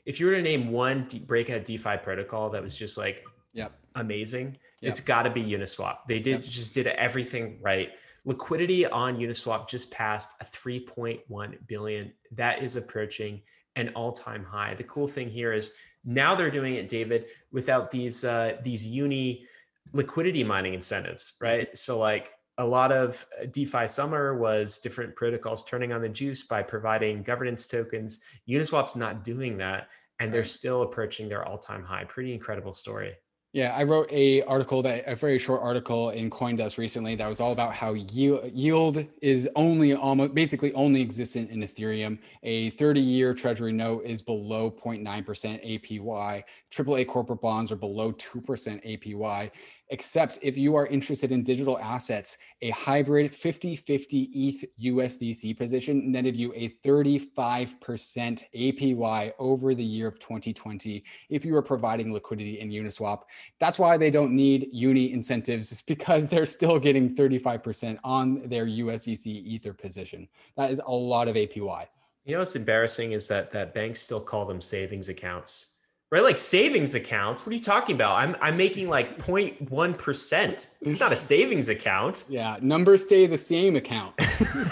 if 0.08 0.20
you 0.20 0.26
were 0.26 0.36
to 0.36 0.42
name 0.42 0.72
one 0.72 1.08
breakout 1.28 1.66
DeFi 1.66 1.98
protocol 1.98 2.50
that 2.50 2.64
was 2.64 2.76
just 2.76 2.98
like 2.98 3.24
Yep. 3.58 3.72
Amazing. 3.96 4.58
Yep. 4.82 4.90
It's 4.90 5.00
got 5.00 5.24
to 5.24 5.32
be 5.32 5.44
Uniswap. 5.44 5.98
They 6.08 6.20
did 6.20 6.44
yep. 6.44 6.44
just 6.44 6.76
did 6.76 6.88
everything 6.88 7.58
right. 7.62 7.90
Liquidity 8.24 8.86
on 8.86 9.18
Uniswap 9.18 9.68
just 9.68 9.92
passed 9.92 10.30
a 10.42 10.46
3.1 10.46 11.58
billion. 11.68 12.14
That 12.32 12.62
is 12.62 12.76
approaching 12.76 13.42
an 13.76 13.90
all-time 13.96 14.44
high. 14.44 14.76
The 14.76 14.84
cool 14.84 15.08
thing 15.08 15.30
here 15.30 15.54
is 15.54 15.74
now 16.06 16.36
they're 16.36 16.52
doing 16.52 16.76
it, 16.76 16.88
David, 16.88 17.26
without 17.52 17.90
these 17.90 18.24
uh, 18.24 18.58
these 18.64 18.86
uni 18.86 19.46
liquidity 19.94 20.44
mining 20.44 20.74
incentives, 20.74 21.34
right? 21.42 21.76
So 21.76 21.98
like 21.98 22.32
a 22.58 22.66
lot 22.66 22.92
of 22.92 23.26
uh, 23.40 23.46
DeFi 23.52 23.88
summer 23.88 24.38
was 24.38 24.80
different 24.80 25.16
protocols 25.16 25.64
turning 25.64 25.94
on 25.94 26.02
the 26.02 26.10
juice 26.10 26.44
by 26.44 26.64
providing 26.64 27.24
governance 27.24 27.68
tokens. 27.68 28.20
Uniswap's 28.50 28.96
not 28.96 29.24
doing 29.24 29.58
that, 29.58 29.90
and 30.20 30.34
they're 30.34 30.44
still 30.44 30.82
approaching 30.82 31.30
their 31.30 31.46
all-time 31.46 31.84
high. 31.84 32.04
Pretty 32.06 32.34
incredible 32.34 32.74
story. 32.74 33.16
Yeah, 33.54 33.74
I 33.76 33.84
wrote 33.84 34.12
a 34.12 34.42
article 34.44 34.84
that 34.84 35.08
a 35.08 35.16
very 35.16 35.40
short 35.40 35.62
article 35.64 36.10
in 36.10 36.30
CoinDesk 36.30 36.78
recently 36.78 37.16
that 37.16 37.28
was 37.28 37.40
all 37.40 37.54
about 37.54 37.74
how 37.74 37.94
yield, 37.94 38.52
yield 38.54 39.06
is 39.22 39.50
only 39.56 39.94
almost 39.94 40.36
basically 40.36 40.74
only 40.74 41.02
existent 41.02 41.50
in 41.50 41.62
Ethereum. 41.62 42.20
A 42.44 42.70
30-year 42.72 43.34
Treasury 43.34 43.72
note 43.72 44.04
is 44.04 44.22
below 44.22 44.70
0.9% 44.70 45.02
APY. 45.04 46.44
AAA 46.72 47.08
corporate 47.08 47.42
bonds 47.42 47.72
are 47.72 47.78
below 47.78 48.12
2% 48.12 48.46
APY 48.86 49.52
except 49.90 50.40
if 50.42 50.58
you 50.58 50.76
are 50.76 50.88
interested 50.88 51.32
in 51.32 51.44
digital 51.44 51.78
assets, 51.80 52.38
a 52.62 52.70
hybrid 52.72 53.32
50-50 53.32 54.30
ETH 54.34 54.66
USDC 54.82 55.58
position 55.58 56.12
netted 56.12 56.36
you 56.36 56.54
a 56.56 56.70
35% 56.70 58.44
APY 58.56 59.32
over 59.40 59.74
the 59.74 59.84
year 59.84 60.08
of 60.08 60.20
2020 60.20 61.04
if 61.30 61.46
you 61.46 61.56
are 61.56 61.62
providing 61.62 62.14
liquidity 62.14 62.60
in 62.60 62.70
Uniswap. 62.70 63.24
That's 63.60 63.80
why 63.80 63.98
they 63.98 64.10
don't 64.10 64.36
need 64.36 64.70
uni 64.72 65.12
incentives 65.12 65.72
is 65.72 65.82
because 65.82 66.28
they're 66.28 66.46
still 66.46 66.80
getting 66.80 67.16
35% 67.16 67.98
on 68.04 68.48
their 68.48 68.66
USDC 68.66 69.28
Ether 69.28 69.74
position. 69.74 70.28
That 70.56 70.72
is 70.72 70.82
a 70.86 70.92
lot 70.92 71.28
of 71.28 71.36
APY. 71.36 71.86
You 72.26 72.34
know 72.34 72.40
what's 72.40 72.58
embarrassing 72.58 73.14
is 73.14 73.28
that 73.30 73.52
that 73.52 73.74
banks 73.74 74.02
still 74.02 74.20
call 74.20 74.46
them 74.46 74.60
savings 74.60 75.08
accounts 75.08 75.77
right? 76.12 76.24
Like 76.24 76.38
savings 76.38 76.96
accounts. 76.96 77.46
What 77.46 77.52
are 77.52 77.56
you 77.56 77.62
talking 77.62 77.96
about? 77.96 78.16
I'm 78.16 78.36
I'm 78.42 78.58
making 78.58 78.90
like 78.90 79.18
0.1 79.20 79.98
percent. 79.98 80.70
It's 80.82 81.00
not 81.00 81.12
a 81.12 81.16
savings 81.32 81.70
account. 81.70 82.26
Yeah, 82.30 82.58
numbers 82.62 83.04
stay 83.04 83.28
the 83.28 83.38
same 83.38 83.76
account. 83.76 84.20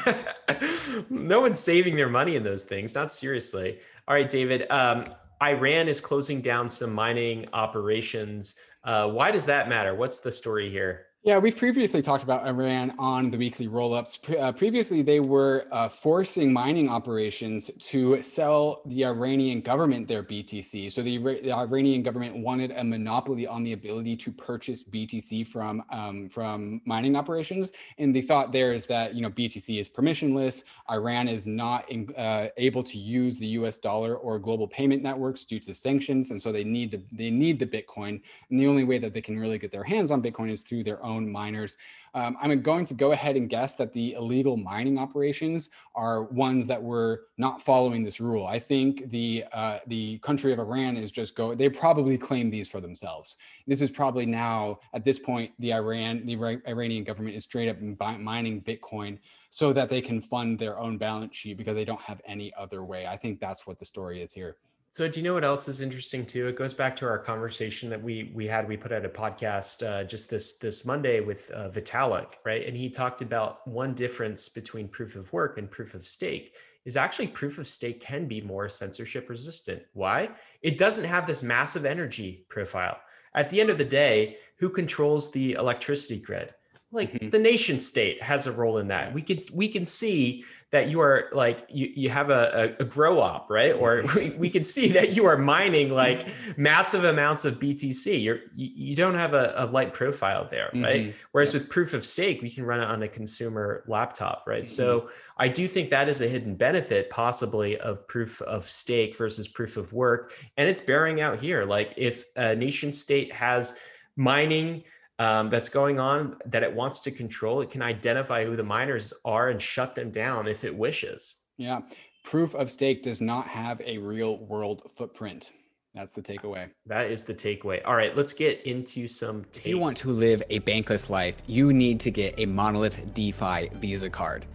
no 1.10 1.42
one's 1.42 1.60
saving 1.60 1.96
their 1.96 2.10
money 2.10 2.36
in 2.36 2.44
those 2.44 2.66
things. 2.66 2.96
Not 2.96 3.12
seriously. 3.12 3.80
All 4.08 4.16
right, 4.16 4.30
David. 4.30 4.70
Um, 4.70 5.08
Iran 5.42 5.88
is 5.88 6.00
closing 6.00 6.42
down 6.42 6.70
some 6.70 6.94
mining 6.94 7.48
operations. 7.54 8.56
Uh, 8.84 9.10
why 9.10 9.32
does 9.32 9.46
that 9.48 9.68
matter? 9.68 9.96
What's 9.96 10.22
the 10.22 10.32
story 10.32 10.70
here? 10.70 11.08
Yeah, 11.26 11.40
we've 11.40 11.58
previously 11.58 12.04
talked 12.04 12.24
about 12.24 12.46
Iran 12.46 12.94
on 13.00 13.32
the 13.32 13.38
weekly 13.40 13.68
rollups. 13.68 14.22
Pre- 14.22 14.38
uh, 14.38 14.52
previously, 14.52 15.02
they 15.02 15.20
were 15.20 15.66
uh, 15.72 15.90
forcing 15.90 16.54
mining 16.54 16.88
operations 16.88 17.72
to 17.80 18.22
sell 18.22 18.84
the 18.86 19.04
Iranian 19.06 19.62
government 19.62 20.08
their 20.08 20.22
BTC. 20.22 20.92
So 20.92 21.02
the, 21.02 21.18
the, 21.18 21.52
Iranian 21.52 22.04
government 22.04 22.38
wanted 22.38 22.74
a 22.78 22.84
monopoly 22.84 23.48
on 23.48 23.64
the 23.64 23.74
ability 23.74 24.16
to 24.18 24.32
purchase 24.32 24.84
BTC 24.84 25.48
from 25.48 25.82
um, 25.90 26.30
from 26.30 26.80
mining 26.86 27.16
operations, 27.16 27.72
and 27.98 28.14
the 28.14 28.22
thought 28.22 28.52
there 28.52 28.74
is 28.74 28.86
that 28.86 29.16
you 29.16 29.24
know 29.24 29.32
BTC 29.32 29.80
is 29.80 29.90
permissionless. 29.90 30.64
Iran 30.92 31.28
is 31.28 31.48
not 31.48 31.90
in, 31.90 32.14
uh, 32.18 32.50
able 32.58 32.84
to 32.84 33.00
use 33.00 33.40
the 33.40 33.48
U.S. 33.48 33.80
dollar 33.80 34.16
or 34.18 34.38
global 34.38 34.68
payment 34.68 35.02
networks 35.02 35.44
due 35.44 35.60
to 35.62 35.74
sanctions, 35.74 36.30
and 36.30 36.40
so 36.40 36.52
they 36.52 36.64
need 36.64 36.92
the 36.92 37.02
they 37.12 37.32
need 37.32 37.58
the 37.58 37.66
Bitcoin. 37.66 38.22
And 38.52 38.60
the 38.60 38.68
only 38.68 38.84
way 38.84 39.00
that 39.00 39.12
they 39.12 39.22
can 39.22 39.40
really 39.40 39.58
get 39.58 39.72
their 39.72 39.84
hands 39.84 40.12
on 40.12 40.22
Bitcoin 40.22 40.52
is 40.52 40.62
through 40.62 40.84
their 40.84 41.04
own 41.04 41.15
own 41.16 41.32
miners. 41.32 41.78
Um, 42.14 42.38
I'm 42.42 42.62
going 42.62 42.86
to 42.86 42.94
go 42.94 43.12
ahead 43.12 43.36
and 43.36 43.50
guess 43.50 43.76
that 43.76 43.92
the 43.92 44.14
illegal 44.14 44.56
mining 44.56 44.98
operations 44.98 45.70
are 45.96 46.24
ones 46.24 46.66
that 46.68 46.82
were 46.82 47.24
not 47.38 47.62
following 47.62 48.04
this 48.04 48.20
rule. 48.20 48.46
I 48.46 48.60
think 48.60 49.10
the 49.10 49.44
uh, 49.54 49.80
the 49.88 50.18
country 50.20 50.54
of 50.54 50.60
Iran 50.60 50.98
is 50.98 51.12
just 51.12 51.36
go. 51.36 51.56
They 51.56 51.70
probably 51.70 52.18
claim 52.18 52.50
these 52.50 52.70
for 52.70 52.80
themselves. 52.80 53.38
This 53.68 53.82
is 53.82 53.90
probably 53.90 54.26
now 54.26 54.80
at 54.94 55.04
this 55.04 55.20
point 55.20 55.52
the 55.60 55.74
Iran 55.74 56.26
the 56.26 56.36
Iranian 56.68 57.04
government 57.04 57.36
is 57.36 57.44
straight 57.44 57.70
up 57.70 57.78
mining 58.20 58.62
Bitcoin 58.62 59.18
so 59.50 59.72
that 59.74 59.90
they 59.90 60.02
can 60.02 60.20
fund 60.20 60.60
their 60.60 60.78
own 60.80 60.98
balance 60.98 61.36
sheet 61.36 61.58
because 61.58 61.76
they 61.76 61.86
don't 61.86 62.02
have 62.02 62.22
any 62.26 62.54
other 62.58 62.84
way. 62.84 63.06
I 63.06 63.18
think 63.18 63.40
that's 63.40 63.66
what 63.66 63.80
the 63.80 63.86
story 63.86 64.22
is 64.22 64.34
here. 64.34 64.58
So 64.96 65.10
do 65.10 65.20
you 65.20 65.26
know 65.26 65.34
what 65.34 65.44
else 65.44 65.68
is 65.68 65.82
interesting 65.82 66.26
too? 66.26 66.48
It 66.48 66.56
goes 66.56 66.74
back 66.74 66.96
to 66.96 67.06
our 67.06 67.18
conversation 67.20 67.90
that 67.90 68.02
we 68.02 68.32
we 68.34 68.48
had. 68.48 68.66
We 68.66 68.78
put 68.78 68.94
out 68.94 69.04
a 69.04 69.10
podcast 69.10 69.86
uh, 69.86 70.06
just 70.06 70.30
this 70.30 70.58
this 70.58 70.86
Monday 70.86 71.20
with 71.20 71.52
uh, 71.52 71.68
Vitalik, 71.68 72.36
right? 72.46 72.66
And 72.66 72.78
he 72.78 72.90
talked 72.90 73.22
about 73.22 73.68
one 73.68 73.94
difference 73.94 74.48
between 74.48 74.88
proof 74.88 75.18
of 75.18 75.34
work 75.34 75.58
and 75.58 75.70
proof 75.70 75.96
of 75.96 76.08
stake 76.08 76.56
is 76.86 76.96
actually 76.96 77.28
proof 77.28 77.58
of 77.58 77.68
stake 77.68 78.00
can 78.00 78.26
be 78.26 78.40
more 78.40 78.70
censorship 78.70 79.28
resistant. 79.28 79.84
Why? 79.92 80.30
It 80.62 80.78
doesn't 80.78 81.04
have 81.04 81.28
this 81.28 81.44
massive 81.44 81.84
energy 81.84 82.46
profile. 82.48 82.98
At 83.34 83.50
the 83.50 83.60
end 83.60 83.70
of 83.70 83.78
the 83.78 83.84
day, 83.84 84.38
who 84.60 84.70
controls 84.70 85.30
the 85.30 85.56
electricity 85.60 86.20
grid? 86.22 86.54
Like 86.96 87.14
mm-hmm. 87.14 87.30
the 87.30 87.40
nation 87.40 87.80
state 87.80 88.22
has 88.22 88.48
a 88.48 88.52
role 88.52 88.78
in 88.78 88.88
that. 88.88 89.14
We 89.14 89.22
can 89.22 89.40
we 89.54 89.68
can 89.68 89.86
see 89.86 90.46
that 90.72 90.90
you 90.90 91.00
are 91.00 91.30
like 91.32 91.68
you, 91.70 91.92
you 91.96 92.10
have 92.10 92.30
a, 92.32 92.76
a, 92.80 92.84
a 92.84 92.86
grow 92.86 93.20
op 93.20 93.50
right? 93.50 93.74
Or 93.74 94.02
mm-hmm. 94.02 94.18
we, 94.18 94.30
we 94.32 94.50
can 94.50 94.64
see 94.64 94.90
that 94.90 95.16
you 95.16 95.26
are 95.26 95.38
mining 95.38 95.92
like 96.06 96.28
massive 96.58 97.06
amounts 97.06 97.46
of 97.46 97.60
btc 97.60 98.22
you're 98.22 98.40
you, 98.56 98.70
you 98.76 98.96
don't 98.96 99.16
have 99.16 99.34
a, 99.34 99.54
a, 99.58 99.66
light 99.68 99.94
profile 99.94 100.46
there 100.50 100.70
right? 100.74 101.04
Mm-hmm. 101.04 101.18
whereas 101.32 101.54
with 101.54 101.70
proof 101.70 101.94
of 101.94 102.04
stake 102.04 102.42
we 102.42 102.50
can 102.50 102.66
run 102.66 102.80
it 102.80 102.86
on 102.86 103.04
a 103.04 103.08
consumer 103.08 103.84
laptop 103.88 104.44
right? 104.48 104.64
Mm-hmm. 104.64 104.68
so 104.68 105.10
i 105.38 105.48
do 105.48 105.68
think 105.68 105.90
that 105.90 106.10
is 106.10 106.22
a 106.22 106.28
hidden 106.28 106.56
benefit 106.56 107.10
possibly 107.10 107.78
of 107.80 108.06
proof 108.08 108.42
of 108.42 108.68
stake 108.68 109.16
versus 109.16 109.48
proof 109.48 109.78
of 109.78 109.94
work. 109.94 110.34
And 110.58 110.70
it's 110.70 110.82
bearing 110.82 111.22
out 111.22 111.40
here. 111.40 111.66
Like 111.66 111.94
if 111.98 112.26
a 112.36 112.56
nation 112.56 112.94
state 112.94 113.32
has 113.34 113.80
mining 114.16 114.84
um, 115.20 115.50
that's 115.50 115.70
going 115.70 116.00
on 116.00 116.38
that 116.46 116.64
it 116.64 116.74
wants 116.74 117.02
to 117.02 117.12
control. 117.12 117.62
It 117.62 117.70
can 117.70 117.82
identify 117.82 118.46
who 118.46 118.56
the 118.56 118.64
miners 118.64 119.14
are 119.24 119.50
and 119.50 119.62
shut 119.62 119.96
them 119.96 120.12
down 120.12 120.48
if 120.48 120.64
it 120.64 120.76
wishes. 120.76 121.46
Yeah. 121.58 121.82
Proof 122.24 122.56
of 122.56 122.70
stake 122.70 123.04
does 123.04 123.22
not 123.22 123.48
have 123.48 123.82
a 123.82 123.98
real 124.00 124.38
world 124.40 124.82
footprint. 124.98 125.52
That's 125.94 126.12
the 126.12 126.22
takeaway. 126.22 126.70
That 126.88 127.10
is 127.10 127.24
the 127.24 127.34
takeaway. 127.34 127.82
All 127.86 127.96
right, 127.96 128.16
let's 128.18 128.34
get 128.34 128.62
into 128.64 129.08
some. 129.08 129.46
Takes. 129.46 129.60
If 129.60 129.68
you 129.68 129.80
want 129.80 129.96
to 129.98 130.12
live 130.12 130.44
a 130.50 130.60
bankless 130.60 131.10
life, 131.10 131.38
you 131.48 131.72
need 131.72 132.02
to 132.02 132.12
get 132.12 132.38
a 132.38 132.46
Monolith 132.46 133.14
DeFi 133.14 133.70
Visa 133.76 134.10
card. 134.10 134.46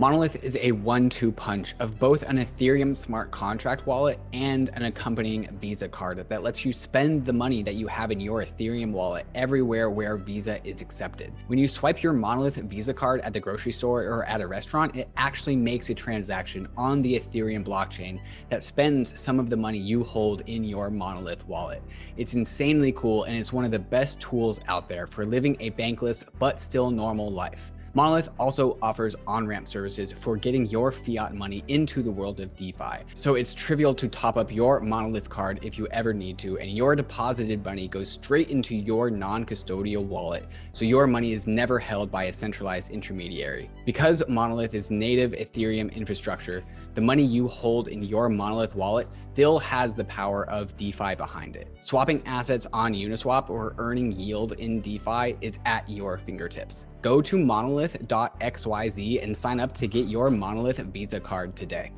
Monolith 0.00 0.44
is 0.44 0.56
a 0.60 0.70
one 0.70 1.08
two 1.08 1.32
punch 1.32 1.74
of 1.80 1.98
both 1.98 2.22
an 2.22 2.38
Ethereum 2.38 2.96
smart 2.96 3.32
contract 3.32 3.84
wallet 3.84 4.20
and 4.32 4.70
an 4.74 4.84
accompanying 4.84 5.48
Visa 5.60 5.88
card 5.88 6.24
that 6.28 6.44
lets 6.44 6.64
you 6.64 6.72
spend 6.72 7.24
the 7.24 7.32
money 7.32 7.64
that 7.64 7.74
you 7.74 7.88
have 7.88 8.12
in 8.12 8.20
your 8.20 8.44
Ethereum 8.44 8.92
wallet 8.92 9.26
everywhere 9.34 9.90
where 9.90 10.16
Visa 10.16 10.64
is 10.64 10.82
accepted. 10.82 11.32
When 11.48 11.58
you 11.58 11.66
swipe 11.66 12.00
your 12.00 12.12
Monolith 12.12 12.54
Visa 12.54 12.94
card 12.94 13.22
at 13.22 13.32
the 13.32 13.40
grocery 13.40 13.72
store 13.72 14.04
or 14.04 14.24
at 14.26 14.40
a 14.40 14.46
restaurant, 14.46 14.94
it 14.94 15.08
actually 15.16 15.56
makes 15.56 15.90
a 15.90 15.94
transaction 15.94 16.68
on 16.76 17.02
the 17.02 17.18
Ethereum 17.18 17.64
blockchain 17.64 18.20
that 18.50 18.62
spends 18.62 19.18
some 19.18 19.40
of 19.40 19.50
the 19.50 19.56
money 19.56 19.78
you 19.78 20.04
hold 20.04 20.42
in 20.42 20.62
your 20.62 20.90
Monolith 20.90 21.44
wallet. 21.48 21.82
It's 22.16 22.34
insanely 22.34 22.92
cool 22.92 23.24
and 23.24 23.36
it's 23.36 23.52
one 23.52 23.64
of 23.64 23.72
the 23.72 23.80
best 23.80 24.20
tools 24.20 24.60
out 24.68 24.88
there 24.88 25.08
for 25.08 25.26
living 25.26 25.56
a 25.58 25.72
bankless 25.72 26.22
but 26.38 26.60
still 26.60 26.88
normal 26.88 27.32
life. 27.32 27.72
Monolith 27.94 28.28
also 28.38 28.78
offers 28.82 29.16
on-ramp 29.26 29.66
services 29.66 30.12
for 30.12 30.36
getting 30.36 30.66
your 30.66 30.92
fiat 30.92 31.34
money 31.34 31.64
into 31.68 32.02
the 32.02 32.10
world 32.10 32.40
of 32.40 32.54
DeFi. 32.54 33.04
So 33.14 33.34
it's 33.34 33.54
trivial 33.54 33.94
to 33.94 34.08
top 34.08 34.36
up 34.36 34.52
your 34.52 34.80
Monolith 34.80 35.30
card 35.30 35.60
if 35.62 35.78
you 35.78 35.86
ever 35.90 36.12
need 36.12 36.38
to, 36.38 36.58
and 36.58 36.70
your 36.70 36.94
deposited 36.94 37.64
money 37.64 37.88
goes 37.88 38.10
straight 38.10 38.50
into 38.50 38.74
your 38.74 39.10
non-custodial 39.10 40.04
wallet. 40.04 40.46
So 40.72 40.84
your 40.84 41.06
money 41.06 41.32
is 41.32 41.46
never 41.46 41.78
held 41.78 42.10
by 42.10 42.24
a 42.24 42.32
centralized 42.32 42.92
intermediary. 42.92 43.70
Because 43.84 44.22
Monolith 44.28 44.74
is 44.74 44.90
native 44.90 45.32
Ethereum 45.32 45.92
infrastructure, 45.94 46.64
the 46.98 47.04
money 47.04 47.22
you 47.24 47.46
hold 47.46 47.86
in 47.86 48.02
your 48.02 48.28
Monolith 48.28 48.74
wallet 48.74 49.12
still 49.12 49.60
has 49.60 49.94
the 49.94 50.02
power 50.06 50.50
of 50.50 50.76
DeFi 50.76 51.14
behind 51.14 51.54
it. 51.54 51.68
Swapping 51.78 52.20
assets 52.26 52.66
on 52.72 52.92
Uniswap 52.92 53.50
or 53.50 53.76
earning 53.78 54.10
yield 54.10 54.54
in 54.54 54.80
DeFi 54.80 55.36
is 55.40 55.60
at 55.64 55.88
your 55.88 56.18
fingertips. 56.18 56.86
Go 57.00 57.22
to 57.22 57.38
monolith.xyz 57.38 59.22
and 59.22 59.36
sign 59.36 59.60
up 59.60 59.72
to 59.74 59.86
get 59.86 60.08
your 60.08 60.28
Monolith 60.28 60.78
Visa 60.78 61.20
card 61.20 61.54
today. 61.54 61.92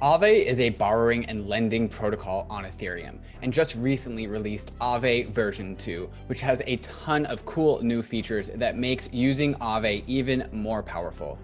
Aave 0.00 0.44
is 0.44 0.60
a 0.60 0.70
borrowing 0.70 1.26
and 1.26 1.48
lending 1.48 1.88
protocol 1.88 2.46
on 2.48 2.62
Ethereum 2.62 3.18
and 3.42 3.52
just 3.52 3.74
recently 3.74 4.28
released 4.28 4.78
Aave 4.78 5.30
version 5.30 5.74
2, 5.74 6.08
which 6.28 6.40
has 6.40 6.62
a 6.68 6.76
ton 6.76 7.26
of 7.26 7.44
cool 7.44 7.82
new 7.82 8.00
features 8.00 8.48
that 8.50 8.76
makes 8.76 9.12
using 9.12 9.56
Aave 9.56 10.04
even 10.06 10.48
more 10.52 10.84
powerful. 10.84 11.36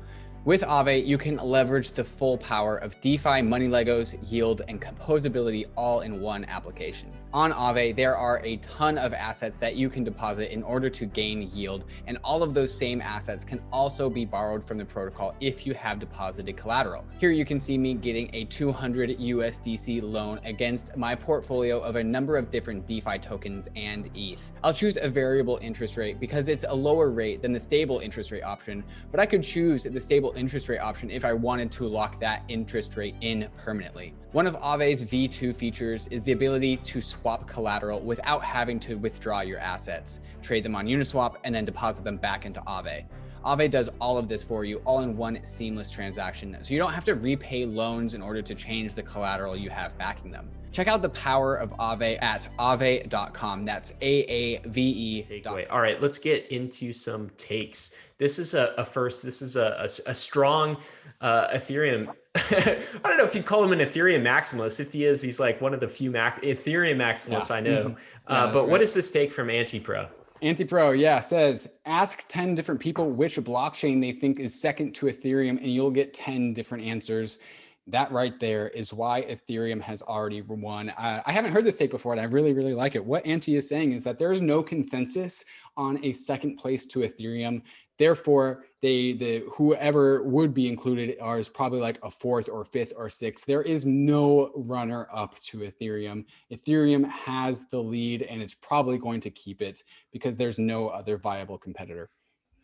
With 0.45 0.61
Aave, 0.61 1.07
you 1.07 1.17
can 1.17 1.39
leverage 1.39 1.93
the 1.93 2.05
full 2.05 2.37
power 2.37 2.77
of 2.77 3.01
DeFi 3.01 3.41
money 3.41 3.67
Legos, 3.67 4.15
yield, 4.31 4.61
and 4.69 4.79
composability 4.79 5.65
all 5.75 6.03
in 6.03 6.21
one 6.21 6.45
application. 6.45 7.11
On 7.33 7.51
Aave, 7.51 7.97
there 7.97 8.15
are 8.15 8.43
a 8.45 8.59
ton 8.59 8.99
of 8.99 9.15
assets 9.15 9.57
that 9.57 9.75
you 9.75 9.89
can 9.89 10.05
deposit 10.05 10.53
in 10.53 10.63
order 10.63 10.91
to 10.91 11.07
gain 11.07 11.51
yield, 11.55 11.87
and 12.07 12.19
all 12.23 12.43
of 12.43 12.53
those 12.53 12.77
same 12.77 13.01
assets 13.01 13.43
can 13.43 13.59
also 13.73 14.11
be 14.11 14.27
borrowed 14.27 14.63
from 14.63 14.77
the 14.77 14.85
protocol 14.85 15.35
if 15.41 15.67
you 15.67 15.73
have 15.73 15.99
deposited 15.99 16.59
collateral. 16.59 17.07
Here 17.19 17.31
you 17.31 17.47
can 17.47 17.59
see 17.59 17.79
me 17.79 17.95
getting 17.95 18.29
a 18.35 18.45
200 18.45 19.19
USDC 19.19 20.03
loan 20.03 20.41
against 20.45 20.95
my 20.95 21.15
portfolio 21.15 21.81
of 21.81 21.97
a 21.97 22.05
number 22.05 22.37
of 22.37 22.51
different 22.51 22.87
DeFi 22.87 23.19
tokens 23.19 23.67
and 23.77 24.11
ETH. 24.15 24.53
I'll 24.63 24.75
choose 24.75 24.99
a 25.01 25.09
variable 25.09 25.59
interest 25.63 25.97
rate 25.97 26.21
because 26.21 26.51
it's 26.51 26.67
a 26.69 26.75
lower 26.75 27.11
rate 27.11 27.41
than 27.41 27.55
the 27.55 27.61
stable 27.61 28.01
interest 28.01 28.31
rate 28.31 28.45
option, 28.45 28.85
but 29.11 29.21
I 29.21 29.25
could 29.25 29.43
choose 29.43 29.85
the 29.85 30.01
stable 30.01 30.34
interest 30.37 30.69
rate 30.69 30.79
option 30.79 31.11
if 31.11 31.25
I 31.25 31.33
wanted 31.33 31.71
to 31.73 31.87
lock 31.87 32.21
that 32.21 32.43
interest 32.49 32.97
rate 32.97 33.15
in 33.21 33.49
permanently. 33.57 34.15
One 34.33 34.47
of 34.47 34.57
Aave's 34.57 35.03
V2 35.03 35.55
features 35.55 36.07
is 36.09 36.23
the 36.23 36.33
ability 36.33 36.79
to 36.79 37.01
swap 37.01 37.47
collateral 37.49 38.01
without 38.01 38.43
having 38.43 38.81
to 38.81 38.97
withdraw 38.97 39.41
your 39.41 39.59
assets, 39.59 40.21
trade 40.43 40.65
them 40.65 40.75
on 40.75 40.87
Uniswap, 40.87 41.37
and 41.45 41.55
then 41.55 41.65
deposit 41.65 42.05
them 42.05 42.17
back 42.17 42.47
into 42.47 42.61
Aave. 42.63 43.05
Aave 43.45 43.71
does 43.71 43.91
all 44.01 44.17
of 44.17 44.29
this 44.29 44.43
for 44.43 44.65
you 44.65 44.79
all 44.87 45.01
in 45.01 45.17
one 45.17 45.39
seamless 45.45 45.91
transaction. 45.91 46.57
So 46.63 46.73
you 46.73 46.81
don't 46.81 46.95
have 46.95 47.05
to 47.05 47.15
repay 47.15 47.67
loans 47.67 48.15
in 48.15 48.23
order 48.23 48.41
to 48.41 48.55
change 48.55 48.95
the 48.95 49.03
collateral 49.03 49.57
you 49.57 49.71
have 49.71 49.97
backing 49.99 50.31
them. 50.31 50.51
Check 50.75 50.89
out 50.89 51.03
the 51.03 51.09
power 51.11 51.55
of 51.55 51.71
Aave 51.77 52.21
at 52.21 52.49
aave.com. 52.59 53.63
That's 53.63 53.93
A 54.03 54.25
A 54.25 54.59
V 54.67 55.23
E. 55.31 55.43
All 55.71 55.81
right, 55.81 56.03
let's 56.03 56.19
get 56.19 56.49
into 56.49 56.93
some 56.93 57.31
takes. 57.37 57.95
This 58.19 58.41
is 58.41 58.55
a, 58.55 58.75
a 58.77 58.85
first, 58.85 59.23
this 59.23 59.41
is 59.41 59.55
a, 59.55 59.77
a, 59.79 60.11
a 60.11 60.15
strong 60.15 60.77
uh, 61.21 61.47
Ethereum. 61.51 62.13
I 62.35 62.81
don't 63.05 63.17
know 63.17 63.23
if 63.23 63.37
you 63.37 63.43
call 63.45 63.63
him 63.63 63.73
an 63.73 63.79
Ethereum 63.79 64.23
maximalist. 64.23 64.81
If 64.81 64.93
he 64.93 65.05
is, 65.05 65.23
he's 65.23 65.39
like 65.39 65.61
one 65.61 65.75
of 65.75 65.79
the 65.79 65.89
few 65.89 66.11
Mac 66.11 66.43
Ethereum 66.43 66.97
maximalists 66.97 67.51
yeah. 67.51 67.57
I 67.57 67.61
know. 67.69 67.85
Mm-hmm. 67.85 67.97
Uh, 68.27 68.53
but 68.53 68.63
right. 68.63 68.69
what 68.69 68.83
is 68.83 68.93
this 68.95 69.13
take 69.13 69.33
from 69.33 69.47
Antipro? 69.47 70.09
Antipro, 70.43 70.99
yeah, 70.99 71.21
says 71.21 71.69
ask 71.87 72.25
10 72.27 72.57
different 72.57 72.81
people 72.81 73.13
which 73.13 73.37
blockchain 73.37 74.01
they 74.01 74.11
think 74.11 74.41
is 74.41 74.61
second 74.61 74.93
to 74.97 75.07
Ethereum, 75.07 75.59
and 75.59 75.73
you'll 75.73 75.93
get 75.93 76.13
10 76.15 76.53
different 76.53 76.83
answers. 76.83 77.39
That 77.87 78.11
right 78.13 78.39
there 78.41 78.69
is 78.69 78.95
why 78.95 79.23
Ethereum 79.23 79.81
has 79.83 80.01
already 80.01 80.41
won. 80.41 80.89
Uh, 80.91 81.23
I 81.27 81.33
haven't 81.33 81.53
heard 81.53 81.67
this 81.67 81.77
take 81.77 81.91
before, 81.91 82.13
and 82.13 82.21
I 82.21 82.25
really, 82.25 82.55
really 82.55 82.73
like 82.73 82.95
it. 82.95 83.05
What 83.05 83.27
Anti 83.27 83.57
is 83.57 83.69
saying 83.69 83.93
is 83.93 84.03
that 84.05 84.19
there 84.19 84.33
is 84.33 84.41
no 84.41 84.63
consensus 84.63 85.45
on 85.77 86.03
a 86.03 86.13
second 86.13 86.57
place 86.57 86.87
to 86.87 87.01
Ethereum. 87.01 87.61
Therefore, 87.99 88.65
they 88.81 89.13
the 89.13 89.45
whoever 89.53 90.23
would 90.25 90.55
be 90.55 90.67
included 90.67 91.17
are 91.21 91.39
is 91.39 91.49
probably 91.49 91.81
like 91.81 91.99
a 92.03 92.11
fourth 92.11 92.49
or 92.49 92.65
fifth 92.65 92.95
or 92.97 93.11
sixth. 93.11 93.45
There 93.45 93.63
is 93.63 93.85
no 93.85 94.51
runner 94.57 95.07
up 95.13 95.39
to 95.41 95.59
Ethereum. 95.59 96.25
Ethereum 96.51 97.09
has 97.09 97.69
the 97.69 97.81
lead 97.81 98.23
and 98.23 98.43
it's 98.43 98.55
probably 98.55 98.99
going 98.99 99.21
to 99.21 99.31
keep 99.31 99.61
it 99.63 99.85
because 100.11 100.37
there's 100.37 100.59
no 100.59 100.89
other 100.89 101.19
viable 101.19 101.59
competitor. 101.59 102.11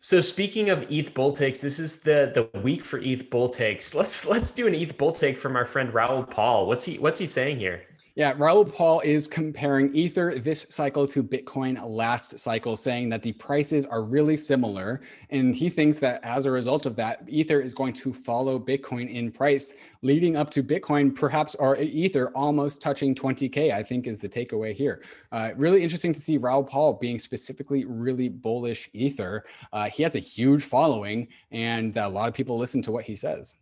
So 0.03 0.19
speaking 0.19 0.71
of 0.71 0.91
ETH 0.91 1.13
bull 1.13 1.31
takes, 1.31 1.61
this 1.61 1.77
is 1.79 2.01
the 2.01 2.31
the 2.33 2.59
week 2.59 2.83
for 2.83 2.97
ETH 2.99 3.29
bull 3.29 3.47
takes. 3.47 3.93
Let's 3.93 4.25
let's 4.25 4.51
do 4.51 4.65
an 4.65 4.73
ETH 4.73 4.97
bull 4.97 5.11
take 5.11 5.37
from 5.37 5.55
our 5.55 5.65
friend 5.65 5.93
Raoul 5.93 6.23
Paul. 6.23 6.65
What's 6.65 6.85
he 6.85 6.97
what's 6.97 7.19
he 7.19 7.27
saying 7.27 7.59
here? 7.59 7.83
Yeah, 8.15 8.33
Raoul 8.35 8.65
Paul 8.65 8.99
is 9.05 9.25
comparing 9.25 9.95
Ether 9.95 10.37
this 10.37 10.65
cycle 10.69 11.07
to 11.07 11.23
Bitcoin 11.23 11.81
last 11.81 12.37
cycle, 12.37 12.75
saying 12.75 13.07
that 13.07 13.21
the 13.21 13.31
prices 13.31 13.85
are 13.85 14.03
really 14.03 14.35
similar. 14.35 14.99
And 15.29 15.55
he 15.55 15.69
thinks 15.69 15.97
that 15.99 16.19
as 16.25 16.45
a 16.45 16.51
result 16.51 16.85
of 16.85 16.97
that, 16.97 17.23
Ether 17.29 17.61
is 17.61 17.73
going 17.73 17.93
to 17.93 18.11
follow 18.11 18.59
Bitcoin 18.59 19.09
in 19.09 19.31
price, 19.31 19.75
leading 20.01 20.35
up 20.35 20.49
to 20.49 20.61
Bitcoin, 20.61 21.15
perhaps, 21.15 21.55
or 21.55 21.77
Ether 21.77 22.33
almost 22.35 22.81
touching 22.81 23.15
20K, 23.15 23.71
I 23.71 23.81
think 23.81 24.07
is 24.07 24.19
the 24.19 24.27
takeaway 24.27 24.75
here. 24.75 25.03
Uh, 25.31 25.51
really 25.55 25.81
interesting 25.81 26.11
to 26.11 26.19
see 26.19 26.35
Raoul 26.35 26.65
Paul 26.65 26.93
being 26.95 27.17
specifically 27.17 27.85
really 27.85 28.27
bullish 28.27 28.89
Ether. 28.91 29.45
Uh, 29.71 29.89
he 29.89 30.03
has 30.03 30.15
a 30.15 30.19
huge 30.19 30.65
following, 30.65 31.29
and 31.51 31.95
a 31.95 32.09
lot 32.09 32.27
of 32.27 32.33
people 32.33 32.57
listen 32.57 32.81
to 32.81 32.91
what 32.91 33.05
he 33.05 33.15
says. 33.15 33.55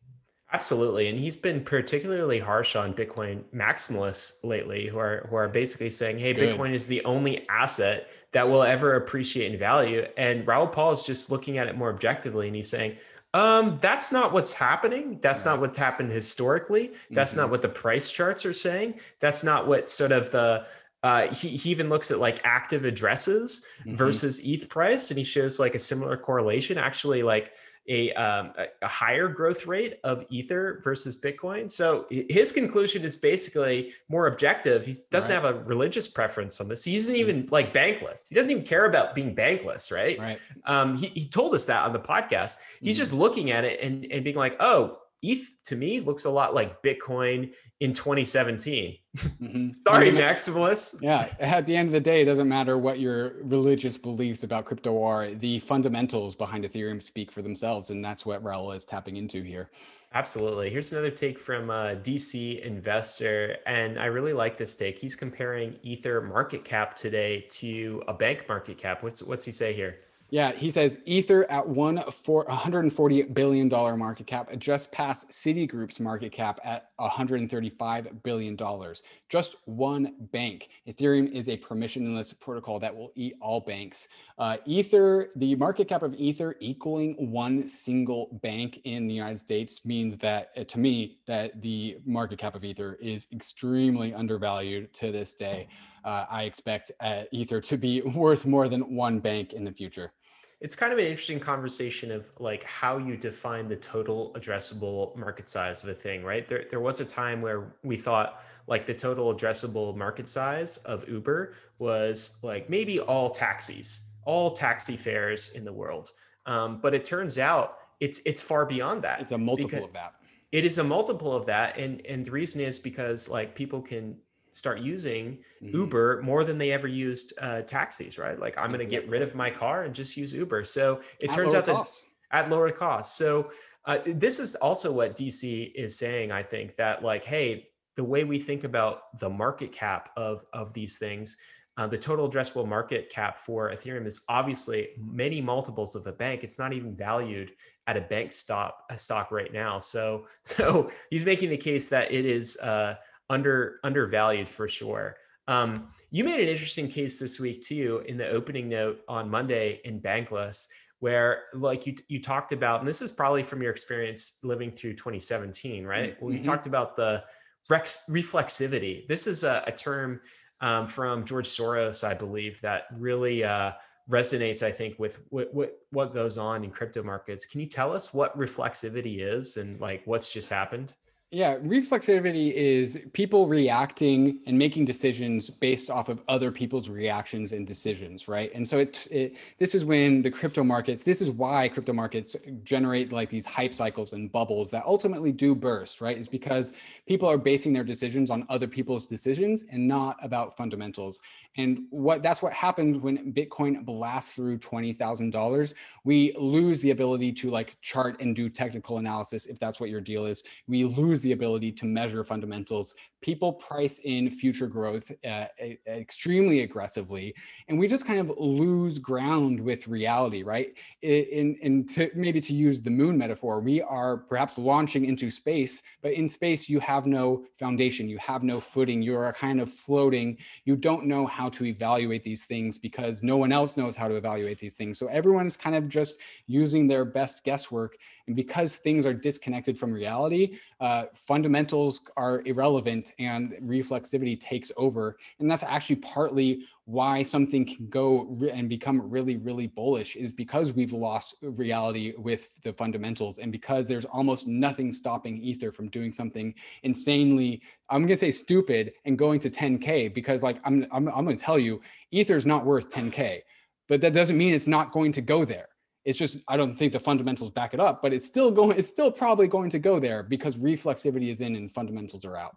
Absolutely, 0.52 1.10
and 1.10 1.18
he's 1.18 1.36
been 1.36 1.64
particularly 1.64 2.40
harsh 2.40 2.76
on 2.76 2.92
Bitcoin 2.92 3.44
maximalists 3.54 4.44
lately, 4.44 4.88
who 4.88 4.98
are 4.98 5.28
who 5.30 5.36
are 5.36 5.48
basically 5.48 5.92
saying, 5.92 6.18
"Hey, 6.18 6.34
Good. 6.34 6.58
Bitcoin 6.58 6.74
is 6.74 6.88
the 6.88 7.06
only 7.06 7.48
asset 7.50 8.10
that 8.32 8.50
will 8.50 8.64
ever 8.64 8.96
appreciate 8.96 9.54
in 9.54 9.60
value." 9.60 10.08
And 10.18 10.48
Raoul 10.48 10.66
Paul 10.66 10.94
is 10.94 11.06
just 11.06 11.32
looking 11.32 11.60
at 11.60 11.68
it 11.68 11.78
more 11.78 11.92
objectively, 11.92 12.48
and 12.48 12.56
he's 12.56 12.68
saying, 12.68 12.96
um, 13.36 13.78
"That's 13.80 14.12
not 14.12 14.34
what's 14.34 14.52
happening. 14.52 15.20
That's 15.22 15.46
right. 15.46 15.52
not 15.52 15.62
what's 15.62 15.78
happened 15.78 16.12
historically. 16.12 16.94
That's 17.12 17.34
mm-hmm. 17.34 17.42
not 17.42 17.52
what 17.52 17.62
the 17.62 17.70
price 17.70 18.10
charts 18.10 18.44
are 18.44 18.54
saying. 18.54 19.00
That's 19.20 19.44
not 19.44 19.68
what 19.68 19.88
sort 19.88 20.12
of 20.12 20.32
the 20.32 20.66
uh, 21.04 21.34
he, 21.34 21.50
he 21.50 21.70
even 21.70 21.90
looks 21.90 22.10
at 22.10 22.20
like 22.20 22.42
active 22.44 22.86
addresses 22.86 23.66
mm-hmm. 23.82 23.96
versus 23.96 24.42
ETH 24.44 24.68
price, 24.68 25.12
and 25.12 25.18
he 25.20 25.24
shows 25.24 25.60
like 25.60 25.76
a 25.76 25.80
similar 25.80 26.18
correlation. 26.18 26.80
Actually, 26.80 27.22
like 27.22 27.54
a, 27.90 28.14
um, 28.14 28.54
a, 28.82 28.88
higher 28.88 29.28
growth 29.28 29.66
rate 29.66 30.00
of 30.04 30.24
Ether 30.30 30.80
versus 30.84 31.20
Bitcoin. 31.20 31.70
So 31.70 32.06
his 32.10 32.52
conclusion 32.52 33.04
is 33.04 33.18
basically 33.18 33.94
more 34.10 34.28
objective. 34.28 34.86
He 34.86 34.96
doesn't 35.10 35.30
right. 35.30 35.44
have 35.44 35.56
a 35.56 35.60
religious 35.64 36.08
preference 36.08 36.62
on 36.62 36.68
this. 36.68 36.84
He 36.84 36.96
isn't 36.96 37.16
even 37.16 37.48
like 37.52 37.74
bankless. 37.74 38.30
He 38.30 38.36
doesn't 38.36 38.52
even 38.52 38.64
care 38.64 38.86
about 38.86 39.16
being 39.16 39.36
bankless, 39.36 39.92
right? 39.92 40.20
Right. 40.20 40.40
Um, 40.66 40.96
he, 40.96 41.08
he 41.08 41.28
told 41.28 41.56
us 41.56 41.66
that 41.66 41.84
on 41.84 41.92
the 41.92 42.00
podcast. 42.00 42.58
He's 42.80 42.96
mm-hmm. 42.96 43.02
just 43.02 43.14
looking 43.14 43.52
at 43.52 43.66
it 43.66 43.82
and, 43.82 44.06
and 44.12 44.24
being 44.24 44.38
like, 44.38 44.56
oh, 44.60 45.00
ETH 45.22 45.50
to 45.66 45.76
me 45.76 46.00
looks 46.00 46.26
a 46.26 46.30
lot 46.30 46.54
like 46.54 46.82
Bitcoin 46.82 47.54
in 47.80 47.94
2017. 47.94 48.98
Mm-hmm. 49.18 49.72
Sorry, 49.82 50.12
maximalists. 50.12 51.02
Yeah. 51.02 51.28
At 51.40 51.66
the 51.66 51.76
end 51.76 51.88
of 51.88 51.94
the 51.94 52.00
day, 52.00 52.22
it 52.22 52.26
doesn't 52.26 52.48
matter 52.48 52.78
what 52.78 53.00
your 53.00 53.36
religious 53.44 53.98
beliefs 53.98 54.44
about 54.44 54.66
crypto 54.66 55.04
are. 55.04 55.30
The 55.30 55.60
fundamentals 55.60 56.36
behind 56.36 56.64
Ethereum 56.64 57.02
speak 57.02 57.32
for 57.32 57.42
themselves. 57.42 57.90
And 57.90 58.04
that's 58.04 58.26
what 58.26 58.44
Raoul 58.44 58.72
is 58.72 58.86
tapping 58.86 59.18
into 59.18 59.44
here. 59.44 59.70
Absolutely. 60.14 60.70
Here's 60.70 60.92
another 60.92 61.12
take 61.12 61.38
from 61.38 61.70
a 61.70 61.96
DC 61.96 62.62
investor. 62.62 63.58
And 63.68 64.00
I 64.00 64.06
really 64.06 64.34
like 64.34 64.58
this 64.58 64.76
take. 64.76 64.98
He's 64.98 65.16
comparing 65.16 65.78
Ether 65.84 66.22
market 66.22 66.64
cap 66.64 66.96
today 66.96 67.46
to 67.52 68.02
a 68.08 68.14
bank 68.14 68.46
market 68.48 68.78
cap. 68.78 69.04
What's, 69.04 69.22
what's 69.22 69.46
he 69.46 69.52
say 69.52 69.74
here? 69.74 70.00
Yeah, 70.32 70.52
he 70.52 70.70
says 70.70 71.00
Ether 71.06 71.50
at 71.50 71.68
one 71.68 72.04
for 72.12 72.44
140 72.46 73.24
billion 73.24 73.68
dollar 73.68 73.98
market 73.98 74.28
cap, 74.28 74.52
just 74.60 74.92
past 74.92 75.32
Citigroup's 75.32 76.00
market 76.00 76.32
cap 76.32 76.60
at 76.64 76.92
135 76.98 78.22
billion 78.22 78.56
dollars. 78.56 79.02
Just 79.28 79.56
one 79.66 80.14
bank. 80.32 80.70
Ethereum 80.88 81.32
is 81.32 81.50
a 81.50 81.58
permissionless 81.58 82.40
protocol 82.40 82.80
that 82.80 82.96
will 82.96 83.12
eat 83.16 83.36
all 83.42 83.60
banks. 83.60 84.08
Uh, 84.38 84.58
Ether, 84.66 85.32
the 85.36 85.56
market 85.56 85.88
cap 85.88 86.04
of 86.04 86.14
Ether 86.14 86.56
equaling 86.60 87.32
one 87.32 87.68
single 87.68 88.40
bank 88.44 88.82
in 88.84 89.08
the 89.08 89.14
United 89.14 89.40
States 89.40 89.84
means 89.84 90.16
that, 90.18 90.52
uh, 90.56 90.64
to 90.66 90.78
me, 90.80 91.18
that 91.26 91.60
the 91.62 91.98
market 92.06 92.38
cap 92.38 92.56
of 92.56 92.64
Ether 92.64 92.98
is 93.02 93.26
extremely 93.34 94.14
undervalued 94.14 94.94
to 94.94 95.12
this 95.12 95.34
day. 95.34 95.68
Uh, 96.06 96.26
I 96.30 96.44
expect 96.44 96.92
uh, 97.02 97.24
Ether 97.32 97.60
to 97.62 97.78
be 97.78 98.02
worth 98.16 98.46
more 98.46 98.70
than 98.70 98.96
one 98.96 99.20
bank 99.20 99.54
in 99.54 99.64
the 99.64 99.72
future 99.72 100.14
it's 100.62 100.76
kind 100.76 100.92
of 100.92 101.00
an 101.00 101.06
interesting 101.06 101.40
conversation 101.40 102.12
of 102.12 102.30
like 102.40 102.64
how 102.64 102.98
you 102.98 103.16
define 103.16 103.68
the 103.68 103.78
total 103.78 104.34
addressable 104.38 105.16
market 105.16 105.48
size 105.48 105.84
of 105.84 105.90
a 105.90 105.94
thing, 105.94 106.24
right? 106.24 106.48
There, 106.48 106.66
there 106.70 106.82
was 106.82 107.00
a 107.00 107.06
time 107.06 107.42
where 107.42 107.76
we 107.84 107.96
thought 107.96 108.42
like 108.68 108.86
the 108.86 108.94
total 108.94 109.34
addressable 109.34 109.96
market 109.96 110.28
size 110.28 110.78
of 110.78 111.08
Uber 111.08 111.54
was 111.80 112.38
like 112.44 112.70
maybe 112.70 113.00
all 113.00 113.30
taxis, 113.30 114.10
all 114.26 114.52
taxi 114.52 114.98
fares 114.98 115.50
in 115.56 115.64
the 115.64 115.74
world. 115.74 116.12
Um, 116.46 116.80
but 116.82 116.94
it 116.94 117.06
turns 117.06 117.40
out 117.40 117.78
it's 118.00 118.20
it's 118.26 118.42
far 118.42 118.66
beyond 118.66 119.02
that. 119.04 119.22
It's 119.22 119.32
a 119.32 119.38
multiple 119.38 119.86
of 119.86 119.94
that. 119.94 120.16
It 120.52 120.66
is 120.66 120.78
a 120.78 120.84
multiple 120.84 121.34
of 121.34 121.46
that, 121.46 121.78
and 121.78 122.06
and 122.06 122.26
the 122.26 122.32
reason 122.32 122.60
is 122.62 122.80
because 122.80 123.30
like 123.30 123.56
people 123.56 123.82
can 123.82 124.18
start 124.52 124.80
using 124.80 125.38
mm-hmm. 125.62 125.76
Uber 125.76 126.22
more 126.22 126.44
than 126.44 126.58
they 126.58 126.72
ever 126.72 126.88
used 126.88 127.34
uh, 127.42 127.62
taxis, 127.62 128.18
right? 128.18 128.40
Like 128.40 128.58
I'm 128.58 128.70
going 128.70 128.80
to 128.80 128.86
get 128.86 129.08
rid 129.10 129.22
of 129.22 129.36
my 129.36 129.50
car 129.50 129.84
and 129.84 129.94
just 129.94 130.18
use 130.18 130.34
Uber. 130.34 130.64
So 130.66 131.02
it 131.22 131.30
at 131.30 131.36
turns 131.36 131.54
out 131.54 131.66
that 131.66 131.88
at 132.32 132.50
lower 132.50 132.72
cost. 132.72 133.18
So 133.18 133.52
uh, 133.86 134.00
this 134.06 134.40
is 134.40 134.56
also 134.56 134.92
what 134.92 135.16
DC 135.16 135.72
is 135.74 135.98
saying. 135.98 136.32
I 136.32 136.44
think 136.44 136.76
that 136.78 137.04
like, 137.04 137.26
hey, 137.26 137.66
the 137.96 138.04
way 138.04 138.24
we 138.24 138.40
think 138.40 138.64
about 138.64 139.18
the 139.20 139.30
market 139.30 139.72
cap 139.72 140.10
of 140.16 140.46
of 140.54 140.74
these 140.74 140.98
things. 140.98 141.38
Uh, 141.78 141.88
the 141.88 141.98
total 141.98 142.30
addressable 142.30 142.68
market 142.68 143.10
cap 143.10 143.40
for 143.40 143.72
Ethereum 143.72 144.06
is 144.06 144.20
obviously 144.28 144.90
many 144.98 145.40
multiples 145.40 145.96
of 145.96 146.06
a 146.08 146.12
bank. 146.12 146.44
It's 146.44 146.60
not 146.60 146.74
even 146.74 146.94
valued 146.94 147.54
at 147.88 147.96
a 147.96 148.02
bank 148.02 148.34
stock 148.34 148.84
a 148.90 148.98
stock 148.98 149.32
right 149.32 149.54
now. 149.54 149.80
So, 149.80 150.28
so 150.44 150.92
he's 151.10 151.24
making 151.24 151.50
the 151.50 151.58
case 151.58 151.88
that 151.90 152.12
it 152.12 152.26
is 152.26 152.58
uh, 152.58 152.96
under 153.30 153.80
undervalued 153.84 154.50
for 154.50 154.68
sure. 154.68 155.18
Um, 155.48 155.90
you 156.12 156.24
made 156.24 156.40
an 156.40 156.48
interesting 156.48 156.88
case 156.88 157.20
this 157.20 157.40
week 157.40 157.64
too 157.64 158.04
in 158.08 158.18
the 158.18 158.28
opening 158.30 158.70
note 158.70 159.02
on 159.08 159.30
Monday 159.30 159.82
in 159.84 160.00
Bankless, 160.00 160.68
where 161.00 161.46
like 161.54 161.88
you 161.88 161.96
you 162.08 162.22
talked 162.22 162.52
about, 162.52 162.80
and 162.80 162.88
this 162.88 163.02
is 163.02 163.12
probably 163.12 163.44
from 163.44 163.62
your 163.62 163.72
experience 163.72 164.38
living 164.44 164.72
through 164.72 164.94
2017, 164.94 165.86
right? 165.86 166.16
Mm-hmm. 166.16 166.26
Well, 166.26 166.34
you 166.34 166.42
talked 166.42 166.68
about 166.68 166.96
the 166.96 167.24
rex, 167.70 168.04
reflexivity. 168.10 169.08
This 169.08 169.28
is 169.28 169.44
a, 169.44 169.64
a 169.66 169.72
term 169.72 170.22
um, 170.62 170.86
from 170.86 171.26
George 171.26 171.48
Soros, 171.48 172.08
I 172.08 172.14
believe, 172.14 172.60
that 172.62 172.84
really 172.98 173.44
uh, 173.44 173.72
resonates, 174.10 174.62
I 174.62 174.72
think, 174.72 175.00
with 175.00 175.22
what, 175.30 175.54
what 175.54 175.80
what 175.92 176.14
goes 176.14 176.38
on 176.38 176.64
in 176.64 176.72
crypto 176.72 177.02
markets. 177.04 177.46
Can 177.46 177.62
you 177.62 177.68
tell 177.68 177.94
us 177.94 178.14
what 178.14 178.38
reflexivity 178.38 179.22
is 179.22 179.58
and 179.58 179.80
like 179.80 180.02
what's 180.06 180.32
just 180.32 180.50
happened? 180.50 180.94
Yeah, 181.32 181.58
reflexivity 181.58 182.52
is 182.54 183.00
people 183.14 183.48
reacting 183.48 184.40
and 184.48 184.58
making 184.58 184.86
decisions 184.86 185.52
based 185.52 185.92
off 185.92 186.10
of 186.10 186.24
other 186.28 186.52
people's 186.52 186.90
reactions 186.90 187.54
and 187.54 187.68
decisions, 187.68 188.28
right? 188.28 188.52
And 188.56 188.68
so 188.68 188.80
it, 188.80 189.08
it 189.12 189.38
this 189.60 189.76
is 189.76 189.86
when 189.86 190.24
the 190.24 190.32
crypto 190.32 190.64
markets, 190.64 191.04
this 191.04 191.22
is 191.22 191.30
why 191.30 191.68
crypto 191.68 191.94
markets 191.94 192.36
generate 192.64 193.12
like 193.12 193.30
these 193.30 193.46
hype 193.46 193.76
cycles 193.76 194.14
and 194.14 194.32
bubbles 194.32 194.72
that 194.72 194.84
ultimately 194.88 195.32
do 195.32 195.54
burst, 195.54 196.02
right? 196.02 196.18
Is 196.18 196.28
because 196.28 196.74
people 197.08 197.30
are 197.30 197.38
basing 197.38 197.74
their 197.74 197.84
decisions 197.84 198.32
on 198.32 198.44
other 198.50 198.68
people's 198.68 199.06
decisions 199.06 199.66
and 199.72 199.88
not 199.88 200.18
about 200.24 200.58
fundamentals. 200.58 201.22
And 201.58 201.84
what 201.92 202.24
that's 202.24 202.42
what 202.42 202.54
happens 202.54 202.98
when 202.98 203.32
Bitcoin 203.34 203.86
blasts 203.86 204.34
through 204.34 204.58
$20,000. 204.58 205.74
We 206.06 206.34
lose 206.40 206.82
the 206.82 206.90
ability 206.90 207.34
to 207.34 207.52
like 207.52 207.80
chart 207.82 208.20
and 208.20 208.36
do 208.36 208.50
technical 208.50 208.98
analysis 208.98 209.46
if 209.46 209.60
that's 209.60 209.80
what 209.80 209.92
your 209.92 210.02
deal 210.02 210.26
is. 210.26 210.44
We 210.68 210.86
lose 210.86 211.19
the 211.22 211.32
ability 211.32 211.72
to 211.74 211.86
measure 211.86 212.24
fundamentals. 212.24 212.96
People 213.22 213.54
price 213.54 214.00
in 214.00 214.30
future 214.30 214.68
growth 214.68 215.12
uh, 215.28 215.46
extremely 215.88 216.62
aggressively, 216.62 217.36
and 217.68 217.78
we 217.78 217.88
just 217.88 218.06
kind 218.06 218.20
of 218.20 218.32
lose 218.38 219.00
ground 219.00 219.60
with 219.60 219.88
reality, 219.88 220.44
right? 220.44 220.78
In, 221.02 221.56
in 221.62 221.86
to 221.88 222.10
maybe 222.16 222.40
to 222.42 222.54
use 222.54 222.82
the 222.82 222.90
moon 222.90 223.18
metaphor, 223.18 223.60
we 223.60 223.82
are 223.82 224.18
perhaps 224.18 224.58
launching 224.58 225.06
into 225.06 225.30
space, 225.30 225.82
but 226.02 226.14
in 226.14 226.30
space 226.30 226.70
you 226.70 226.80
have 226.80 227.06
no 227.06 227.46
foundation, 227.58 228.08
you 228.08 228.18
have 228.20 228.44
no 228.44 228.60
footing, 228.60 229.02
you 229.02 229.18
are 229.18 229.34
kind 229.34 229.60
of 229.62 229.72
floating. 229.72 230.38
You 230.66 230.76
don't 230.76 231.06
know 231.06 231.26
how 231.26 231.50
to 231.50 231.66
evaluate 231.66 232.24
these 232.24 232.46
things 232.46 232.78
because 232.78 233.24
no 233.24 233.38
one 233.38 233.52
else 233.52 233.78
knows 233.78 233.96
how 233.96 234.08
to 234.08 234.16
evaluate 234.16 234.60
these 234.60 234.76
things. 234.76 234.98
So 234.98 235.08
everyone's 235.08 235.58
kind 235.58 235.76
of 235.76 235.90
just 235.90 236.20
using 236.48 236.88
their 236.88 237.06
best 237.06 237.44
guesswork, 237.44 237.98
and 238.28 238.36
because 238.36 238.76
things 238.76 239.06
are 239.06 239.14
disconnected 239.14 239.78
from 239.78 239.92
reality, 239.92 240.58
uh, 240.80 241.06
fundamentals 241.16 242.02
are 242.18 242.42
irrelevant 242.46 243.14
and 243.20 243.54
reflexivity 243.64 244.40
takes 244.40 244.72
over. 244.78 245.18
And 245.40 245.50
that's 245.50 245.64
actually 245.64 245.98
partly 245.98 246.66
why 246.86 247.22
something 247.22 247.66
can 247.66 247.88
go 247.88 248.36
and 248.52 248.68
become 248.68 249.10
really, 249.10 249.38
really 249.38 249.68
bullish 249.68 250.16
is 250.16 250.32
because 250.32 250.74
we've 250.74 250.94
lost 250.94 251.36
reality 251.42 252.14
with 252.18 252.62
the 252.64 252.74
fundamentals 252.74 253.38
and 253.38 253.52
because 253.52 253.88
there's 253.88 254.06
almost 254.06 254.48
nothing 254.48 254.92
stopping 254.92 255.38
Ether 255.38 255.72
from 255.72 255.90
doing 255.90 256.12
something 256.12 256.54
insanely, 256.84 257.62
I'm 257.90 258.02
going 258.02 258.10
to 258.10 258.16
say 258.16 258.32
stupid 258.32 258.94
and 259.06 259.18
going 259.18 259.40
to 259.40 259.50
10K 259.50 260.14
because 260.14 260.44
like 260.44 260.60
I'm, 260.66 260.86
I'm, 260.92 261.08
I'm 261.08 261.26
going 261.26 261.38
to 261.38 261.44
tell 261.44 261.60
you, 261.60 261.82
Ether's 262.12 262.46
not 262.46 262.66
worth 262.66 262.92
10K, 262.92 263.42
but 263.88 264.02
that 264.02 264.14
doesn't 264.14 264.38
mean 264.38 264.54
it's 264.54 264.68
not 264.68 264.92
going 264.92 265.12
to 265.14 265.22
go 265.22 265.46
there. 265.46 265.69
It's 266.06 266.18
just 266.18 266.38
I 266.48 266.58
don't 266.58 266.78
think 266.78 266.94
the 266.94 267.00
fundamentals 267.00 267.50
back 267.50 267.74
it 267.74 267.80
up, 267.80 268.02
but 268.02 268.14
it's 268.14 268.26
still 268.26 268.52
going. 268.52 268.78
It's 268.78 268.88
still 268.88 269.12
probably 269.12 269.48
going 269.48 269.70
to 269.72 269.80
go 269.80 270.00
there 270.00 270.24
because 270.24 270.58
reflexivity 270.58 271.30
is 271.30 271.42
in 271.42 271.56
and 271.56 271.70
fundamentals 271.72 272.26
are 272.26 272.38
out. 272.38 272.56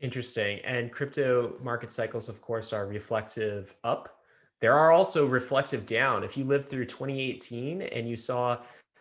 Interesting. 0.00 0.60
And 0.60 0.92
crypto 0.92 1.54
market 1.62 1.90
cycles, 1.90 2.28
of 2.28 2.40
course, 2.42 2.72
are 2.72 2.86
reflexive 2.86 3.74
up. 3.82 4.20
There 4.60 4.74
are 4.74 4.90
also 4.90 5.26
reflexive 5.26 5.86
down. 5.86 6.24
If 6.24 6.36
you 6.36 6.44
lived 6.44 6.68
through 6.68 6.86
2018 6.86 7.82
and 7.82 8.08
you 8.08 8.16
saw 8.16 8.58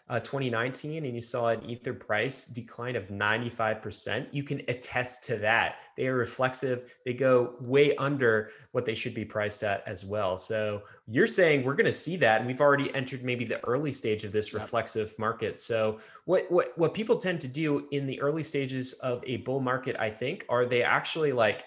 uh, 0.07 0.19
2019 0.19 1.05
and 1.05 1.15
you 1.15 1.21
saw 1.21 1.47
an 1.47 1.63
ether 1.67 1.93
price 1.93 2.45
decline 2.45 2.95
of 2.95 3.07
95% 3.07 4.27
you 4.31 4.43
can 4.43 4.61
attest 4.67 5.23
to 5.23 5.37
that. 5.37 5.77
They 5.97 6.07
are 6.07 6.15
reflexive. 6.15 6.93
They 7.05 7.13
go 7.13 7.55
way 7.59 7.95
under 7.95 8.51
what 8.71 8.85
they 8.85 8.93
should 8.93 9.15
be 9.15 9.25
priced 9.25 9.63
at 9.63 9.83
as 9.87 10.05
well. 10.05 10.37
So 10.37 10.83
you're 11.07 11.25
saying 11.25 11.63
we're 11.63 11.75
going 11.75 11.85
to 11.87 11.93
see 11.93 12.17
that 12.17 12.41
and 12.41 12.47
we've 12.47 12.61
already 12.61 12.93
entered 12.93 13.23
maybe 13.23 13.45
the 13.45 13.63
early 13.65 13.91
stage 13.91 14.23
of 14.23 14.31
this 14.31 14.53
reflexive 14.53 15.17
market. 15.17 15.59
So 15.59 15.97
what 16.25 16.49
what 16.51 16.77
what 16.77 16.93
people 16.93 17.17
tend 17.17 17.41
to 17.41 17.47
do 17.47 17.87
in 17.91 18.05
the 18.05 18.21
early 18.21 18.43
stages 18.43 18.93
of 18.93 19.23
a 19.25 19.37
bull 19.37 19.59
market 19.59 19.95
i 19.99 20.09
think 20.09 20.45
are 20.49 20.65
they 20.65 20.83
actually 20.83 21.31
like 21.31 21.65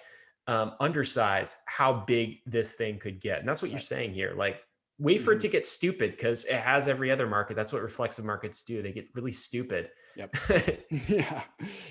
um, 0.48 0.72
undersize 0.80 1.54
how 1.66 1.92
big 1.92 2.38
this 2.46 2.72
thing 2.72 2.98
could 2.98 3.20
get. 3.20 3.38
And 3.38 3.48
that's 3.48 3.60
what 3.60 3.70
you're 3.70 3.80
saying 3.80 4.14
here. 4.14 4.32
Like 4.34 4.62
wait 4.98 5.20
for 5.20 5.32
it 5.32 5.36
mm-hmm. 5.36 5.40
to 5.42 5.48
get 5.48 5.66
stupid 5.66 6.12
because 6.12 6.44
it 6.44 6.56
has 6.56 6.88
every 6.88 7.10
other 7.10 7.26
market. 7.26 7.54
That's 7.54 7.72
what 7.72 7.82
reflexive 7.82 8.24
markets 8.24 8.62
do. 8.62 8.82
They 8.82 8.92
get 8.92 9.08
really 9.14 9.32
stupid. 9.32 9.90
Yep. 10.16 10.36
yeah, 11.08 11.42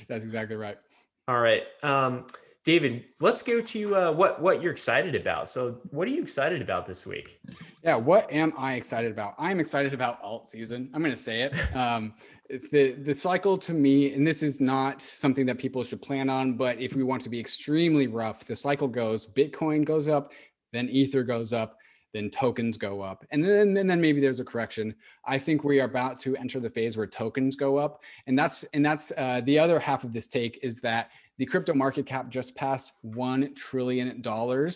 that's 0.08 0.24
exactly 0.24 0.56
right. 0.56 0.78
All 1.28 1.40
right. 1.40 1.64
Um, 1.84 2.26
David, 2.68 3.06
let's 3.22 3.42
go 3.42 3.62
to 3.62 3.96
uh, 3.96 4.12
what 4.12 4.42
what 4.42 4.62
you're 4.62 4.74
excited 4.74 5.16
about. 5.16 5.48
So, 5.48 5.80
what 5.92 6.06
are 6.06 6.12
you 6.12 6.22
excited 6.22 6.62
about 6.62 6.86
this 6.86 7.06
week? 7.06 7.40
Yeah, 7.82 7.96
what 7.96 8.30
am 8.30 8.52
I 8.58 8.74
excited 8.74 9.10
about? 9.10 9.36
I'm 9.40 9.62
excited 9.62 9.94
about 9.94 10.22
alt 10.22 10.50
season. 10.50 10.90
I'm 10.94 11.02
going 11.02 11.14
to 11.14 11.18
say 11.18 11.44
it. 11.44 11.56
Um, 11.74 12.14
the 12.72 12.92
the 12.92 13.16
cycle 13.16 13.58
to 13.60 13.74
me, 13.74 14.14
and 14.14 14.28
this 14.28 14.44
is 14.44 14.60
not 14.60 15.02
something 15.02 15.46
that 15.46 15.58
people 15.58 15.82
should 15.84 16.02
plan 16.02 16.30
on, 16.30 16.58
but 16.58 16.78
if 16.80 16.94
we 16.94 17.04
want 17.04 17.22
to 17.22 17.30
be 17.30 17.40
extremely 17.40 18.08
rough, 18.08 18.44
the 18.44 18.56
cycle 18.56 18.90
goes: 18.90 19.26
Bitcoin 19.26 19.86
goes 19.86 20.10
up, 20.10 20.34
then 20.74 20.90
Ether 20.90 21.24
goes 21.24 21.54
up, 21.54 21.78
then 22.14 22.30
tokens 22.30 22.78
go 22.78 23.02
up. 23.02 23.26
And 23.32 23.44
then, 23.44 23.76
and 23.78 23.90
then 23.90 24.02
maybe 24.02 24.22
there's 24.22 24.40
a 24.40 24.46
correction. 24.46 24.96
I 25.26 25.38
think 25.38 25.64
we 25.64 25.80
are 25.82 25.86
about 25.86 26.20
to 26.20 26.36
enter 26.38 26.60
the 26.60 26.70
phase 26.70 26.98
where 26.98 27.08
tokens 27.08 27.56
go 27.56 27.78
up. 27.78 28.04
And 28.28 28.38
that's 28.38 28.64
and 28.66 28.86
that's 28.86 29.12
uh, 29.18 29.42
the 29.44 29.60
other 29.60 29.80
half 29.80 30.04
of 30.04 30.14
this 30.14 30.28
take 30.28 30.64
is 30.64 30.80
that 30.82 31.12
the 31.38 31.46
crypto 31.46 31.74
market 31.74 32.06
cap 32.06 32.30
just 32.30 32.56
passed 32.56 32.94
$1 33.06 33.56
trillion. 33.56 34.22
And 34.26 34.74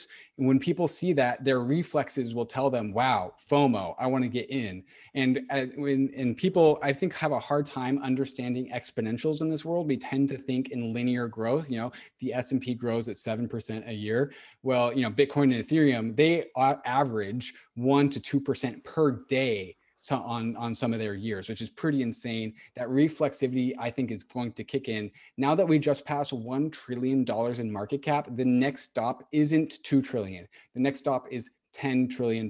when 0.48 0.60
people 0.60 0.88
see 0.88 1.14
that, 1.14 1.44
their 1.44 1.62
reflexes 1.62 2.34
will 2.34 2.46
tell 2.46 2.70
them, 2.70 2.94
wow, 2.94 3.34
FOMO, 3.50 3.96
I 3.98 4.08
want 4.08 4.24
to 4.24 4.30
get 4.30 4.50
in. 4.50 4.84
And 5.16 5.42
uh, 5.50 5.66
when 5.76 6.12
and 6.16 6.38
people, 6.38 6.80
I 6.84 6.94
think, 6.94 7.16
have 7.16 7.32
a 7.32 7.40
hard 7.40 7.66
time 7.66 8.00
understanding 8.04 8.70
exponentials 8.70 9.42
in 9.42 9.50
this 9.50 9.66
world. 9.66 9.88
We 9.88 9.98
tend 9.98 10.30
to 10.30 10.38
think 10.38 10.70
in 10.70 10.94
linear 10.94 11.28
growth. 11.28 11.70
You 11.70 11.78
know, 11.78 11.92
the 12.20 12.34
S&P 12.34 12.76
grows 12.76 13.08
at 13.08 13.16
7% 13.16 13.88
a 13.88 13.94
year. 13.94 14.32
Well, 14.62 14.94
you 14.94 15.02
know, 15.02 15.12
Bitcoin 15.12 15.56
and 15.56 15.66
Ethereum, 15.66 16.16
they 16.16 16.46
average 16.86 17.54
1 17.76 18.10
to 18.10 18.20
2% 18.20 18.84
per 18.84 19.24
day 19.28 19.76
on 20.12 20.56
on 20.56 20.74
some 20.74 20.94
of 20.94 21.00
their 21.00 21.14
years, 21.14 21.50
which 21.50 21.62
is 21.62 21.70
pretty 21.70 22.02
insane. 22.02 22.54
That 22.76 22.88
reflexivity, 22.88 23.74
I 23.78 23.90
think, 23.90 24.12
is 24.12 24.24
going 24.24 24.54
to 24.54 24.64
kick 24.64 24.88
in 24.88 25.12
now 25.38 25.56
that 25.56 25.68
we 25.68 25.80
just 25.80 26.06
passed 26.06 26.34
one 26.34 26.70
trillion 26.72 27.24
dollars 27.24 27.60
in 27.60 27.72
market 27.72 28.02
cap. 28.02 28.28
The 28.32 28.46
next 28.46 28.84
stop 28.84 29.24
isn't 29.32 29.84
two 29.84 30.02
trillion. 30.02 30.48
The 30.76 30.82
next 30.82 31.00
stop 31.00 31.28
is 31.30 31.50
$10 31.74 32.10
trillion 32.10 32.50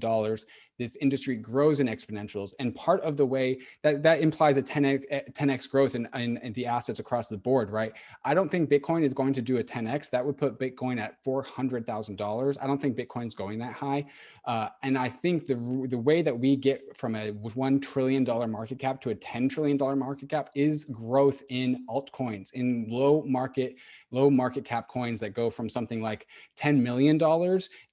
this 0.82 0.96
industry 0.96 1.36
grows 1.36 1.80
in 1.80 1.86
exponentials. 1.86 2.56
And 2.60 2.74
part 2.74 3.02
of 3.02 3.16
the 3.16 3.26
way 3.26 3.60
that 3.84 4.02
that 4.02 4.20
implies 4.20 4.58
a 4.58 4.64
10x, 4.64 5.32
10x 5.32 5.70
growth 5.70 5.94
in, 5.94 6.10
in, 6.16 6.38
in, 6.38 6.54
the 6.54 6.66
assets 6.66 6.98
across 6.98 7.30
the 7.30 7.38
board, 7.38 7.70
right? 7.70 7.94
I 8.26 8.34
don't 8.34 8.50
think 8.50 8.68
Bitcoin 8.68 9.04
is 9.04 9.14
going 9.14 9.34
to 9.34 9.44
do 9.44 9.58
a 9.58 9.64
10x. 9.64 10.10
That 10.10 10.26
would 10.26 10.38
put 10.38 10.60
Bitcoin 10.60 11.00
at 11.00 11.24
$400,000. 11.24 12.58
I 12.64 12.68
don't 12.68 12.82
think 12.82 12.98
Bitcoin's 12.98 13.36
going 13.36 13.60
that 13.60 13.74
high. 13.74 14.06
Uh, 14.46 14.70
and 14.82 14.98
I 14.98 15.08
think 15.08 15.46
the, 15.46 15.86
the 15.88 16.00
way 16.00 16.24
that 16.24 16.38
we 16.38 16.56
get 16.56 16.98
from 16.98 17.14
a 17.14 17.32
$1 17.32 17.82
trillion 17.82 18.24
market 18.50 18.80
cap 18.80 19.00
to 19.02 19.12
a 19.12 19.16
$10 19.16 19.52
trillion 19.52 19.78
market 20.00 20.30
cap 20.30 20.50
is 20.56 20.86
growth 20.86 21.44
in 21.50 21.86
altcoins, 21.88 22.52
in 22.54 22.88
low 22.90 23.22
market, 23.28 23.76
low 24.10 24.32
market 24.32 24.66
cap 24.66 24.88
coins 24.88 25.20
that 25.20 25.36
go 25.36 25.52
from 25.52 25.70
something 25.70 26.02
like 26.02 26.26
$10 26.58 26.82
million 26.82 27.20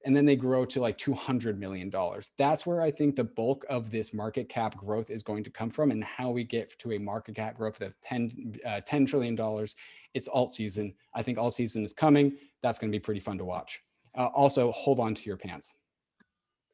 and 0.05 0.17
then 0.17 0.25
they 0.25 0.37
grow 0.37 0.65
to 0.65 0.81
like 0.81 0.97
$200 0.97 1.59
million. 1.59 1.93
That's 2.39 2.67
where 2.67 2.78
I 2.81 2.91
think 2.91 3.17
the 3.17 3.25
bulk 3.25 3.65
of 3.69 3.91
this 3.91 4.13
market 4.13 4.49
cap 4.49 4.77
growth 4.77 5.11
is 5.11 5.23
going 5.23 5.45
to 5.45 5.51
come 5.51 5.71
from 5.71 5.91
and 5.91 6.03
how 6.03 6.31
we 6.31 6.45
get 6.45 6.79
to 6.79 6.93
a 6.93 6.99
market 6.99 7.37
cap 7.37 7.57
growth 7.57 7.81
of 7.81 8.01
10, 8.01 8.57
uh, 8.65 8.81
$10 8.89 9.07
trillion. 9.07 9.67
It's 10.15 10.29
alt 10.29 10.53
season. 10.53 10.95
I 11.15 11.23
think 11.23 11.39
alt 11.39 11.55
season 11.55 11.85
is 11.85 11.93
coming. 11.93 12.37
That's 12.63 12.79
going 12.79 12.91
to 12.91 12.97
be 12.97 13.01
pretty 13.01 13.21
fun 13.21 13.39
to 13.39 13.45
watch. 13.45 13.83
Uh, 14.15 14.27
also, 14.35 14.73
hold 14.73 15.01
on 15.01 15.15
to 15.15 15.27
your 15.27 15.37
pants. 15.37 15.75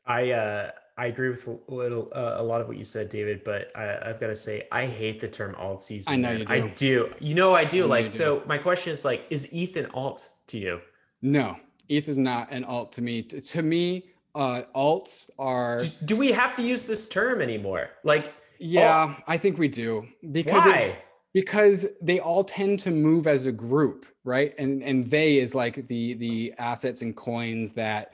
I, 0.06 0.32
uh, 0.32 0.70
I 0.96 1.06
agree 1.06 1.30
with 1.30 1.46
a 1.46 1.58
little, 1.68 2.10
uh, 2.14 2.36
a 2.36 2.42
lot 2.42 2.60
of 2.60 2.68
what 2.68 2.76
you 2.76 2.84
said, 2.84 3.08
David. 3.08 3.42
But 3.42 3.70
I, 3.74 3.98
have 4.06 4.20
got 4.20 4.28
to 4.28 4.36
say, 4.36 4.68
I 4.70 4.86
hate 4.86 5.20
the 5.20 5.28
term 5.28 5.54
alt 5.56 5.82
season. 5.82 6.12
I 6.12 6.16
know 6.16 6.32
you 6.32 6.44
do. 6.44 6.54
I 6.54 6.60
do. 6.68 7.14
You 7.20 7.34
know, 7.34 7.54
I 7.54 7.64
do. 7.64 7.84
I 7.84 7.86
like, 7.86 8.10
so 8.10 8.42
my 8.46 8.58
question 8.58 8.92
is, 8.92 9.04
like, 9.04 9.26
is 9.30 9.52
Ethan 9.52 9.86
alt 9.94 10.30
to 10.48 10.58
you? 10.58 10.80
No, 11.22 11.56
ETH 11.88 12.08
is 12.08 12.16
not 12.16 12.50
an 12.50 12.64
alt 12.64 12.92
to 12.92 13.02
me. 13.02 13.22
To 13.22 13.62
me, 13.62 14.06
uh, 14.34 14.62
alts 14.74 15.30
are. 15.38 15.78
Do, 15.78 15.88
do, 16.04 16.16
we 16.16 16.32
have 16.32 16.54
to 16.54 16.62
use 16.62 16.84
this 16.84 17.08
term 17.08 17.40
anymore? 17.40 17.90
Like, 18.02 18.32
yeah, 18.58 18.96
alt. 18.96 19.16
I 19.26 19.36
think 19.36 19.58
we 19.58 19.68
do 19.68 20.06
because 20.32 20.64
Why? 20.64 20.96
because 21.32 21.86
they 22.00 22.20
all 22.20 22.44
tend 22.44 22.78
to 22.80 22.90
move 22.90 23.26
as 23.26 23.46
a 23.46 23.52
group, 23.52 24.06
right? 24.24 24.54
And 24.58 24.82
and 24.82 25.06
they 25.06 25.38
is 25.38 25.54
like 25.54 25.86
the 25.86 26.14
the 26.14 26.54
assets 26.58 27.02
and 27.02 27.16
coins 27.16 27.72
that 27.74 28.12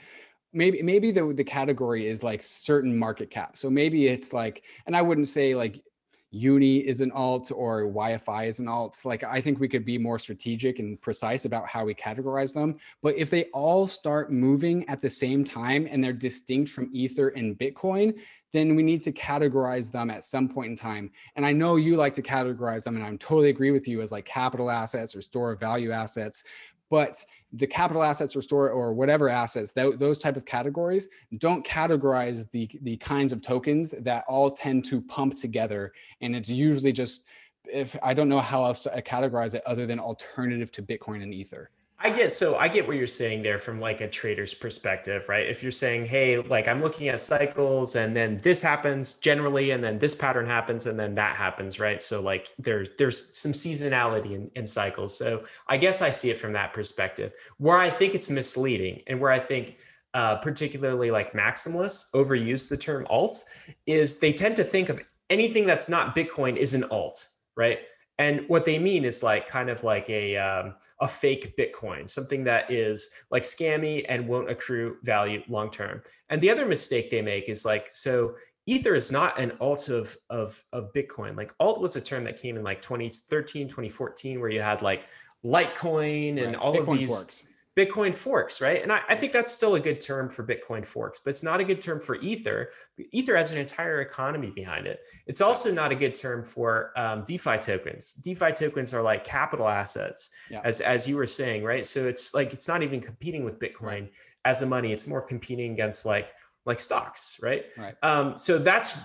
maybe 0.53 0.83
maybe 0.83 1.11
the 1.11 1.33
the 1.33 1.45
category 1.45 2.07
is 2.07 2.23
like 2.23 2.43
certain 2.43 2.97
market 2.97 3.31
cap. 3.31 3.57
So 3.57 3.71
maybe 3.71 4.09
it's 4.09 4.33
like, 4.33 4.64
and 4.87 4.97
I 4.97 5.03
wouldn't 5.03 5.29
say 5.29 5.55
like 5.55 5.83
uni 6.31 6.78
is 6.78 7.01
an 7.01 7.11
alt 7.12 7.51
or 7.55 7.83
YFI 7.83 8.47
is 8.47 8.61
an 8.61 8.68
alt 8.68 9.01
like 9.05 9.24
i 9.24 9.41
think 9.41 9.59
we 9.59 9.68
could 9.68 9.85
be 9.85 9.99
more 9.99 10.18
strategic 10.18 10.78
and 10.78 11.01
precise 11.01 11.45
about 11.45 11.66
how 11.66 11.85
we 11.85 11.95
categorize 11.95 12.55
them 12.55 12.76
but 13.03 13.16
if 13.16 13.31
they 13.31 13.45
all 13.47 13.89
start 13.89 14.31
moving 14.31 14.89
at 14.89 15.03
the 15.03 15.11
same 15.11 15.45
time 15.45 15.89
and 15.91 16.03
they're 16.03 16.12
distinct 16.12 16.70
from 16.70 16.89
ether 16.93 17.28
and 17.31 17.59
bitcoin 17.59 18.14
then 18.53 18.74
we 18.74 18.83
need 18.83 19.01
to 19.03 19.12
categorize 19.12 19.91
them 19.91 20.11
at 20.11 20.24
some 20.24 20.49
point 20.49 20.70
in 20.70 20.76
time. 20.76 21.11
And 21.37 21.47
I 21.47 21.53
know 21.53 21.76
you 21.76 21.97
like 21.97 22.14
to 22.14 22.22
categorize 22.22 22.85
them, 22.85 22.97
and 22.97 23.05
I'm 23.05 23.18
totally 23.18 23.49
agree 23.49 23.70
with 23.70 23.87
you 23.87 24.03
as 24.03 24.12
like 24.12 24.24
capital 24.24 24.70
assets 24.70 25.14
or 25.14 25.20
store 25.20 25.53
of 25.53 25.61
value 25.61 25.93
assets. 25.93 26.45
But 26.89 27.24
the 27.53 27.66
capital 27.66 28.03
assets 28.03 28.36
or 28.36 28.42
store 28.42 28.70
or 28.70 28.92
whatever 28.92 29.28
assets, 29.28 29.72
th- 29.72 29.98
those 29.98 30.18
type 30.18 30.36
of 30.36 30.44
categories, 30.44 31.09
don't 31.38 31.64
categorize 31.66 32.51
the 32.51 32.68
the 32.82 32.96
kinds 32.98 33.32
of 33.32 33.42
tokens 33.42 33.92
that 33.98 34.24
all 34.28 34.51
tend 34.51 34.84
to 34.84 35.01
pump 35.01 35.36
together. 35.36 35.92
And 36.20 36.36
it's 36.36 36.51
usually 36.51 36.92
just 36.92 37.26
if 37.64 37.96
I 38.03 38.14
don't 38.14 38.28
know 38.28 38.40
how 38.40 38.64
else 38.64 38.80
to 38.80 38.96
uh, 38.96 39.01
categorize 39.01 39.55
it 39.55 39.62
other 39.66 39.86
than 39.86 39.98
alternative 39.98 40.70
to 40.72 40.82
Bitcoin 40.82 41.22
and 41.22 41.34
Ether. 41.34 41.70
I 42.03 42.09
get 42.09 42.32
so 42.32 42.57
I 42.57 42.68
get 42.68 42.86
what 42.88 42.96
you're 42.96 43.07
saying 43.07 43.42
there 43.42 43.59
from 43.59 43.78
like 43.78 44.01
a 44.01 44.09
trader's 44.09 44.55
perspective, 44.55 45.28
right? 45.28 45.46
If 45.46 45.62
you're 45.62 45.70
saying, 45.70 46.07
hey, 46.07 46.38
like 46.38 46.66
I'm 46.66 46.80
looking 46.80 47.09
at 47.09 47.20
cycles 47.20 47.94
and 47.94 48.16
then 48.16 48.38
this 48.42 48.62
happens 48.62 49.14
generally, 49.14 49.72
and 49.72 49.84
then 49.84 49.98
this 49.98 50.14
pattern 50.14 50.46
happens, 50.46 50.86
and 50.86 50.98
then 50.98 51.14
that 51.16 51.36
happens, 51.36 51.78
right? 51.78 52.01
So 52.01 52.22
like 52.22 52.55
there's 52.59 52.88
there's 52.96 53.36
some 53.36 53.53
seasonality 53.53 54.32
in, 54.32 54.51
in 54.55 54.66
cycles. 54.66 55.16
So 55.16 55.44
I 55.68 55.76
guess 55.76 56.01
I 56.01 56.09
see 56.09 56.30
it 56.30 56.38
from 56.38 56.55
that 56.55 56.72
perspective. 56.72 57.34
Where 57.59 57.76
I 57.76 57.90
think 57.90 58.14
it's 58.14 58.30
misleading 58.30 59.03
and 59.07 59.20
where 59.20 59.30
I 59.30 59.38
think 59.38 59.76
uh, 60.14 60.36
particularly 60.36 61.11
like 61.11 61.34
maximalists 61.34 62.11
overuse 62.14 62.66
the 62.66 62.78
term 62.78 63.07
alt 63.11 63.44
is 63.86 64.18
they 64.18 64.32
tend 64.32 64.57
to 64.57 64.64
think 64.64 64.88
of 64.88 65.01
anything 65.28 65.66
that's 65.66 65.88
not 65.88 66.16
Bitcoin 66.16 66.57
is 66.57 66.72
an 66.72 66.84
alt, 66.84 67.28
right? 67.57 67.80
And 68.21 68.47
what 68.49 68.66
they 68.66 68.79
mean 68.79 69.07
is 69.07 69.23
like 69.23 69.49
kind 69.49 69.71
of 69.71 69.83
like 69.83 70.11
a 70.11 70.37
um, 70.37 70.75
a 71.01 71.09
fake 71.09 71.57
Bitcoin, 71.57 72.07
something 72.07 72.45
that 72.45 72.71
is 72.71 73.11
like 73.31 73.45
scammy 73.45 74.05
and 74.11 74.29
won't 74.29 74.51
accrue 74.51 74.99
value 75.05 75.43
long 75.49 75.71
term. 75.71 76.03
And 76.29 76.39
the 76.39 76.51
other 76.51 76.66
mistake 76.66 77.11
they 77.11 77.23
make 77.23 77.49
is 77.49 77.64
like 77.64 77.89
so 77.91 78.35
Ether 78.66 78.95
is 78.95 79.11
not 79.11 79.39
an 79.41 79.53
alt 79.59 79.89
of 79.89 80.14
of 80.29 80.62
of 80.75 80.93
Bitcoin. 80.93 81.35
Like 81.35 81.55
alt 81.61 81.81
was 81.81 81.97
a 81.97 82.01
term 82.01 82.25
that 82.25 82.37
came 82.37 82.59
in 82.59 82.62
like 82.62 82.83
2013, 82.83 83.68
2014, 83.68 84.39
where 84.39 84.51
you 84.51 84.61
had 84.61 84.83
like 84.83 85.07
Litecoin 85.43 86.43
and 86.43 86.49
right. 86.49 86.57
all 86.57 86.75
Bitcoin 86.75 86.93
of 86.93 86.99
these 86.99 87.09
forks. 87.09 87.45
Bitcoin 87.77 88.14
forks, 88.14 88.61
right? 88.61 88.83
And 88.83 88.93
I, 88.93 89.01
I, 89.09 89.14
think 89.14 89.33
that's 89.33 89.53
still 89.53 89.77
a 89.77 89.81
good 89.81 90.01
term 90.01 90.29
for 90.29 90.45
Bitcoin 90.45 90.85
forks, 90.85 91.21
but 91.25 91.31
it's 91.31 91.45
not 91.45 91.61
a 91.61 91.64
good 91.64 91.81
term 91.81 92.01
for 92.01 92.16
Ether. 92.16 92.71
Ether 93.12 93.37
has 93.37 93.53
an 93.53 93.59
entire 93.59 94.01
economy 94.01 94.51
behind 94.51 94.89
it. 94.89 95.01
It's 95.27 95.41
also 95.41 95.73
not 95.73 95.93
a 95.93 95.95
good 95.95 96.14
term 96.14 96.45
for 96.45 96.93
um, 96.97 97.25
DeFi 97.25 97.59
tokens. 97.59 98.14
DeFi 98.14 98.53
tokens 98.53 98.93
are 98.93 99.03
like 99.03 99.25
capital 99.25 99.68
assets, 99.68 100.31
yeah. 100.51 100.61
as 100.64 100.81
as 100.81 101.09
you 101.09 101.16
were 101.16 101.29
saying, 101.29 101.62
right? 101.62 101.87
So 101.87 102.07
it's 102.07 102.35
like 102.35 102.53
it's 102.53 102.66
not 102.66 102.83
even 102.83 103.01
competing 103.01 103.45
with 103.45 103.61
Bitcoin 103.61 103.83
right. 103.83 104.12
as 104.45 104.62
a 104.62 104.66
money. 104.66 104.93
It's 104.93 105.07
more 105.07 105.23
competing 105.23 105.73
against 105.73 106.05
like 106.05 106.31
like 106.66 106.81
stocks, 106.81 107.39
right? 107.41 107.66
Right. 107.79 107.95
Um, 108.03 108.37
so 108.37 108.59
that's 108.59 108.99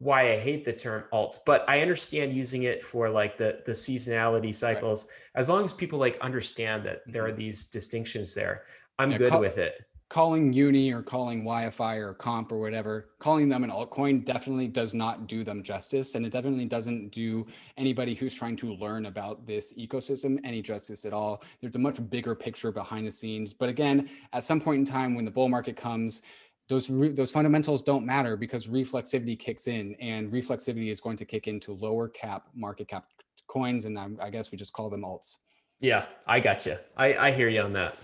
why 0.00 0.32
I 0.32 0.36
hate 0.36 0.64
the 0.64 0.72
term 0.72 1.04
alt, 1.12 1.40
but 1.44 1.64
I 1.68 1.82
understand 1.82 2.34
using 2.34 2.64
it 2.64 2.82
for 2.82 3.08
like 3.08 3.36
the 3.36 3.62
the 3.66 3.72
seasonality 3.72 4.56
cycles. 4.56 5.06
Right. 5.06 5.40
As 5.40 5.48
long 5.48 5.62
as 5.62 5.72
people 5.72 5.98
like 5.98 6.18
understand 6.20 6.84
that 6.86 7.02
there 7.06 7.24
are 7.24 7.28
mm-hmm. 7.28 7.36
these 7.36 7.66
distinctions 7.66 8.34
there, 8.34 8.64
I'm 8.98 9.12
yeah, 9.12 9.18
good 9.18 9.30
call, 9.30 9.40
with 9.40 9.58
it. 9.58 9.84
Calling 10.08 10.54
uni 10.54 10.90
or 10.90 11.02
calling 11.02 11.44
YFI 11.44 11.98
or 11.98 12.14
comp 12.14 12.50
or 12.50 12.58
whatever, 12.58 13.10
calling 13.18 13.50
them 13.50 13.62
an 13.62 13.70
altcoin 13.70 14.24
definitely 14.24 14.68
does 14.68 14.94
not 14.94 15.26
do 15.26 15.44
them 15.44 15.62
justice, 15.62 16.14
and 16.14 16.24
it 16.24 16.32
definitely 16.32 16.64
doesn't 16.64 17.10
do 17.10 17.46
anybody 17.76 18.14
who's 18.14 18.34
trying 18.34 18.56
to 18.56 18.72
learn 18.76 19.04
about 19.04 19.46
this 19.46 19.74
ecosystem 19.74 20.40
any 20.44 20.62
justice 20.62 21.04
at 21.04 21.12
all. 21.12 21.44
There's 21.60 21.76
a 21.76 21.78
much 21.78 21.98
bigger 22.08 22.34
picture 22.34 22.72
behind 22.72 23.06
the 23.06 23.10
scenes, 23.10 23.52
but 23.52 23.68
again, 23.68 24.08
at 24.32 24.44
some 24.44 24.62
point 24.62 24.78
in 24.78 24.84
time 24.86 25.14
when 25.14 25.26
the 25.26 25.30
bull 25.30 25.50
market 25.50 25.76
comes 25.76 26.22
those 26.70 26.88
re- 26.88 27.10
those 27.10 27.32
fundamentals 27.32 27.82
don't 27.82 28.06
matter 28.06 28.36
because 28.36 28.68
reflexivity 28.68 29.38
kicks 29.38 29.66
in 29.66 29.94
and 29.96 30.30
reflexivity 30.30 30.90
is 30.90 31.00
going 31.00 31.16
to 31.16 31.24
kick 31.26 31.48
into 31.48 31.72
lower 31.72 32.08
cap 32.08 32.46
market 32.54 32.88
cap 32.88 33.06
coins 33.48 33.84
and 33.84 33.98
I'm, 33.98 34.16
i 34.22 34.30
guess 34.30 34.52
we 34.52 34.56
just 34.56 34.72
call 34.72 34.88
them 34.88 35.02
alts. 35.02 35.36
Yeah 35.80 36.06
i 36.26 36.40
got 36.40 36.64
you 36.64 36.76
I, 36.96 37.14
I 37.14 37.32
hear 37.32 37.48
you 37.48 37.60
on 37.60 37.74
that. 37.74 37.96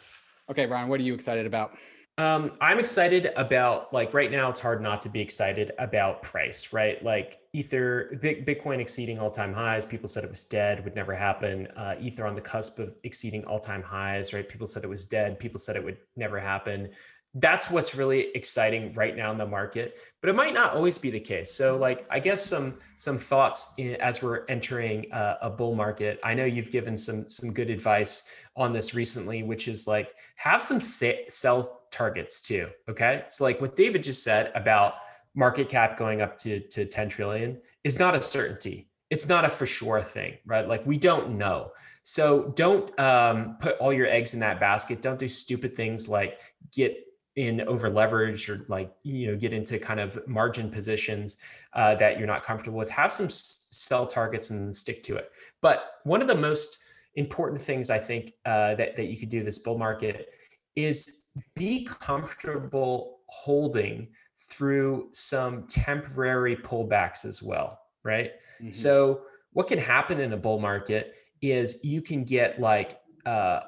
Okay 0.51 0.67
ryan 0.67 0.89
what 0.89 1.01
are 1.01 1.05
you 1.05 1.15
excited 1.15 1.47
about? 1.47 1.79
Um, 2.19 2.53
i'm 2.61 2.81
excited 2.81 3.31
about 3.37 3.93
like 3.93 4.13
right 4.13 4.33
now 4.33 4.51
it's 4.51 4.61
hard 4.61 4.83
not 4.83 5.01
to 5.03 5.09
be 5.09 5.21
excited 5.21 5.71
about 5.79 6.23
price 6.23 6.73
right? 6.73 7.03
Like 7.05 7.39
ether 7.53 8.19
bitcoin 8.21 8.81
exceeding 8.81 9.21
all-time 9.21 9.53
highs 9.53 9.87
people 9.87 10.09
said 10.09 10.25
it 10.25 10.31
was 10.31 10.43
dead 10.43 10.83
would 10.85 10.97
never 10.97 11.15
happen. 11.15 11.69
Uh, 11.77 11.95
ether 12.01 12.27
on 12.27 12.35
the 12.35 12.41
cusp 12.41 12.81
of 12.81 12.99
exceeding 13.05 13.45
all-time 13.45 13.83
highs 13.83 14.33
right? 14.33 14.49
People 14.49 14.67
said 14.67 14.83
it 14.83 14.91
was 14.91 15.05
dead 15.05 15.39
people 15.39 15.61
said 15.61 15.77
it 15.77 15.85
would 15.85 15.99
never 16.17 16.41
happen 16.41 16.91
that's 17.39 17.71
what's 17.71 17.95
really 17.95 18.29
exciting 18.35 18.93
right 18.95 19.15
now 19.15 19.31
in 19.31 19.37
the 19.37 19.47
market 19.47 19.99
but 20.27 20.31
it 20.31 20.35
might 20.35 20.55
not 20.55 20.75
always 20.75 20.99
be 20.99 21.09
the 21.09 21.21
case. 21.21 21.53
So 21.53 21.77
like 21.77 22.05
i 22.11 22.19
guess 22.19 22.45
some 22.45 22.79
some 22.97 23.17
thoughts 23.17 23.75
in, 23.79 23.95
as 23.97 24.23
we're 24.23 24.45
entering 24.49 25.07
a, 25.13 25.37
a 25.43 25.51
bull 25.51 25.77
market. 25.77 26.19
I 26.25 26.35
know 26.35 26.45
you've 26.45 26.73
given 26.73 26.99
some 26.99 27.29
some 27.29 27.53
good 27.53 27.71
advice 27.71 28.25
on 28.57 28.73
this 28.73 28.93
recently 28.93 29.45
which 29.45 29.69
is 29.69 29.87
like 29.87 30.15
have 30.35 30.63
some 30.63 30.81
sell 30.81 31.87
targets 31.93 32.41
too 32.41 32.69
okay? 32.89 33.23
So 33.29 33.45
like 33.45 33.61
what 33.61 33.77
david 33.77 34.03
just 34.03 34.25
said 34.25 34.51
about 34.57 34.95
market 35.37 35.69
cap 35.69 35.97
going 35.97 36.23
up 36.23 36.37
to 36.39 36.59
to 36.59 36.87
10 36.87 37.09
trillion 37.09 37.61
is 37.85 38.01
not 38.01 38.17
a 38.17 38.23
certainty. 38.23 38.89
It's 39.11 39.29
not 39.29 39.45
a 39.45 39.49
for 39.49 39.67
sure 39.67 40.01
thing 40.01 40.39
right? 40.45 40.67
Like 40.67 40.85
we 40.87 40.97
don't 40.97 41.37
know. 41.37 41.71
So 42.03 42.53
don't 42.57 42.99
um, 42.99 43.59
put 43.61 43.77
all 43.79 43.93
your 43.93 44.07
eggs 44.07 44.35
in 44.35 44.41
that 44.41 44.59
basket. 44.61 45.03
Don't 45.03 45.19
do 45.19 45.29
stupid 45.29 45.77
things 45.77 46.09
like 46.09 46.41
get 46.73 47.06
in 47.37 47.61
over 47.63 47.91
leverage 47.91 48.49
or 48.49 48.65
like 48.69 48.91
you 49.03 49.31
know 49.31 49.37
get 49.37 49.53
into 49.53 49.79
kind 49.79 50.01
of 50.01 50.19
margin 50.27 50.71
positions 50.71 51.39
uh, 51.75 51.95
that 51.95 52.19
you're 52.19 52.27
not 52.27 52.43
comfortable 52.43 52.79
with 52.79 52.91
have 52.91 53.13
some 53.13 53.29
sell 53.29 54.07
targets 54.07 54.51
and 54.51 54.75
stick 54.75 55.03
to 55.03 55.17
it 55.17 55.31
but 55.61 56.01
one 56.05 56.23
of 56.23 56.29
the 56.29 56.35
most 56.35 56.79
important 57.15 57.61
things 57.61 57.91
i 57.91 57.99
think 57.99 58.33
uh, 58.47 58.75
that, 58.75 58.97
that 58.97 59.07
you 59.07 59.17
could 59.17 59.29
do 59.29 59.45
this 59.45 59.59
bull 59.59 59.79
market 59.79 60.31
is 60.75 61.25
be 61.55 61.85
comfortable 61.85 63.21
holding 63.29 64.09
through 64.39 65.09
some 65.13 65.67
temporary 65.67 66.57
pullbacks 66.57 67.25
as 67.25 67.43
well 67.43 67.81
right 68.03 68.33
mm-hmm. 68.61 68.71
so 68.71 69.23
what 69.53 69.69
can 69.69 69.79
happen 69.79 70.21
in 70.21 70.33
a 70.33 70.37
bull 70.37 70.59
market 70.59 71.15
is 71.43 71.85
you 71.85 72.01
can 72.01 72.25
get 72.25 72.59
like 72.61 72.99
uh, 73.27 73.61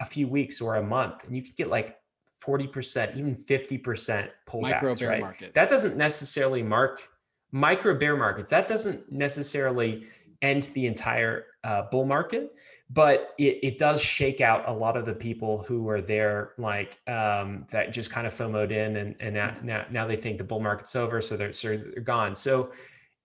a 0.00 0.04
few 0.04 0.28
weeks 0.28 0.60
or 0.60 0.76
a 0.76 0.82
month 0.82 1.24
and 1.24 1.34
you 1.34 1.42
can 1.42 1.52
get 1.56 1.68
like 1.68 1.96
40%, 2.46 3.16
even 3.16 3.34
50% 3.34 4.28
pullbacks, 4.46 4.60
micro 4.60 4.94
bear 4.94 5.08
right? 5.08 5.20
markets. 5.20 5.52
That 5.54 5.68
doesn't 5.68 5.96
necessarily 5.96 6.62
mark 6.62 7.08
micro 7.52 7.94
bear 7.94 8.16
markets. 8.16 8.50
That 8.50 8.68
doesn't 8.68 9.10
necessarily 9.10 10.06
end 10.42 10.64
the 10.74 10.86
entire 10.86 11.46
uh, 11.64 11.82
bull 11.90 12.04
market, 12.04 12.54
but 12.90 13.34
it, 13.38 13.58
it 13.62 13.78
does 13.78 14.00
shake 14.00 14.40
out 14.40 14.68
a 14.68 14.72
lot 14.72 14.96
of 14.96 15.04
the 15.04 15.14
people 15.14 15.58
who 15.62 15.82
were 15.82 16.00
there, 16.00 16.52
like 16.58 16.98
um, 17.08 17.66
that 17.70 17.92
just 17.92 18.10
kind 18.10 18.26
of 18.26 18.34
FOMOed 18.34 18.70
in 18.70 18.96
and, 18.96 19.16
and 19.20 19.34
now, 19.34 19.48
mm-hmm. 19.48 19.66
now, 19.66 19.86
now 19.90 20.06
they 20.06 20.16
think 20.16 20.38
the 20.38 20.44
bull 20.44 20.60
market's 20.60 20.94
over. 20.94 21.20
So 21.20 21.36
they're, 21.36 21.52
so 21.52 21.76
they're 21.76 22.02
gone. 22.02 22.36
So 22.36 22.70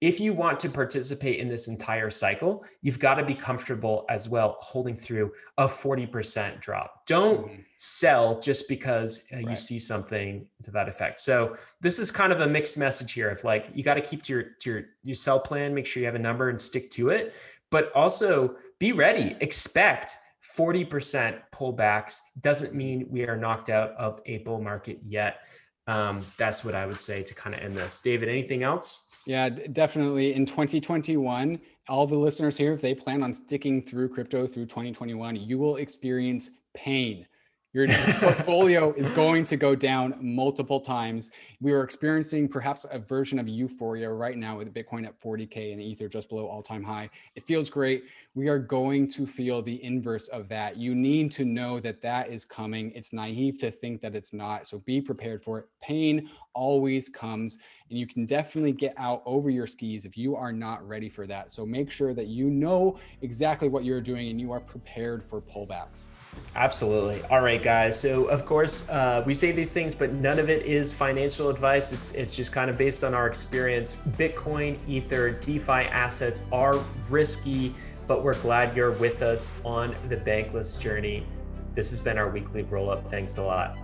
if 0.01 0.19
you 0.19 0.33
want 0.33 0.59
to 0.59 0.69
participate 0.69 1.39
in 1.39 1.47
this 1.47 1.67
entire 1.67 2.09
cycle, 2.09 2.65
you've 2.81 2.97
got 2.97 3.15
to 3.15 3.23
be 3.23 3.35
comfortable 3.35 4.03
as 4.09 4.27
well 4.27 4.57
holding 4.59 4.95
through 4.95 5.31
a 5.59 5.65
40% 5.65 6.59
drop. 6.59 7.05
Don't 7.05 7.45
mm-hmm. 7.45 7.61
sell 7.75 8.39
just 8.39 8.67
because 8.67 9.27
uh, 9.31 9.37
right. 9.37 9.49
you 9.49 9.55
see 9.55 9.77
something 9.77 10.47
to 10.63 10.71
that 10.71 10.89
effect. 10.89 11.19
So 11.19 11.55
this 11.81 11.99
is 11.99 12.09
kind 12.09 12.33
of 12.33 12.41
a 12.41 12.47
mixed 12.47 12.79
message 12.79 13.13
here 13.13 13.29
of 13.29 13.43
like 13.43 13.67
you 13.75 13.83
got 13.83 13.93
to 13.93 14.01
keep 14.01 14.23
to 14.23 14.33
your 14.33 14.43
to 14.59 14.69
your, 14.71 14.83
your 15.03 15.15
sell 15.15 15.39
plan, 15.39 15.73
make 15.73 15.85
sure 15.85 16.01
you 16.01 16.07
have 16.07 16.15
a 16.15 16.19
number 16.19 16.49
and 16.49 16.59
stick 16.59 16.89
to 16.91 17.09
it, 17.11 17.35
but 17.69 17.91
also 17.93 18.55
be 18.79 18.93
ready. 18.93 19.37
Expect 19.39 20.17
40% 20.57 21.39
pullbacks 21.53 22.19
doesn't 22.41 22.73
mean 22.73 23.05
we 23.09 23.23
are 23.27 23.37
knocked 23.37 23.69
out 23.69 23.91
of 23.91 24.19
a 24.25 24.39
bull 24.39 24.61
market 24.61 24.99
yet. 25.05 25.45
Um, 25.85 26.25
that's 26.37 26.65
what 26.65 26.73
I 26.73 26.87
would 26.87 26.99
say 26.99 27.21
to 27.21 27.35
kind 27.35 27.55
of 27.55 27.61
end 27.61 27.75
this. 27.75 28.01
David, 28.01 28.29
anything 28.29 28.63
else? 28.63 29.10
Yeah, 29.25 29.49
definitely. 29.49 30.33
In 30.33 30.45
2021, 30.45 31.59
all 31.89 32.07
the 32.07 32.15
listeners 32.15 32.57
here, 32.57 32.73
if 32.73 32.81
they 32.81 32.95
plan 32.95 33.21
on 33.21 33.33
sticking 33.33 33.81
through 33.83 34.09
crypto 34.09 34.47
through 34.47 34.65
2021, 34.65 35.35
you 35.35 35.59
will 35.59 35.75
experience 35.75 36.51
pain. 36.73 37.27
Your 37.73 37.87
portfolio 38.19 38.91
is 38.97 39.09
going 39.11 39.45
to 39.45 39.55
go 39.55 39.75
down 39.75 40.15
multiple 40.19 40.81
times. 40.81 41.31
We 41.61 41.71
are 41.71 41.83
experiencing 41.83 42.49
perhaps 42.49 42.85
a 42.91 42.99
version 42.99 43.39
of 43.39 43.47
euphoria 43.47 44.11
right 44.11 44.37
now 44.37 44.57
with 44.57 44.73
Bitcoin 44.73 45.05
at 45.05 45.17
40K 45.17 45.71
and 45.71 45.81
Ether 45.81 46.09
just 46.09 46.27
below 46.27 46.47
all 46.47 46.61
time 46.61 46.83
high. 46.83 47.09
It 47.35 47.45
feels 47.45 47.69
great. 47.69 48.03
We 48.33 48.47
are 48.47 48.59
going 48.59 49.09
to 49.09 49.25
feel 49.25 49.61
the 49.61 49.83
inverse 49.83 50.29
of 50.29 50.47
that. 50.49 50.77
You 50.77 50.95
need 50.95 51.31
to 51.33 51.43
know 51.43 51.81
that 51.81 52.01
that 52.01 52.29
is 52.29 52.45
coming. 52.45 52.91
It's 52.95 53.11
naive 53.11 53.57
to 53.59 53.69
think 53.69 53.99
that 54.01 54.15
it's 54.15 54.31
not. 54.31 54.67
So 54.67 54.79
be 54.79 55.01
prepared 55.01 55.43
for 55.43 55.59
it. 55.59 55.65
Pain 55.81 56.29
always 56.53 57.09
comes 57.09 57.57
and 57.89 57.99
you 57.99 58.07
can 58.07 58.25
definitely 58.25 58.71
get 58.71 58.93
out 58.95 59.21
over 59.25 59.49
your 59.49 59.67
skis 59.67 60.05
if 60.05 60.17
you 60.17 60.35
are 60.35 60.53
not 60.53 60.85
ready 60.87 61.09
for 61.09 61.27
that. 61.27 61.51
So 61.51 61.65
make 61.65 61.91
sure 61.91 62.13
that 62.13 62.27
you 62.27 62.49
know 62.49 62.97
exactly 63.21 63.67
what 63.67 63.83
you're 63.83 63.99
doing 63.99 64.29
and 64.29 64.39
you 64.39 64.53
are 64.53 64.61
prepared 64.61 65.21
for 65.21 65.41
pullbacks. 65.41 66.07
Absolutely. 66.55 67.21
All 67.29 67.41
right, 67.41 67.61
guys. 67.61 67.99
So 67.99 68.25
of 68.25 68.45
course 68.45 68.89
uh, 68.89 69.23
we 69.25 69.33
say 69.33 69.51
these 69.51 69.73
things, 69.73 69.93
but 69.93 70.13
none 70.13 70.39
of 70.39 70.49
it 70.49 70.65
is 70.65 70.93
financial 70.93 71.49
advice. 71.49 71.91
It's 71.91 72.13
it's 72.13 72.33
just 72.33 72.53
kind 72.53 72.69
of 72.69 72.77
based 72.77 73.03
on 73.03 73.13
our 73.13 73.27
experience. 73.27 74.07
Bitcoin, 74.07 74.77
Ether, 74.87 75.31
DeFi 75.31 75.71
assets 75.91 76.47
are 76.53 76.77
risky, 77.09 77.75
but 78.11 78.25
we're 78.25 78.37
glad 78.41 78.75
you're 78.75 78.91
with 78.91 79.21
us 79.21 79.57
on 79.63 79.95
the 80.09 80.17
bankless 80.17 80.77
journey. 80.77 81.25
This 81.75 81.91
has 81.91 82.01
been 82.01 82.17
our 82.17 82.29
weekly 82.29 82.63
roll 82.63 82.89
up. 82.89 83.07
Thanks 83.07 83.37
a 83.37 83.41
lot. 83.41 83.77